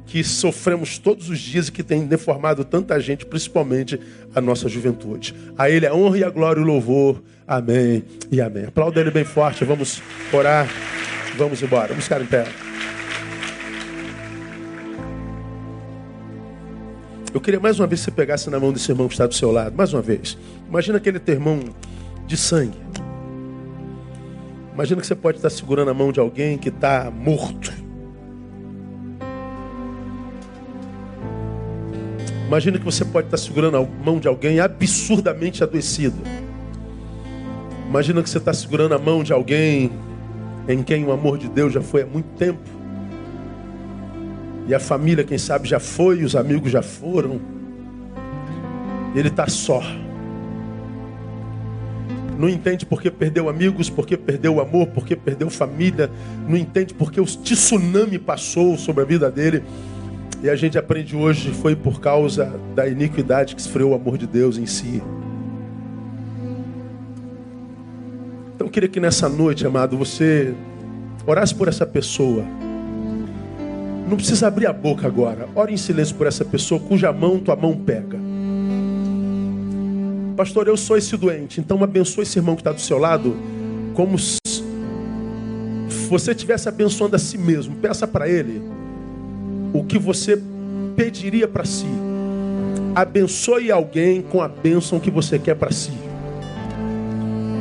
que 0.07 0.25
sofremos 0.25 0.99
todos 0.99 1.29
os 1.29 1.39
dias 1.39 1.69
e 1.69 1.73
que 1.73 1.83
tem 1.83 2.07
deformado 2.07 2.65
tanta 2.65 2.99
gente, 3.01 3.27
principalmente 3.27 4.01
a 4.35 4.41
nossa 4.41 4.69
juventude. 4.69 5.35
A 5.59 5.69
Ele 5.69 5.87
a 5.87 5.95
honra 5.95 6.19
e 6.19 6.25
a 6.25 6.31
glória 6.31 6.61
e 6.61 6.63
o 6.63 6.67
louvor. 6.67 7.23
Amém 7.47 8.05
e 8.31 8.41
amém. 8.41 8.65
Aplauda 8.65 9.01
Ele 9.01 9.11
bem 9.11 9.25
forte. 9.25 9.65
Vamos 9.65 10.03
orar. 10.33 10.69
Vamos 11.37 11.63
embora. 11.63 11.89
Vamos 11.89 12.05
ficar 12.05 12.23
em 12.23 12.27
pé. 12.27 12.45
Eu 17.33 17.41
queria 17.41 17.59
mais 17.59 17.81
uma 17.81 17.87
vez 17.87 18.01
que 18.01 18.05
você 18.05 18.11
pegasse 18.13 18.49
na 18.49 18.61
mão 18.61 18.73
desse 18.73 18.91
irmão 18.91 19.09
que 19.09 19.15
está 19.15 19.27
do 19.27 19.35
seu 19.35 19.51
lado. 19.51 19.77
Mais 19.77 19.93
uma 19.93 20.01
vez. 20.01 20.39
Imagina 20.69 20.99
aquele 20.99 21.19
teu 21.19 21.35
irmão 21.35 21.61
de 22.27 22.37
sangue. 22.37 22.79
Imagina 24.75 25.01
que 25.01 25.07
você 25.07 25.15
pode 25.15 25.39
estar 25.39 25.51
segurando 25.51 25.93
a 25.93 25.95
mão 25.95 26.11
de 26.11 26.19
alguém 26.19 26.59
que 26.59 26.69
está 26.69 27.09
morto. 27.09 27.73
Imagina 32.49 32.79
que 32.79 32.85
você 32.85 33.05
pode 33.05 33.29
estar 33.29 33.37
segurando 33.37 33.77
a 33.77 33.83
mão 33.83 34.19
de 34.19 34.27
alguém 34.27 34.59
absurdamente 34.59 35.63
adoecido. 35.63 36.17
Imagina 37.89 38.21
que 38.21 38.29
você 38.29 38.39
está 38.39 38.53
segurando 38.53 38.95
a 38.95 38.99
mão 38.99 39.23
de 39.23 39.33
alguém 39.33 39.93
em 40.67 40.83
quem 40.83 41.05
o 41.05 41.13
amor 41.13 41.39
de 41.39 41.49
Deus 41.49 41.73
já 41.73 41.81
foi 41.81 42.03
há 42.03 42.07
muito 42.07 42.37
tempo. 42.37 42.59
E 44.67 44.75
a 44.75 44.81
família, 44.81 45.23
quem 45.23 45.39
sabe, 45.39 45.69
já 45.69 45.79
foi, 45.79 46.25
os 46.25 46.35
amigos 46.35 46.73
já 46.73 46.83
foram. 46.83 47.41
Ele 49.15 49.29
está 49.29 49.47
só. 49.47 49.83
Não 52.39 52.49
entende 52.49 52.85
porque 52.85 53.11
perdeu 53.11 53.49
amigos, 53.49 53.89
porque 53.89 54.17
perdeu 54.17 54.57
o 54.57 54.61
amor, 54.61 54.89
porque 54.89 55.15
perdeu 55.15 55.49
família. 55.49 56.11
Não 56.49 56.57
entende 56.57 56.93
porque 56.93 57.21
o 57.21 57.25
tsunami 57.25 58.19
passou 58.19 58.77
sobre 58.77 59.03
a 59.03 59.07
vida 59.07 59.31
dele. 59.31 59.63
E 60.43 60.51
a 60.51 60.57
gente 60.57 60.77
aprende 60.77 61.17
hoje 61.17 61.51
foi 61.53 61.75
por 61.75 62.01
causa 62.01 62.61
da 62.75 62.87
iniquidade 62.87 63.55
que 63.55 63.61
esfriou 63.61 63.93
o 63.93 63.95
amor 63.95 64.19
de 64.19 64.27
Deus 64.27 64.59
em 64.59 64.67
si. 64.67 65.03
Então 68.55 68.67
eu 68.67 68.71
queria 68.71 68.89
que 68.89 69.01
nessa 69.01 69.29
noite, 69.29 69.67
amado, 69.67 69.97
você 69.97 70.55
orasse 71.27 71.55
por 71.55 71.69
essa 71.69 71.87
pessoa. 71.87 72.45
Não 74.09 74.17
precisa 74.17 74.47
abrir 74.49 74.67
a 74.67 74.73
boca 74.73 75.07
agora. 75.07 75.49
Ore 75.55 75.73
em 75.73 75.77
silêncio 75.77 76.15
por 76.15 76.27
essa 76.27 76.45
pessoa 76.45 76.81
cuja 76.81 77.13
mão 77.13 77.39
tua 77.39 77.57
mão 77.57 77.75
pega. 77.75 78.19
Pastor, 80.37 80.69
eu 80.69 80.77
sou 80.77 80.97
esse 80.97 81.17
doente. 81.17 81.61
Então 81.61 81.83
abençoe 81.83 82.23
esse 82.23 82.39
irmão 82.39 82.55
que 82.55 82.61
está 82.61 82.73
do 82.73 82.81
seu 82.81 82.99
lado 82.99 83.37
como 83.95 84.19
se 84.19 84.39
você 86.09 86.33
estivesse 86.33 86.69
abençoando 86.69 87.17
a 87.17 87.19
si 87.19 87.39
mesmo. 87.39 87.77
Peça 87.77 88.07
para 88.07 88.29
ele 88.29 88.63
o 89.73 89.85
que 89.85 89.99
você 89.99 90.41
pediria 90.97 91.47
para 91.47 91.65
si. 91.65 91.87
Abençoe 92.95 93.71
alguém 93.71 94.23
com 94.23 94.41
a 94.41 94.49
bênção 94.49 95.01
que 95.01 95.11
você 95.11 95.39
quer 95.39 95.55
para 95.55 95.73
si. 95.73 95.93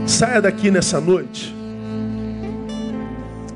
Saia 0.06 0.42
daqui 0.42 0.70
nessa 0.70 1.00
noite 1.00 1.54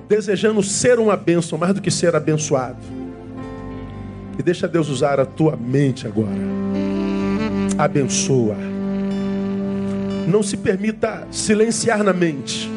desejando 0.08 0.64
ser 0.64 1.00
uma 1.00 1.18
bênção 1.18 1.58
mais 1.58 1.74
do 1.74 1.82
que 1.82 1.92
ser 1.92 2.16
abençoado. 2.16 2.78
E 4.40 4.44
deixa 4.44 4.68
Deus 4.68 4.90
usar 4.90 5.20
a 5.20 5.26
tua 5.26 5.58
mente 5.58 6.08
agora. 6.08 6.32
Abençoa. 7.78 8.56
Não 10.28 10.44
se 10.44 10.58
permita 10.58 11.26
silenciar 11.32 12.04
na 12.04 12.12
mente. 12.12 12.70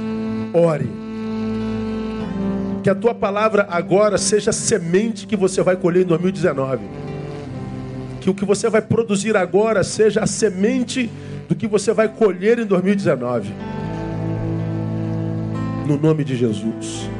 Ore. 0.55 0.89
Que 2.81 2.89
a 2.89 2.95
tua 2.95 3.13
palavra 3.13 3.67
agora 3.69 4.17
seja 4.17 4.51
a 4.51 4.53
semente 4.53 5.27
que 5.27 5.37
você 5.37 5.61
vai 5.61 5.75
colher 5.75 6.05
em 6.05 6.07
2019. 6.07 6.85
Que 8.21 8.31
o 8.31 8.35
que 8.35 8.45
você 8.45 8.71
vai 8.71 8.81
produzir 8.81 9.37
agora 9.37 9.83
seja 9.83 10.21
a 10.21 10.27
semente 10.27 11.11
do 11.49 11.57
que 11.57 11.67
você 11.67 11.93
vai 11.93 12.09
colher 12.09 12.61
em 12.61 12.65
2019. 12.65 13.53
No 15.89 15.99
nome 15.99 16.23
de 16.23 16.37
Jesus. 16.37 17.11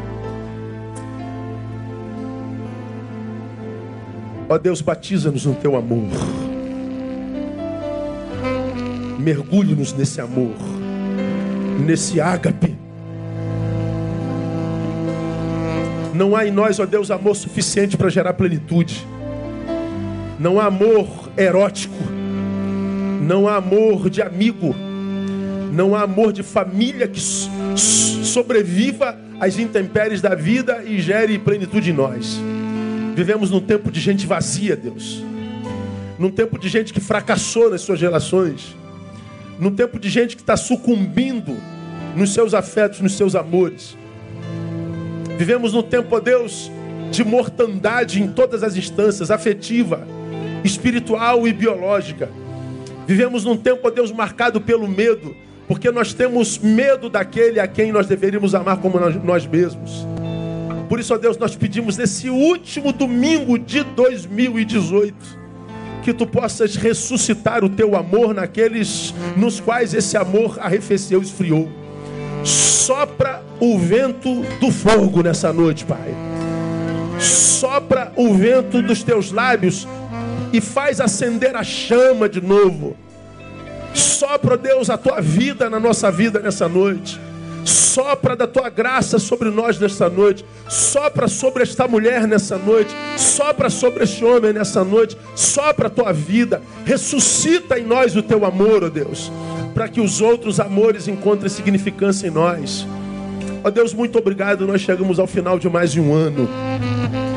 Ó 4.49 4.57
Deus, 4.59 4.81
batiza-nos 4.81 5.45
no 5.45 5.55
teu 5.55 5.77
amor. 5.77 6.09
Mergulhe-nos 9.21 9.93
nesse 9.93 10.21
amor, 10.21 10.55
nesse 11.87 12.21
ágape. 12.21 12.77
Não 16.15 16.35
há 16.35 16.47
em 16.47 16.51
nós, 16.51 16.81
ó 16.81 16.87
Deus, 16.87 17.11
amor 17.11 17.37
suficiente 17.37 17.97
para 17.97 18.09
gerar 18.09 18.35
plenitude. 18.35 19.07
Não 20.39 20.59
há 20.59 20.67
amor 20.67 21.07
erótico 21.37 22.21
não 23.21 23.47
há 23.47 23.57
amor 23.57 24.09
de 24.09 24.23
amigo, 24.23 24.75
não 25.73 25.95
há 25.95 26.03
amor 26.03 26.33
de 26.33 26.43
família 26.43 27.07
que 27.07 27.21
sobreviva 27.77 29.17
às 29.39 29.59
intempéries 29.59 30.21
da 30.21 30.35
vida 30.35 30.83
e 30.85 31.01
gere 31.01 31.39
plenitude 31.39 31.91
em 31.91 31.93
nós. 31.93 32.41
Vivemos 33.15 33.51
num 33.51 33.61
tempo 33.61 33.91
de 33.91 34.01
gente 34.01 34.27
vazia, 34.27 34.75
Deus. 34.75 35.23
Num 36.19 36.31
tempo 36.31 36.59
de 36.59 36.69
gente 36.69 36.93
que 36.93 37.01
fracassou 37.01 37.71
nas 37.71 37.83
suas 37.83 38.01
relações. 38.01 38.75
Num 39.61 39.71
tempo 39.71 39.99
de 39.99 40.09
gente 40.09 40.37
que 40.37 40.43
está 40.43 40.57
sucumbindo 40.57 41.55
nos 42.17 42.33
seus 42.33 42.55
afetos, 42.55 43.01
nos 43.01 43.15
seus 43.15 43.35
amores. 43.35 43.95
Vivemos 45.37 45.75
num 45.75 45.83
tempo, 45.83 46.17
ó 46.17 46.19
Deus, 46.19 46.73
de 47.11 47.23
mortandade 47.23 48.23
em 48.23 48.29
todas 48.29 48.63
as 48.63 48.75
instâncias, 48.75 49.31
afetiva, 49.31 50.09
espiritual 50.65 51.47
e 51.47 51.53
biológica. 51.53 52.31
Vivemos 53.07 53.45
num 53.45 53.57
tempo, 53.57 53.87
ó 53.87 53.91
Deus, 53.91 54.11
marcado 54.11 54.63
pelo 54.63 54.89
medo, 54.89 55.37
porque 55.69 55.91
nós 55.91 56.15
temos 56.15 56.57
medo 56.57 57.11
daquele 57.11 57.61
a 57.61 57.69
quem 57.69 57.93
nós 57.93 58.07
deveríamos 58.07 58.55
amar 58.55 58.79
como 58.79 58.99
nós 58.99 59.47
mesmos. 59.47 60.07
Por 60.89 60.99
isso, 60.99 61.13
ó 61.13 61.19
Deus, 61.19 61.37
nós 61.37 61.55
pedimos 61.55 61.99
nesse 61.99 62.31
último 62.31 62.95
domingo 62.95 63.59
de 63.59 63.85
2018 63.85 65.40
que 66.03 66.13
tu 66.13 66.27
possas 66.27 66.77
ressuscitar 66.77 67.65
o 67.65 67.69
teu 67.69 67.97
amor 67.97 68.35
naqueles 68.35 69.15
nos 69.37 69.61
quais 69.61 69.95
esse 69.95 70.17
amor 70.17 70.59
arrefeceu, 70.61 71.21
esfriou. 71.21 71.69
Sopra 72.45 73.43
o 73.61 73.79
vento 73.79 74.43
do 74.59 74.71
fogo 74.71 75.23
nessa 75.23 75.53
noite, 75.53 75.85
Pai. 75.85 76.15
Sopra 77.19 78.13
o 78.17 78.35
vento 78.35 78.81
dos 78.81 79.03
teus 79.03 79.31
lábios 79.31 79.87
e 80.53 80.61
faz 80.61 81.01
acender 81.01 81.55
a 81.55 81.63
chama 81.63 82.29
de 82.29 82.41
novo. 82.41 82.97
Sopra, 83.93 84.57
Deus, 84.57 84.89
a 84.89 84.97
tua 84.97 85.21
vida 85.21 85.69
na 85.69 85.79
nossa 85.79 86.11
vida 86.11 86.41
nessa 86.41 86.69
noite. 86.69 87.21
Sopra 87.65 88.37
da 88.37 88.47
tua 88.47 88.69
graça 88.69 89.19
sobre 89.19 89.51
nós 89.51 89.79
nessa 89.79 90.09
noite. 90.09 90.45
Sopra 90.69 91.29
sobre 91.29 91.63
esta 91.63 91.87
mulher 91.87 92.27
nessa 92.27 92.57
noite. 92.57 92.95
Sopra 93.17 93.69
sobre 93.69 94.05
este 94.05 94.25
homem 94.25 94.53
nessa 94.53 94.85
noite. 94.85 95.17
Sopra 95.35 95.89
a 95.89 95.91
tua 95.91 96.13
vida. 96.13 96.63
Ressuscita 96.85 97.79
em 97.79 97.85
nós 97.85 98.17
o 98.17 98.23
teu 98.23 98.45
amor, 98.45 98.83
ó 98.83 98.87
oh 98.87 98.91
Deus. 98.91 99.31
Para 99.75 99.89
que 99.89 100.01
os 100.01 100.21
outros 100.21 100.61
amores 100.61 101.09
encontrem 101.09 101.49
significância 101.49 102.27
em 102.27 102.31
nós. 102.31 102.87
Ó 103.63 103.69
oh 103.69 103.71
Deus, 103.71 103.93
muito 103.93 104.19
obrigado. 104.19 104.67
Nós 104.67 104.81
chegamos 104.81 105.19
ao 105.19 105.27
final 105.27 105.59
de 105.59 105.69
mais 105.69 105.97
um 105.97 106.13
ano. 106.15 106.49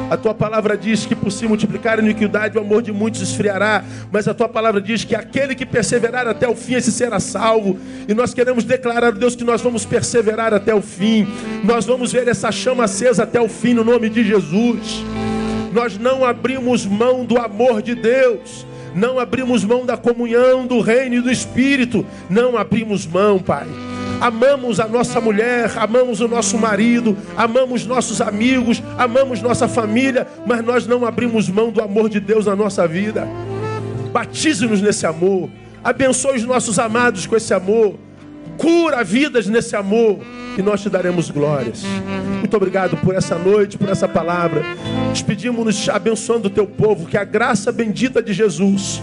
A 0.10 0.18
tua 0.18 0.34
palavra 0.34 0.78
diz 0.78 1.06
que 1.06 1.16
por 1.16 1.32
se 1.32 1.48
multiplicar 1.48 1.98
a 1.98 2.02
iniquidade, 2.02 2.58
o 2.58 2.62
amor 2.62 2.82
de 2.82 2.92
muitos 2.92 3.22
esfriará. 3.22 3.84
Mas 4.12 4.28
a 4.28 4.34
tua 4.34 4.48
palavra 4.48 4.80
diz 4.80 5.04
que 5.04 5.16
aquele 5.16 5.56
que 5.56 5.66
perseverar 5.66 6.28
até 6.28 6.48
o 6.48 6.56
fim, 6.56 6.76
esse 6.76 6.92
será 6.92 7.20
salvo. 7.20 7.80
E 8.08 8.14
nós 8.14 8.34
queremos 8.34 8.64
declarar, 8.64 9.12
Deus, 9.12 9.36
que 9.36 9.44
nós 9.44 9.62
vamos 9.62 9.86
perseverar 9.86 10.54
até 10.54 10.74
o 10.74 10.82
fim. 10.82 11.28
Nós 11.64 11.86
vamos 11.86 12.12
ver 12.12 12.28
essa 12.28 12.52
chama 12.52 12.84
acesa 12.84 13.24
até 13.24 13.42
o 13.42 13.50
fim, 13.50 13.74
no 13.74 13.84
nome 13.84 14.10
de 14.10 14.24
Jesus. 14.24 15.04
Nós 15.72 15.98
não 15.98 16.24
abrimos 16.24 16.86
mão 16.86 17.26
do 17.26 17.40
amor 17.40 17.82
de 17.82 17.96
Deus 17.96 18.66
não 18.96 19.18
abrimos 19.18 19.64
mão 19.64 19.88
da 19.88 19.98
comunhão 19.98 20.68
do 20.68 20.80
reino 20.80 21.16
e 21.16 21.22
do 21.22 21.32
espírito, 21.32 22.06
não 22.30 22.56
abrimos 22.56 23.08
mão, 23.08 23.40
Pai 23.40 23.66
amamos 24.20 24.80
a 24.80 24.88
nossa 24.88 25.20
mulher, 25.20 25.72
amamos 25.76 26.22
o 26.22 26.28
nosso 26.28 26.58
marido, 26.58 27.18
amamos 27.36 27.86
nossos 27.86 28.22
amigos, 28.22 28.82
amamos 28.98 29.42
nossa 29.42 29.68
família, 29.68 30.28
mas 30.46 30.64
nós 30.64 30.88
não 30.88 31.06
abrimos 31.06 31.50
mão 31.50 31.72
do 31.72 31.82
amor 31.82 32.10
de 32.10 32.20
Deus 32.20 32.46
na 32.46 32.56
nossa 32.56 32.88
vida. 32.88 33.28
Batize-nos 34.12 34.82
nesse 34.82 35.06
amor, 35.06 35.50
abençoe 35.84 36.38
os 36.38 36.46
nossos 36.46 36.80
amados 36.80 37.26
com 37.28 37.36
esse 37.36 37.54
amor, 37.54 37.96
cura 38.58 39.04
vidas 39.04 39.48
nesse 39.48 39.76
amor 39.76 40.20
e 40.58 40.62
nós 40.62 40.82
te 40.82 40.90
daremos 40.90 41.30
glórias. 41.30 41.84
Muito 42.40 42.56
obrigado 42.56 42.96
por 42.98 43.16
essa 43.16 43.38
noite, 43.38 43.78
por 43.78 43.90
essa 43.90 44.08
palavra. 44.08 44.64
Despedimos-nos 45.12 45.90
abençoando 45.90 46.48
o 46.48 46.52
teu 46.52 46.68
povo, 46.68 47.08
que 47.08 47.18
a 47.18 47.24
graça 47.24 47.72
bendita 47.72 48.22
de 48.22 48.34
Jesus, 48.34 49.02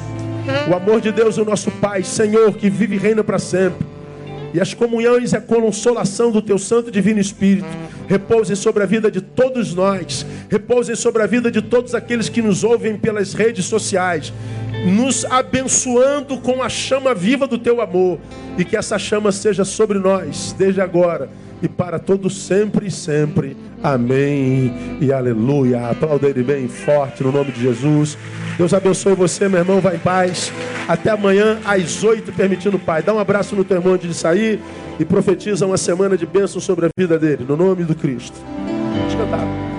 o 0.71 0.75
amor 0.75 1.01
de 1.01 1.11
Deus, 1.11 1.37
o 1.39 1.45
nosso 1.45 1.71
Pai, 1.73 2.05
Senhor, 2.05 2.53
que 2.55 2.71
vive 2.71 2.97
e 2.97 2.99
reina 2.99 3.25
para 3.25 3.39
sempre 3.39 4.00
e 4.53 4.61
as 4.61 4.75
comunhões 4.75 5.33
e 5.33 5.37
a 5.37 5.41
consolação 5.41 6.31
do 6.31 6.43
teu 6.43 6.59
Santo 6.59 6.91
Divino 6.91 7.21
Espírito 7.21 7.69
repousem 8.09 8.57
sobre 8.57 8.83
a 8.83 8.87
vida 8.87 9.11
de 9.11 9.21
todos 9.21 9.75
nós, 9.75 10.27
repousem 10.49 10.97
sobre 10.97 11.23
a 11.23 11.27
vida 11.27 11.51
de 11.51 11.63
todos 11.63 11.95
aqueles 11.95 12.29
que 12.29 12.43
nos 12.43 12.65
ouvem 12.65 12.97
pelas 12.97 13.33
redes 13.33 13.67
sociais, 13.67 14.33
nos 14.87 15.25
abençoando 15.25 16.39
com 16.39 16.63
a 16.63 16.69
chama 16.69 17.15
viva 17.15 17.47
do 17.47 17.59
teu 17.59 17.81
amor 17.81 18.19
e 18.59 18.65
que 18.65 18.77
essa 18.77 18.99
chama 18.99 19.31
seja 19.31 19.65
sobre 19.65 19.99
nós 19.99 20.55
desde 20.59 20.81
agora 20.81 21.29
e 21.63 21.69
para 21.69 21.99
todos 21.99 22.37
sempre 22.47 22.87
e 22.87 22.91
sempre. 22.91 23.57
Amém 23.83 24.99
e 25.01 25.13
aleluia. 25.13 25.89
Aplauda 25.89 26.29
ele 26.29 26.43
bem 26.43 26.69
forte 26.69 27.23
no 27.23 27.33
nome 27.33 27.53
de 27.53 27.61
Jesus. 27.61 28.17
Deus 28.61 28.75
abençoe 28.75 29.15
você, 29.15 29.49
meu 29.49 29.59
irmão. 29.59 29.81
Vai 29.81 29.97
em 29.97 29.99
paz. 29.99 30.53
Até 30.87 31.09
amanhã 31.09 31.59
às 31.65 32.05
oito, 32.05 32.31
permitindo 32.31 32.77
o 32.77 32.79
Pai. 32.81 33.03
Dá 33.03 33.15
um 33.15 33.19
abraço 33.19 33.57
no 33.57 33.65
teu 33.65 33.79
irmão 33.79 33.95
antes 33.95 34.07
de 34.07 34.13
sair 34.13 34.61
e 34.99 35.05
profetiza 35.05 35.65
uma 35.65 35.79
semana 35.79 36.15
de 36.15 36.27
bênção 36.27 36.61
sobre 36.61 36.85
a 36.85 36.91
vida 36.95 37.19
dele, 37.19 37.47
no 37.49 37.57
nome 37.57 37.85
do 37.85 37.95
Cristo. 37.95 38.37
Vamos 38.99 39.15
cantar. 39.15 39.70